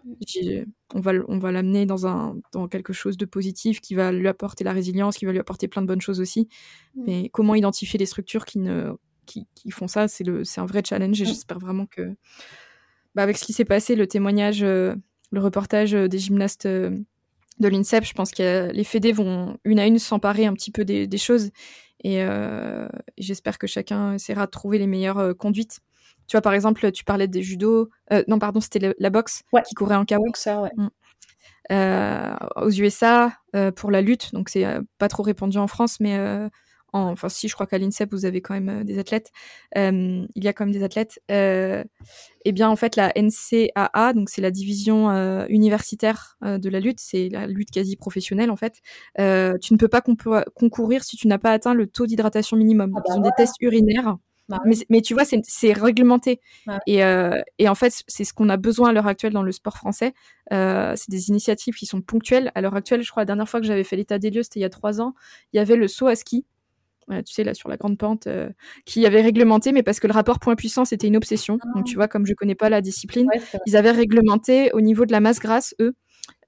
[0.94, 4.26] on va on va l'amener dans un dans quelque chose de positif qui va lui
[4.26, 6.48] apporter la résilience qui va lui apporter plein de bonnes choses aussi
[6.94, 7.02] mm.
[7.06, 8.92] mais comment identifier les structures qui ne
[9.26, 11.28] qui, qui font ça c'est le c'est un vrai challenge et mm.
[11.28, 12.16] j'espère vraiment que
[13.14, 14.64] bah, avec ce qui s'est passé le témoignage
[15.30, 17.05] le reportage des gymnastes de
[17.60, 21.06] l'INSEP, je pense que les fédés vont une à une s'emparer un petit peu des,
[21.06, 21.50] des choses
[22.05, 25.80] et, euh, j'espère que chacun essaiera de trouver les meilleures euh, conduites.
[26.28, 27.88] Tu vois, par exemple, tu parlais des judo.
[28.12, 30.05] Euh, non, pardon, c'était la boxe qui courait en.
[30.05, 30.70] Ouais.
[30.76, 30.88] Mm.
[31.70, 34.66] Euh, aux USA, euh, pour la lutte, donc c'est
[34.98, 36.18] pas trop répandu en France, mais
[36.93, 39.31] enfin si, je crois qu'à l'INSEP vous avez quand même euh, des athlètes.
[39.77, 41.20] Euh, il y a quand même des athlètes.
[41.31, 41.85] Euh,
[42.44, 45.10] eh bien en fait la NCAA, donc c'est la division
[45.48, 48.81] universitaire de la lutte, c'est la lutte quasi professionnelle en fait.
[49.16, 50.02] tu ne peux pas
[50.55, 52.93] concourir si tu n'as pas atteint le taux d'hydratation minimum.
[52.97, 54.16] Ah bah Ils ont des tests urinaires.
[54.48, 56.40] Bah mais, mais, tu vois, c'est réglementé.
[56.86, 59.52] Et, euh, et, en fait, c'est ce qu'on a besoin à l'heure actuelle dans le
[59.52, 60.15] sport français.
[60.52, 62.51] Euh, c'est des initiatives qui sont ponctuelles.
[62.55, 64.60] À l'heure actuelle, je crois la dernière fois que j'avais fait l'état des lieux, c'était
[64.60, 65.15] il y a trois ans.
[65.52, 66.47] Il y avait le saut à ski
[67.24, 68.48] tu sais, là, sur la grande pente, euh,
[68.85, 71.59] qui avait réglementé, mais parce que le rapport point-puissance était une obsession.
[71.74, 73.28] Donc, tu vois, comme je connais pas la discipline,
[73.66, 75.94] ils avaient réglementé au niveau de la masse grasse, eux,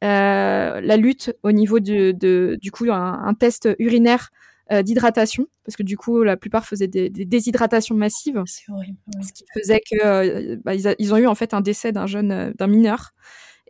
[0.03, 4.31] euh, la lutte au niveau de, de du coup, un, test urinaire
[4.73, 8.43] euh, d'hydratation, parce que du coup, la plupart faisaient des, des déshydratations massives.
[8.47, 8.99] C'est horrible.
[9.21, 12.07] Ce qui faisait que euh, bah, ils, ils, ont eu en fait un décès d'un
[12.07, 13.11] jeune, euh, d'un mineur.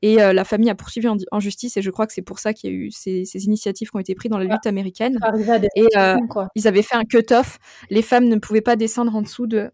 [0.03, 2.55] Et euh, la famille a poursuivi en, justice et je crois que c'est pour ça
[2.55, 5.19] qu'il y a eu ces, ces, initiatives qui ont été prises dans la lutte américaine.
[5.77, 6.17] Et euh,
[6.55, 7.59] ils avaient fait un cut-off.
[7.91, 9.71] Les femmes ne pouvaient pas descendre en dessous de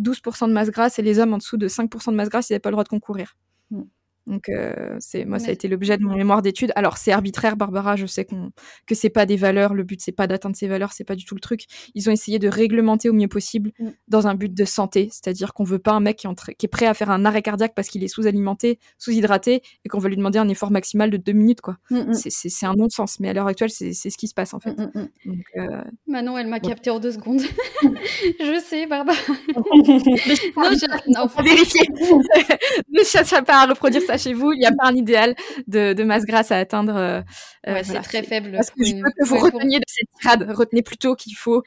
[0.00, 2.54] 12% de masse grasse et les hommes en dessous de 5% de masse grasse, ils
[2.54, 3.36] n'avaient pas le droit de concourir.
[3.70, 3.82] Mm.
[4.26, 6.72] Donc euh, c'est moi ça a été l'objet de mon mémoire d'études.
[6.74, 8.50] Alors c'est arbitraire Barbara, je sais qu'on
[8.86, 11.24] que c'est pas des valeurs, le but c'est pas d'atteindre ces valeurs, c'est pas du
[11.24, 11.66] tout le truc.
[11.94, 13.90] Ils ont essayé de réglementer au mieux possible mm.
[14.08, 16.26] dans un but de santé, c'est-à-dire qu'on veut pas un mec qui,
[16.58, 20.00] qui est prêt à faire un arrêt cardiaque parce qu'il est sous-alimenté, sous-hydraté et qu'on
[20.00, 21.78] va lui demander un effort maximal de deux minutes quoi.
[21.90, 22.14] Mm, mm.
[22.14, 24.74] C'est un non-sens, mais à l'heure actuelle c'est ce qui se passe en fait.
[24.74, 25.82] Donc, euh...
[26.08, 27.42] Manon elle m'a capté en deux secondes.
[27.82, 29.16] je sais Barbara.
[29.54, 29.62] non,
[30.72, 31.12] je...
[31.14, 31.86] non faut vérifier.
[32.90, 35.34] ne cherche pas à reproduire ça chez vous, il n'y a pas un idéal
[35.66, 36.96] de, de, masse grasse à atteindre.
[36.96, 37.22] Euh,
[37.66, 38.52] ouais, c'est très faible.
[38.52, 41.62] Parce que je veux que vous reteniez de cette tirade, retenez plutôt qu'il faut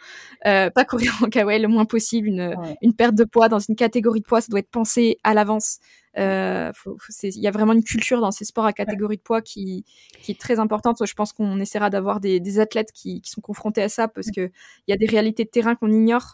[0.46, 2.28] euh, pas courir en kawaii le moins possible.
[2.28, 5.34] Une, une perte de poids dans une catégorie de poids, ça doit être pensé à
[5.34, 5.80] l'avance.
[6.18, 6.72] Euh,
[7.24, 9.86] il y a vraiment une culture dans ces sports à catégorie de poids qui,
[10.22, 10.98] qui est très importante.
[11.06, 14.32] Je pense qu'on essaiera d'avoir des, des, athlètes qui, qui, sont confrontés à ça parce
[14.32, 14.52] qu'il
[14.88, 16.34] y a des réalités de terrain qu'on ignore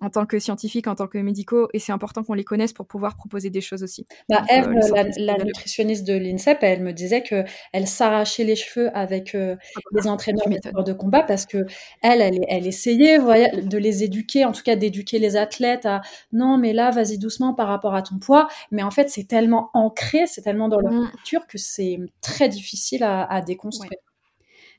[0.00, 2.86] en tant que scientifique, en tant que médicaux, et c'est important qu'on les connaisse pour
[2.86, 4.06] pouvoir proposer des choses aussi.
[4.28, 8.90] Bah, Eve, euh, la, nutritionniste de l'INSEP, elle me disait que elle s'arrachait les cheveux
[8.96, 10.46] avec euh, ah, les entraîneurs
[10.84, 11.66] de combat parce que
[12.02, 16.00] elle, elle, elle essayait de les éduquer, en tout cas d'éduquer les athlètes à
[16.32, 18.48] non, mais là, vas-y doucement par rapport à ton poids.
[18.70, 21.10] Mais en fait, c'est tellement ancré, c'est tellement dans leur mmh.
[21.10, 23.98] culture que c'est très difficile à, déconstruire.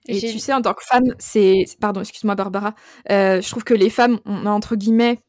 [0.08, 1.66] Et tu sais, en tant que femme, c'est.
[1.80, 2.74] Pardon, excuse-moi, Barbara.
[3.12, 5.20] Euh, je trouve que les femmes, on a entre guillemets.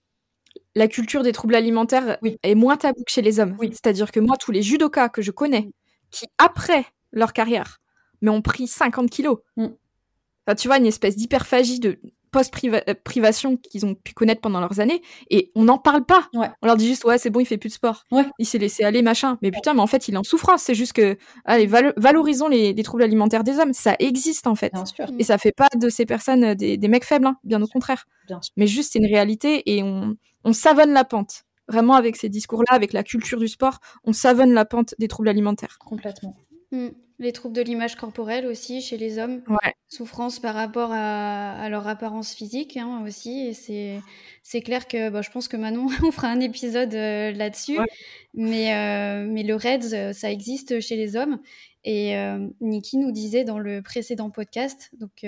[0.75, 3.57] La culture des troubles alimentaires est moins tabou que chez les hommes.
[3.61, 5.71] C'est-à-dire que moi, tous les judokas que je connais,
[6.11, 7.79] qui après leur carrière,
[8.23, 9.67] mais ont pris 50 kilos, mm.
[10.57, 12.01] tu vois, une espèce d'hyperphagie de
[12.33, 16.29] post-privation qu'ils ont pu connaître pendant leurs années et on n'en parle pas.
[16.35, 18.05] On leur dit juste ouais c'est bon il fait plus de sport.
[18.39, 19.39] Il s'est laissé aller machin.
[19.43, 20.63] Mais putain mais en fait il est en souffrance.
[20.63, 23.73] C'est juste que allez valorisons les, troubles alimentaires des hommes.
[23.73, 24.73] Ça existe en fait.
[25.19, 27.27] Et ça fait pas de ces personnes euh, des, mecs faibles.
[27.27, 28.07] Hein, bien au contraire.
[28.57, 31.45] Mais juste c'est une réalité et on, on savonne la pente.
[31.69, 35.29] Vraiment avec ces discours-là, avec la culture du sport, on savonne la pente des troubles
[35.29, 35.79] alimentaires.
[35.79, 36.35] Complètement.
[36.73, 36.89] Mm.
[37.23, 39.43] Les troubles de l'image corporelle aussi chez les hommes.
[39.87, 43.47] Souffrance par rapport à, leur apparence physique hein, aussi.
[43.47, 44.01] Et c'est,
[44.43, 47.79] c'est clair que bah, je pense que Manon, on fera un épisode euh, là-dessus.
[48.35, 51.39] Mais, euh, mais le REDS, ça existe chez les hommes.
[51.85, 55.25] Et euh, Niki nous disait dans le précédent podcast, donc,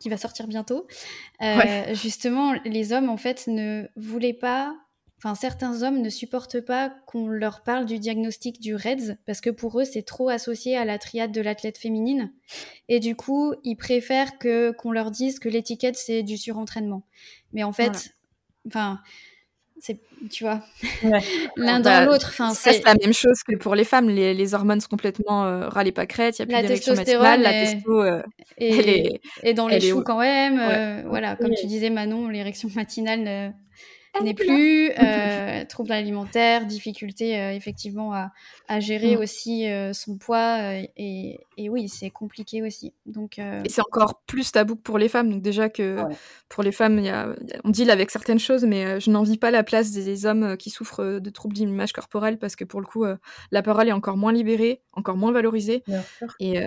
[0.00, 0.86] qui va sortir bientôt,
[1.92, 4.74] justement, les hommes, en fait, ne voulaient pas
[5.24, 9.50] Enfin, certains hommes ne supportent pas qu'on leur parle du diagnostic du REDS parce que
[9.50, 12.32] pour eux, c'est trop associé à la triade de l'athlète féminine.
[12.88, 17.06] Et du coup, ils préfèrent que qu'on leur dise que l'étiquette, c'est du surentraînement.
[17.52, 18.16] Mais en fait,
[18.66, 18.98] enfin,
[19.78, 20.60] c'est, tu vois,
[21.56, 22.30] l'un dans bah, l'autre.
[22.30, 24.08] Enfin, c'est la même chose que pour les femmes.
[24.08, 26.40] Les, hormones sont complètement euh, râlées pas crête.
[26.40, 27.42] Il y a plus d'érection matinale.
[27.42, 28.22] La testo, euh,
[28.58, 30.58] et, est, dans les choux quand même.
[30.58, 33.54] Euh, voilà, comme tu disais, Manon, l'érection matinale
[34.20, 38.30] n'est plus, euh, troubles alimentaires, difficulté euh, effectivement à,
[38.68, 39.20] à gérer mm.
[39.20, 40.58] aussi euh, son poids
[40.96, 42.92] et, et, oui c'est compliqué aussi.
[43.06, 45.30] Donc et c'est encore plus tabou que pour les femmes.
[45.30, 45.98] Donc déjà que
[46.48, 47.34] pour les femmes, y a,
[47.64, 51.18] on deal avec certaines choses, mais je n'envie pas la place des, hommes qui souffrent
[51.18, 53.04] de troubles d'image corporelle parce que pour le coup
[53.50, 55.82] la parole est encore moins libérée, encore moins valorisée
[56.38, 56.58] et,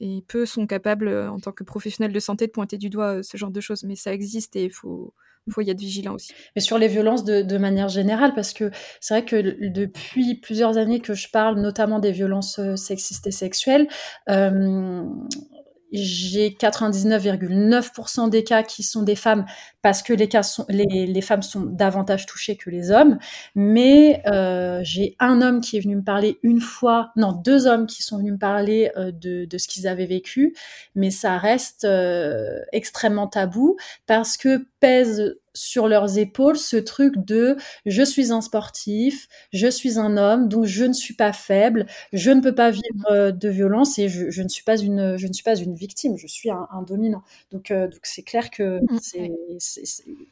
[0.00, 3.36] et peu sont capables en tant que professionnels de santé de pointer du doigt ce
[3.36, 3.84] genre de choses.
[3.84, 5.12] Mais ça existe et il faut
[5.46, 6.32] il faut y être vigilant aussi.
[6.54, 11.00] Mais sur les violences de, manière générale, parce que c'est vrai que depuis plusieurs années
[11.00, 13.88] que je parle notamment des violences euh, sexistes et sexuelles,
[14.28, 15.04] euh,
[15.92, 19.46] j'ai 99,9% des cas qui sont des femmes
[19.82, 23.18] parce que les, cas sont, les, les femmes sont davantage touchées que les hommes.
[23.54, 27.86] Mais euh, j'ai un homme qui est venu me parler une fois, non, deux hommes
[27.86, 30.54] qui sont venus me parler euh, de, de, ce qu'ils avaient vécu,
[30.94, 33.76] mais ça reste euh, extrêmement tabou
[34.06, 37.56] parce que pèse sur leurs épaules ce truc de
[37.86, 42.30] je suis un sportif, je suis un homme, donc je ne suis pas faible, je
[42.30, 45.26] ne peux pas vivre euh, de violence et je, je ne suis pas une je
[45.26, 47.22] ne suis pas une victime, je suis un, un dominant.
[47.50, 48.98] Donc euh, donc c'est clair que mmh.
[49.00, 49.32] c'est,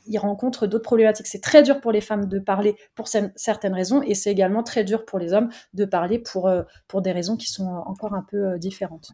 [0.07, 1.27] ils rencontrent d'autres problématiques.
[1.27, 4.85] C'est très dur pour les femmes de parler pour certaines raisons et c'est également très
[4.85, 8.23] dur pour les hommes de parler pour euh, pour des raisons qui sont encore un
[8.23, 9.13] peu différentes.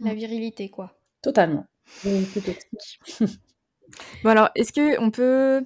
[0.00, 0.94] La virilité quoi.
[1.22, 1.66] Totalement.
[4.24, 5.64] Bon alors, est-ce que on peut,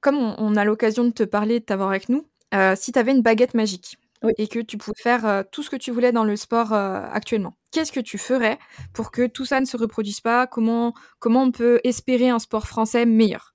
[0.00, 3.12] comme on, a l'occasion de te parler, de t'avoir avec nous, euh, si tu avais
[3.12, 3.98] une baguette magique
[4.38, 7.02] et que tu pouvais faire euh, tout ce que tu voulais dans le sport euh,
[7.12, 8.58] actuellement, qu'est-ce que tu ferais
[8.92, 10.46] pour que tout ça ne se reproduise pas?
[10.46, 13.54] Comment comment on peut espérer un sport français meilleur?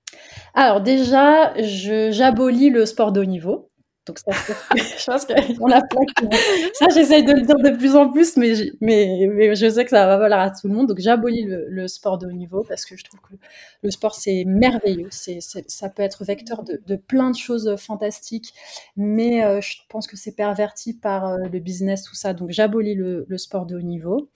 [0.54, 3.71] Alors déjà, j'abolis le sport de haut niveau.
[4.08, 4.32] Donc ça,
[4.76, 6.30] je pense qu'on a plein
[6.74, 9.92] Ça, j'essaye de le dire de plus en plus, mais, mais, mais je sais que
[9.92, 10.88] ça va valoir à tout le monde.
[10.88, 13.36] Donc j'abolis le, sport de haut niveau parce que je trouve que
[13.84, 15.10] le sport, c'est merveilleux.
[15.12, 18.54] C'est, ça peut être vecteur de, plein de choses fantastiques,
[18.98, 22.34] mais euh, je pense que c'est perverti par euh, le business, tout ça.
[22.34, 24.30] Donc j'abolis le, sport de haut niveau.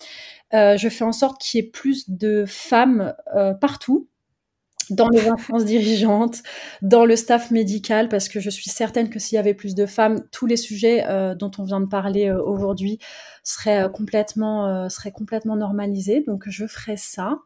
[0.54, 4.08] Euh, je fais en sorte qu'il y ait plus de femmes euh, partout
[4.90, 6.42] dans les instances dirigeantes,
[6.82, 9.86] dans le staff médical, parce que je suis certaine que s'il y avait plus de
[9.86, 13.00] femmes, tous les sujets euh, dont on vient de parler euh, aujourd'hui
[13.44, 16.24] seraient, euh, complètement, seraient complètement normalisés.
[16.26, 17.40] Donc je ferai ça.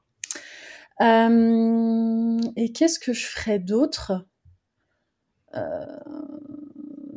[1.02, 4.26] et qu'est-ce que je ferais d'autre?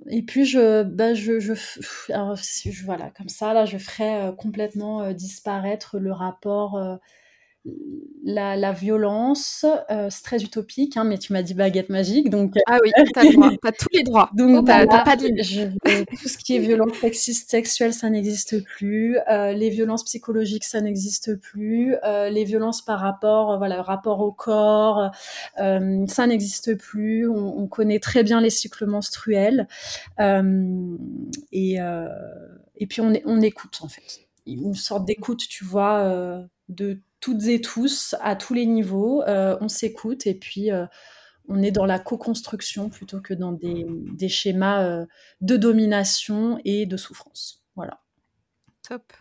[0.08, 6.12] Et puis je, bah je, je, voilà, comme ça là, je ferais complètement disparaître le
[6.12, 7.00] rapport
[8.24, 12.54] la, la violence, euh, c'est très utopique, hein, mais tu m'as dit baguette magique, donc...
[12.66, 16.10] Ah oui, t'as droit, t'as tous les droits, donc t'as pas de limite.
[16.20, 19.16] tout ce qui est violence sexiste, sexuelle, ça n'existe plus.
[19.30, 21.96] Euh, les violences psychologiques, ça n'existe plus.
[22.04, 25.10] Euh, les violences par rapport, euh, voilà, rapport au corps,
[25.60, 27.28] euh, ça n'existe plus.
[27.28, 29.68] On, on connaît très bien les cycles menstruels.
[30.20, 30.96] Euh,
[31.52, 32.08] et, euh,
[32.76, 34.28] et puis on, écoute, en fait.
[34.46, 39.22] Une sorte d'écoute, tu vois, euh, de toutes et tous, à tous les niveaux.
[39.22, 40.84] Euh, on s'écoute et puis euh,
[41.48, 45.06] on est dans la co-construction plutôt que dans des, des schémas euh,
[45.40, 47.62] de domination et de souffrance.
[47.76, 48.02] Voilà.
[48.86, 49.12] Top.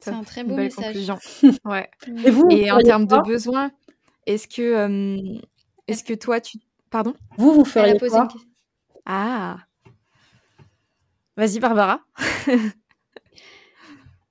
[0.00, 0.84] C'est un très beau belle message.
[0.84, 1.18] conclusion.
[1.64, 1.88] Ouais.
[2.24, 3.70] Et vous, Et en termes de besoins,
[4.26, 5.38] est-ce que, euh,
[5.88, 6.58] est-ce que toi, tu...
[6.90, 7.14] Pardon?
[7.38, 8.28] Vous, vous feriez quoi?
[9.06, 9.58] Ah
[11.36, 12.00] Vas-y, Barbara.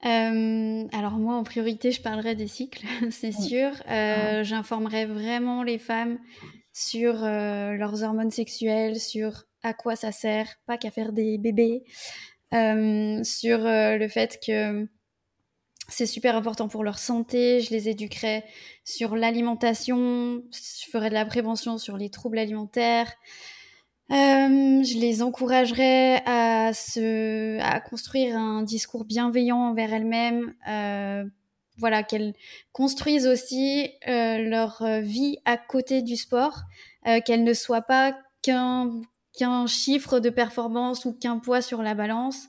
[0.06, 3.72] Euh, alors moi, en priorité, je parlerai des cycles, c'est sûr.
[3.90, 6.20] Euh, J'informerai vraiment les femmes
[6.74, 11.84] sur euh, leurs hormones sexuelles, sur à quoi ça sert, pas qu'à faire des bébés,
[12.52, 14.88] sur le fait que
[15.88, 17.62] c'est super important pour leur santé.
[17.62, 18.44] Je les éduquerai
[18.84, 23.14] sur l'alimentation, je ferai de la prévention sur les troubles alimentaires.
[24.12, 30.54] Euh, je les encouragerais à se, à construire un discours bienveillant envers elles-mêmes.
[30.68, 31.24] Euh,
[31.78, 32.34] voilà, qu'elles
[32.72, 36.60] construisent aussi euh, leur euh, vie à côté du sport,
[37.08, 39.02] euh, qu'elles ne soient pas qu'un
[39.36, 42.46] qu'un chiffre de performance ou qu'un poids sur la balance.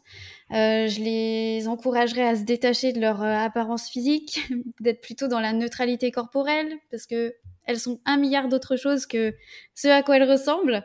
[0.51, 4.41] Euh, je les encouragerais à se détacher de leur apparence physique,
[4.81, 9.35] d'être plutôt dans la neutralité corporelle, parce que elles sont un milliard d'autres choses que
[9.75, 10.85] ce à quoi elles ressemblent.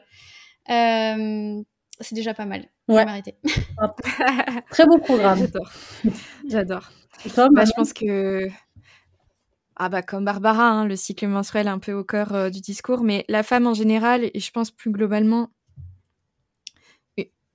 [0.70, 1.62] Euh,
[2.00, 2.66] c'est déjà pas mal.
[2.88, 3.00] Je Ouais.
[3.02, 3.36] vais m'arrêter.
[4.72, 5.40] Très beau programme.
[5.40, 5.72] J'adore.
[6.48, 6.90] J'adore.
[7.52, 8.48] Bah, je pense que.
[9.76, 12.60] Ah bah comme Barbara, hein, le cycle menstruel est un peu au cœur euh, du
[12.60, 15.50] discours, mais la femme en général, et je pense plus globalement,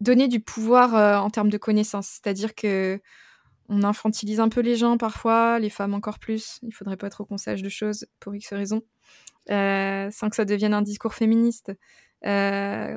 [0.00, 2.06] donner du pouvoir euh, en termes de connaissances.
[2.08, 3.00] C'est-à-dire que
[3.68, 6.58] on infantilise un peu les gens parfois, les femmes encore plus.
[6.62, 8.82] Il faudrait pas trop qu'on sache de choses pour X raisons,
[9.50, 11.72] euh, sans que ça devienne un discours féministe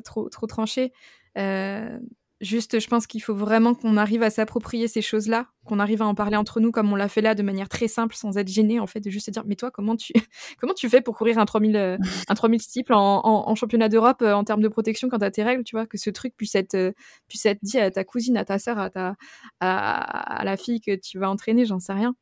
[0.04, 0.94] trop, trop tranché.
[1.38, 2.00] Euh,
[2.40, 6.06] Juste, je pense qu'il faut vraiment qu'on arrive à s'approprier ces choses-là, qu'on arrive à
[6.06, 8.48] en parler entre nous comme on l'a fait là, de manière très simple, sans être
[8.48, 10.14] gêné, en fait, de juste se dire, mais toi, comment tu,
[10.60, 11.98] comment tu fais pour courir un 3000, euh,
[12.28, 15.42] un 3000 steeple en, en, championnat d'Europe euh, en termes de protection quand t'as tes
[15.42, 16.92] règles, tu vois, que ce truc puisse être, euh,
[17.28, 19.16] puisse être dit à ta cousine, à ta sœur, à ta,
[19.60, 22.16] à la fille que tu vas entraîner, j'en sais rien.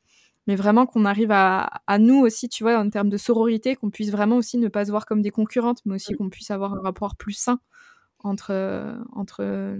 [0.47, 3.89] Mais vraiment qu'on arrive à, à nous aussi, tu vois, en termes de sororité, qu'on
[3.89, 6.73] puisse vraiment aussi ne pas se voir comme des concurrentes, mais aussi qu'on puisse avoir
[6.73, 7.59] un rapport plus sain
[8.19, 9.77] entre, entre,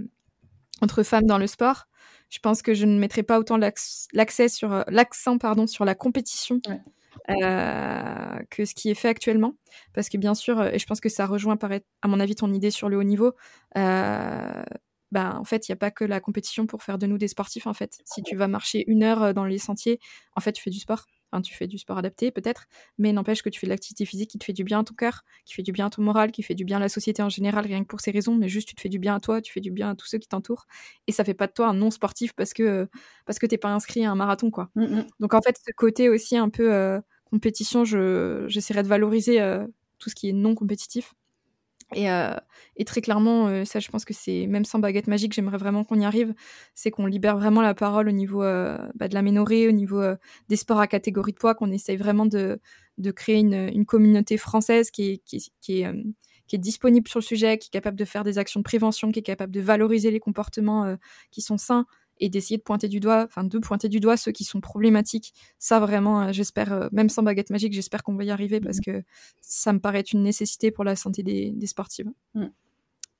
[0.82, 1.86] entre femmes dans le sport.
[2.30, 5.84] Je pense que je ne mettrai pas autant l'ax- l'accès sur euh, l'accent pardon sur
[5.84, 6.80] la compétition Ouais.
[7.42, 9.54] euh, que ce qui est fait actuellement,
[9.94, 11.56] parce que bien sûr, euh, et je pense que ça rejoint
[12.02, 13.32] à mon avis ton idée sur le haut niveau.
[13.76, 14.62] euh,
[15.16, 17.28] ben, en fait, il n'y a pas que la compétition pour faire de nous des
[17.28, 17.66] sportifs.
[17.66, 19.98] En fait, si tu vas marcher une heure euh, dans les sentiers,
[20.34, 21.06] en fait, tu fais du sport.
[21.32, 22.66] Enfin, tu fais du sport adapté peut-être,
[22.98, 24.92] mais n'empêche que tu fais de l'activité physique qui te fait du bien à ton
[24.92, 27.22] cœur, qui fait du bien à ton moral, qui fait du bien à la société
[27.22, 29.20] en général, rien que pour ces raisons, mais juste tu te fais du bien à
[29.20, 30.66] toi, tu fais du bien à tous ceux qui t'entourent,
[31.06, 32.88] et ça fait pas de toi un non sportif parce que
[33.24, 34.70] parce que t'es pas inscrit à un marathon quoi.
[34.76, 35.06] Mm, mm.
[35.20, 39.66] Donc en fait, ce côté aussi un peu euh, compétition, je j'essaierai de valoriser euh,
[39.98, 41.14] tout ce qui est non compétitif.
[41.94, 42.34] Et, euh,
[42.76, 45.84] et très clairement, euh, ça, je pense que c'est même sans baguette magique, j'aimerais vraiment
[45.84, 46.34] qu'on y arrive.
[46.74, 50.02] C'est qu'on libère vraiment la parole au niveau euh, bah, de la ménorée, au niveau
[50.48, 52.60] des sports à catégorie de poids, qu'on essaye vraiment de,
[53.14, 55.22] créer une, communauté française qui
[55.68, 59.20] est, disponible sur le sujet, qui est capable de faire des actions de prévention, qui
[59.20, 60.96] est capable de valoriser les comportements
[61.30, 61.86] qui sont sains
[62.18, 65.34] et d'essayer de pointer du doigt, enfin de pointer du doigt ceux qui sont problématiques.
[65.58, 68.80] Ça vraiment, euh, j'espère, euh, même sans baguette magique, j'espère qu'on va y arriver parce
[68.80, 69.02] que
[69.40, 72.10] ça me paraît être une nécessité pour la santé des, des sportives.
[72.34, 72.46] Mm.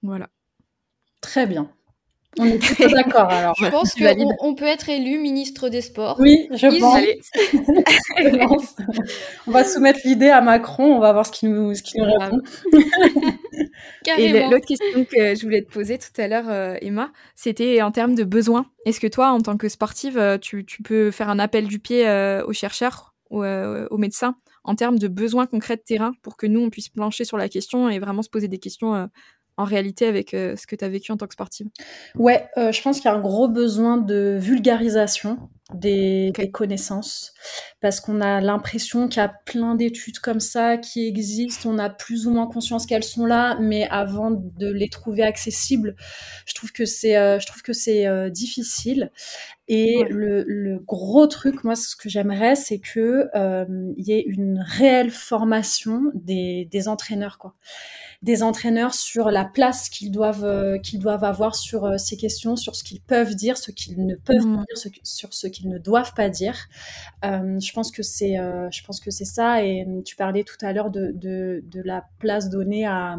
[0.02, 0.30] Voilà.
[1.20, 1.70] Très bien.
[2.38, 3.54] On est plutôt d'accord alors.
[3.58, 6.16] Je pense qu'on on peut être élu ministre des Sports.
[6.18, 8.38] Oui, je Easy.
[8.46, 8.76] pense.
[9.46, 12.12] On va soumettre l'idée à Macron, on va voir ce qu'il nous, ce qu'il nous
[12.12, 12.40] répond.
[14.18, 17.90] Et l'autre question que je voulais te poser tout à l'heure, euh, Emma, c'était en
[17.90, 18.66] termes de besoins.
[18.84, 21.78] Est-ce que toi, en tant que sportive, euh, tu, tu peux faire un appel du
[21.78, 24.36] pied euh, aux chercheurs, aux, euh, aux médecins,
[24.66, 27.48] en termes de besoins concrets de terrain, pour que nous, on puisse plancher sur la
[27.48, 29.06] question et vraiment se poser des questions euh,
[29.56, 31.68] en réalité avec euh, ce que tu as vécu en tant que sportive?
[32.14, 35.38] Ouais, euh, je pense qu'il y a un gros besoin de vulgarisation
[35.74, 37.34] des, connaissances
[37.80, 41.90] parce qu'on a l'impression qu'il y a plein d'études comme ça qui existent, on a
[41.90, 45.96] plus ou moins conscience qu'elles sont là, mais avant de les trouver accessibles,
[46.46, 49.10] je trouve que c'est euh, je trouve que c'est euh, difficile.
[49.68, 53.64] Et le, le, gros truc, moi, ce que j'aimerais, c'est que euh,
[53.96, 57.56] il y ait une réelle formation des, des entraîneurs, quoi
[58.22, 62.56] des entraîneurs sur la place qu'ils doivent, euh, qu'ils doivent avoir sur euh, ces questions,
[62.56, 64.64] sur ce qu'ils peuvent dire, ce qu'ils ne peuvent pas mmh.
[64.68, 66.56] dire, sur ce qu'ils ne doivent pas dire.
[67.24, 69.62] Euh, je pense que c'est, je pense que c'est ça.
[69.64, 73.18] Et tu parlais tout à l'heure de, de, de la place donnée à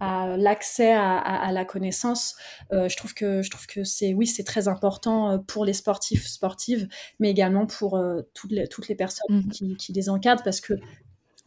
[0.00, 2.36] à l'accès à, à, la connaissance.
[2.72, 6.28] Euh, je trouve que je trouve que c'est oui c'est très important pour les sportifs
[6.28, 6.86] sportives,
[7.18, 8.00] mais également pour
[8.32, 9.48] toutes les toutes les personnes mmh.
[9.48, 10.74] qui, qui, les encadrent parce que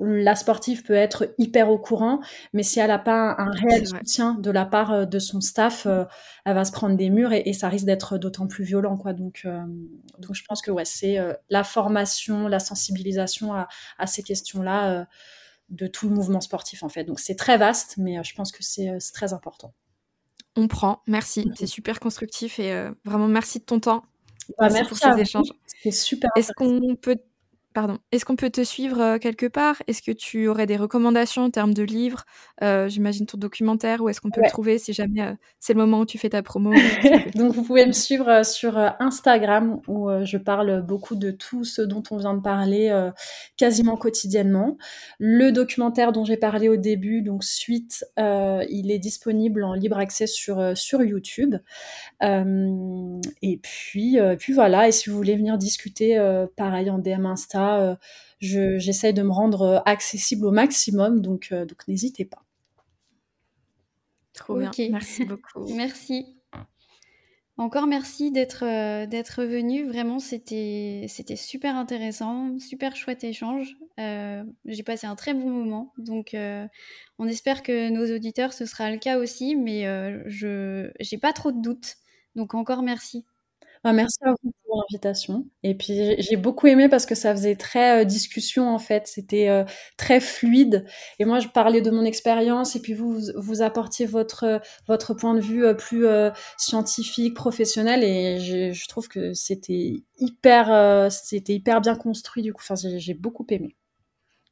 [0.02, 2.22] la sportive peut être hyper au courant,
[2.53, 5.86] mais si elle n'a pas un réel soutien de la part euh, de son staff,
[5.86, 6.06] euh,
[6.45, 9.14] elle va se prendre des murs et, ça risque d'être d'autant plus violent, quoi.
[9.14, 9.61] Donc, euh,
[10.18, 11.18] donc je pense que ouais, c'est
[11.49, 13.68] la formation, la sensibilisation à,
[14.07, 15.06] ces questions-là
[15.69, 17.03] de tout le mouvement sportif, en fait.
[17.03, 19.73] Donc c'est très vaste, mais je pense que c'est très important.
[20.56, 24.03] On prend, merci, c'est super constructif et vraiment merci de ton temps.
[24.57, 25.52] Bah, merci, pour ces échanges.
[25.84, 26.30] C'est super.
[26.36, 27.18] Est-ce qu'on peut
[27.73, 27.99] Pardon.
[28.11, 29.81] Est-ce qu'on peut te suivre euh, quelque part?
[29.88, 32.26] Est-ce que tu aurais des recommandations en termes de livres?
[32.61, 34.02] Euh, J'imagine ton documentaire.
[34.02, 36.30] Où est-ce qu'on peut le trouver si jamais euh, c'est le moment où tu fais
[36.30, 36.73] ta promo
[37.35, 42.03] Donc vous pouvez me suivre sur Instagram où je parle beaucoup de tout ce dont
[42.11, 43.10] on vient de parler
[43.56, 44.77] quasiment quotidiennement.
[45.19, 50.27] Le documentaire dont j'ai parlé au début, donc suite, il est disponible en libre accès
[50.27, 51.56] sur sur YouTube.
[52.22, 54.88] et puis puis voilà.
[54.88, 56.18] Et si vous voulez venir discuter,
[56.57, 57.96] pareil en DM Insta euh,
[58.40, 62.44] j'essaye de me rendre euh, accessible au maximum, donc, euh, donc n'hésitez pas.
[64.34, 65.74] Trop bien, merci beaucoup.
[65.76, 66.38] merci.
[67.58, 68.62] Encore merci d'être
[69.06, 69.86] d'être venu.
[69.86, 73.78] Vraiment, c'était c'était super intéressant, super chouette échange.
[73.98, 75.94] J'ai passé un très bon moment.
[76.00, 76.36] Donc,
[77.20, 79.84] on espère que nos auditeurs ce sera le cas aussi, mais
[80.26, 81.98] je j'ai pas trop de doutes.
[82.36, 83.26] Donc encore merci.
[83.84, 85.48] Ah, merci à vous pour l'invitation.
[85.64, 89.49] Et puis j'ai beaucoup aimé parce que ça faisait très euh, discussion en fait, c'était
[89.49, 89.64] euh,
[89.98, 90.86] très fluide.
[91.18, 95.34] Et moi je parlais de mon expérience et puis vous vous apportiez votre votre point
[95.34, 96.06] de vue euh, plus
[96.58, 98.03] scientifique, professionnel.
[98.03, 102.62] Et je, je trouve que c'était hyper c'était hyper bien construit du coup.
[102.64, 103.76] Enfin j'ai beaucoup aimé.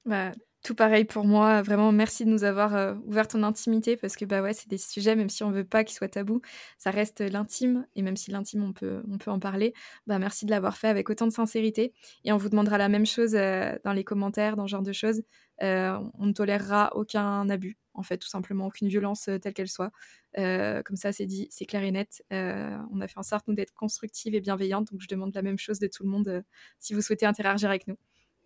[0.06, 0.32] Bah,
[0.62, 1.62] tout pareil pour moi.
[1.62, 4.78] Vraiment, merci de nous avoir euh, ouvert ton intimité parce que bah ouais, c'est des
[4.78, 6.42] sujets, même si on veut pas qu'ils soient tabous,
[6.78, 7.88] ça reste l'intime.
[7.96, 9.74] Et même si l'intime, on peut, on peut en parler,
[10.06, 11.94] bah merci de l'avoir fait avec autant de sincérité.
[12.26, 14.92] Et on vous demandera la même chose euh, dans les commentaires, dans ce genre de
[14.92, 15.22] choses.
[15.64, 19.92] Euh, on ne tolérera aucun abus, en fait, tout simplement, aucune violence telle qu'elle soit.
[20.36, 22.24] comme ça, c'est dit, c'est clair et net.
[22.32, 24.92] on a fait en sorte, d'être constructive et bienveillante.
[24.92, 26.44] Donc, je demande la même chose de tout le monde
[26.80, 27.98] si vous souhaitez interagir avec nous.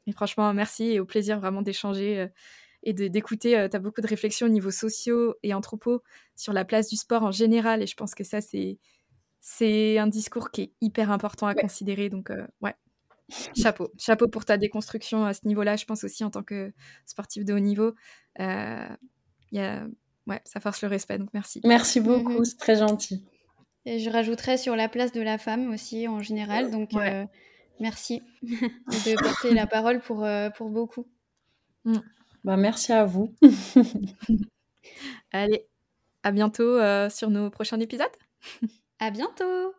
[0.08, 2.28] Et franchement, merci et au plaisir vraiment d'échanger euh,
[2.84, 3.58] et d'écouter.
[3.58, 6.04] Euh, tu as beaucoup de réflexions au niveau sociaux et anthropo
[6.36, 7.82] sur la place du sport en général.
[7.82, 8.80] Et je pense que ça, c'est
[9.40, 12.10] c'est un discours qui est hyper important à considérer.
[12.10, 12.76] Donc, euh, ouais,
[13.56, 13.92] chapeau.
[13.98, 15.76] Chapeau pour ta déconstruction à ce niveau-là.
[15.76, 16.74] Je pense aussi en tant que
[17.06, 17.94] sportif de haut niveau.
[18.40, 18.44] y
[19.60, 19.88] a...
[20.28, 21.18] ouais, ça force le respect.
[21.18, 21.62] Donc, merci.
[21.66, 22.44] Merci beaucoup.
[22.46, 23.26] C'est très gentil.
[23.86, 26.72] Et je rajouterais sur la place de la femme aussi en général.
[26.72, 26.92] Donc,
[27.80, 31.08] Merci de porter la parole pour, euh, pour beaucoup.
[31.86, 31.98] Mm.
[32.44, 33.34] Bah, merci à vous.
[35.32, 35.66] Allez,
[36.24, 38.08] à bientôt euh, sur nos prochains épisodes.
[39.00, 39.74] à bientôt.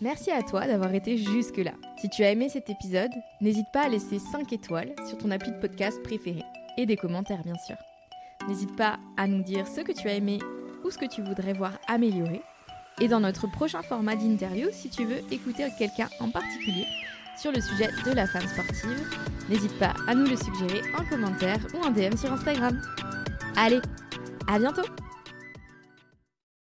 [0.00, 1.72] Merci à toi d'avoir été jusque-là.
[2.00, 3.10] Si tu as aimé cet épisode,
[3.42, 6.42] n'hésite pas à laisser 5 étoiles sur ton appli de podcast préféré
[6.78, 7.76] et des commentaires bien sûr.
[8.48, 10.38] N'hésite pas à nous dire ce que tu as aimé
[10.84, 12.40] ou ce que tu voudrais voir améliorer
[13.00, 16.86] et dans notre prochain format d'interview, si tu veux écouter quelqu'un en particulier
[17.40, 19.08] sur le sujet de la femme sportive,
[19.48, 22.80] n'hésite pas à nous le suggérer en commentaire ou en DM sur Instagram.
[23.56, 23.80] Allez,
[24.46, 24.82] à bientôt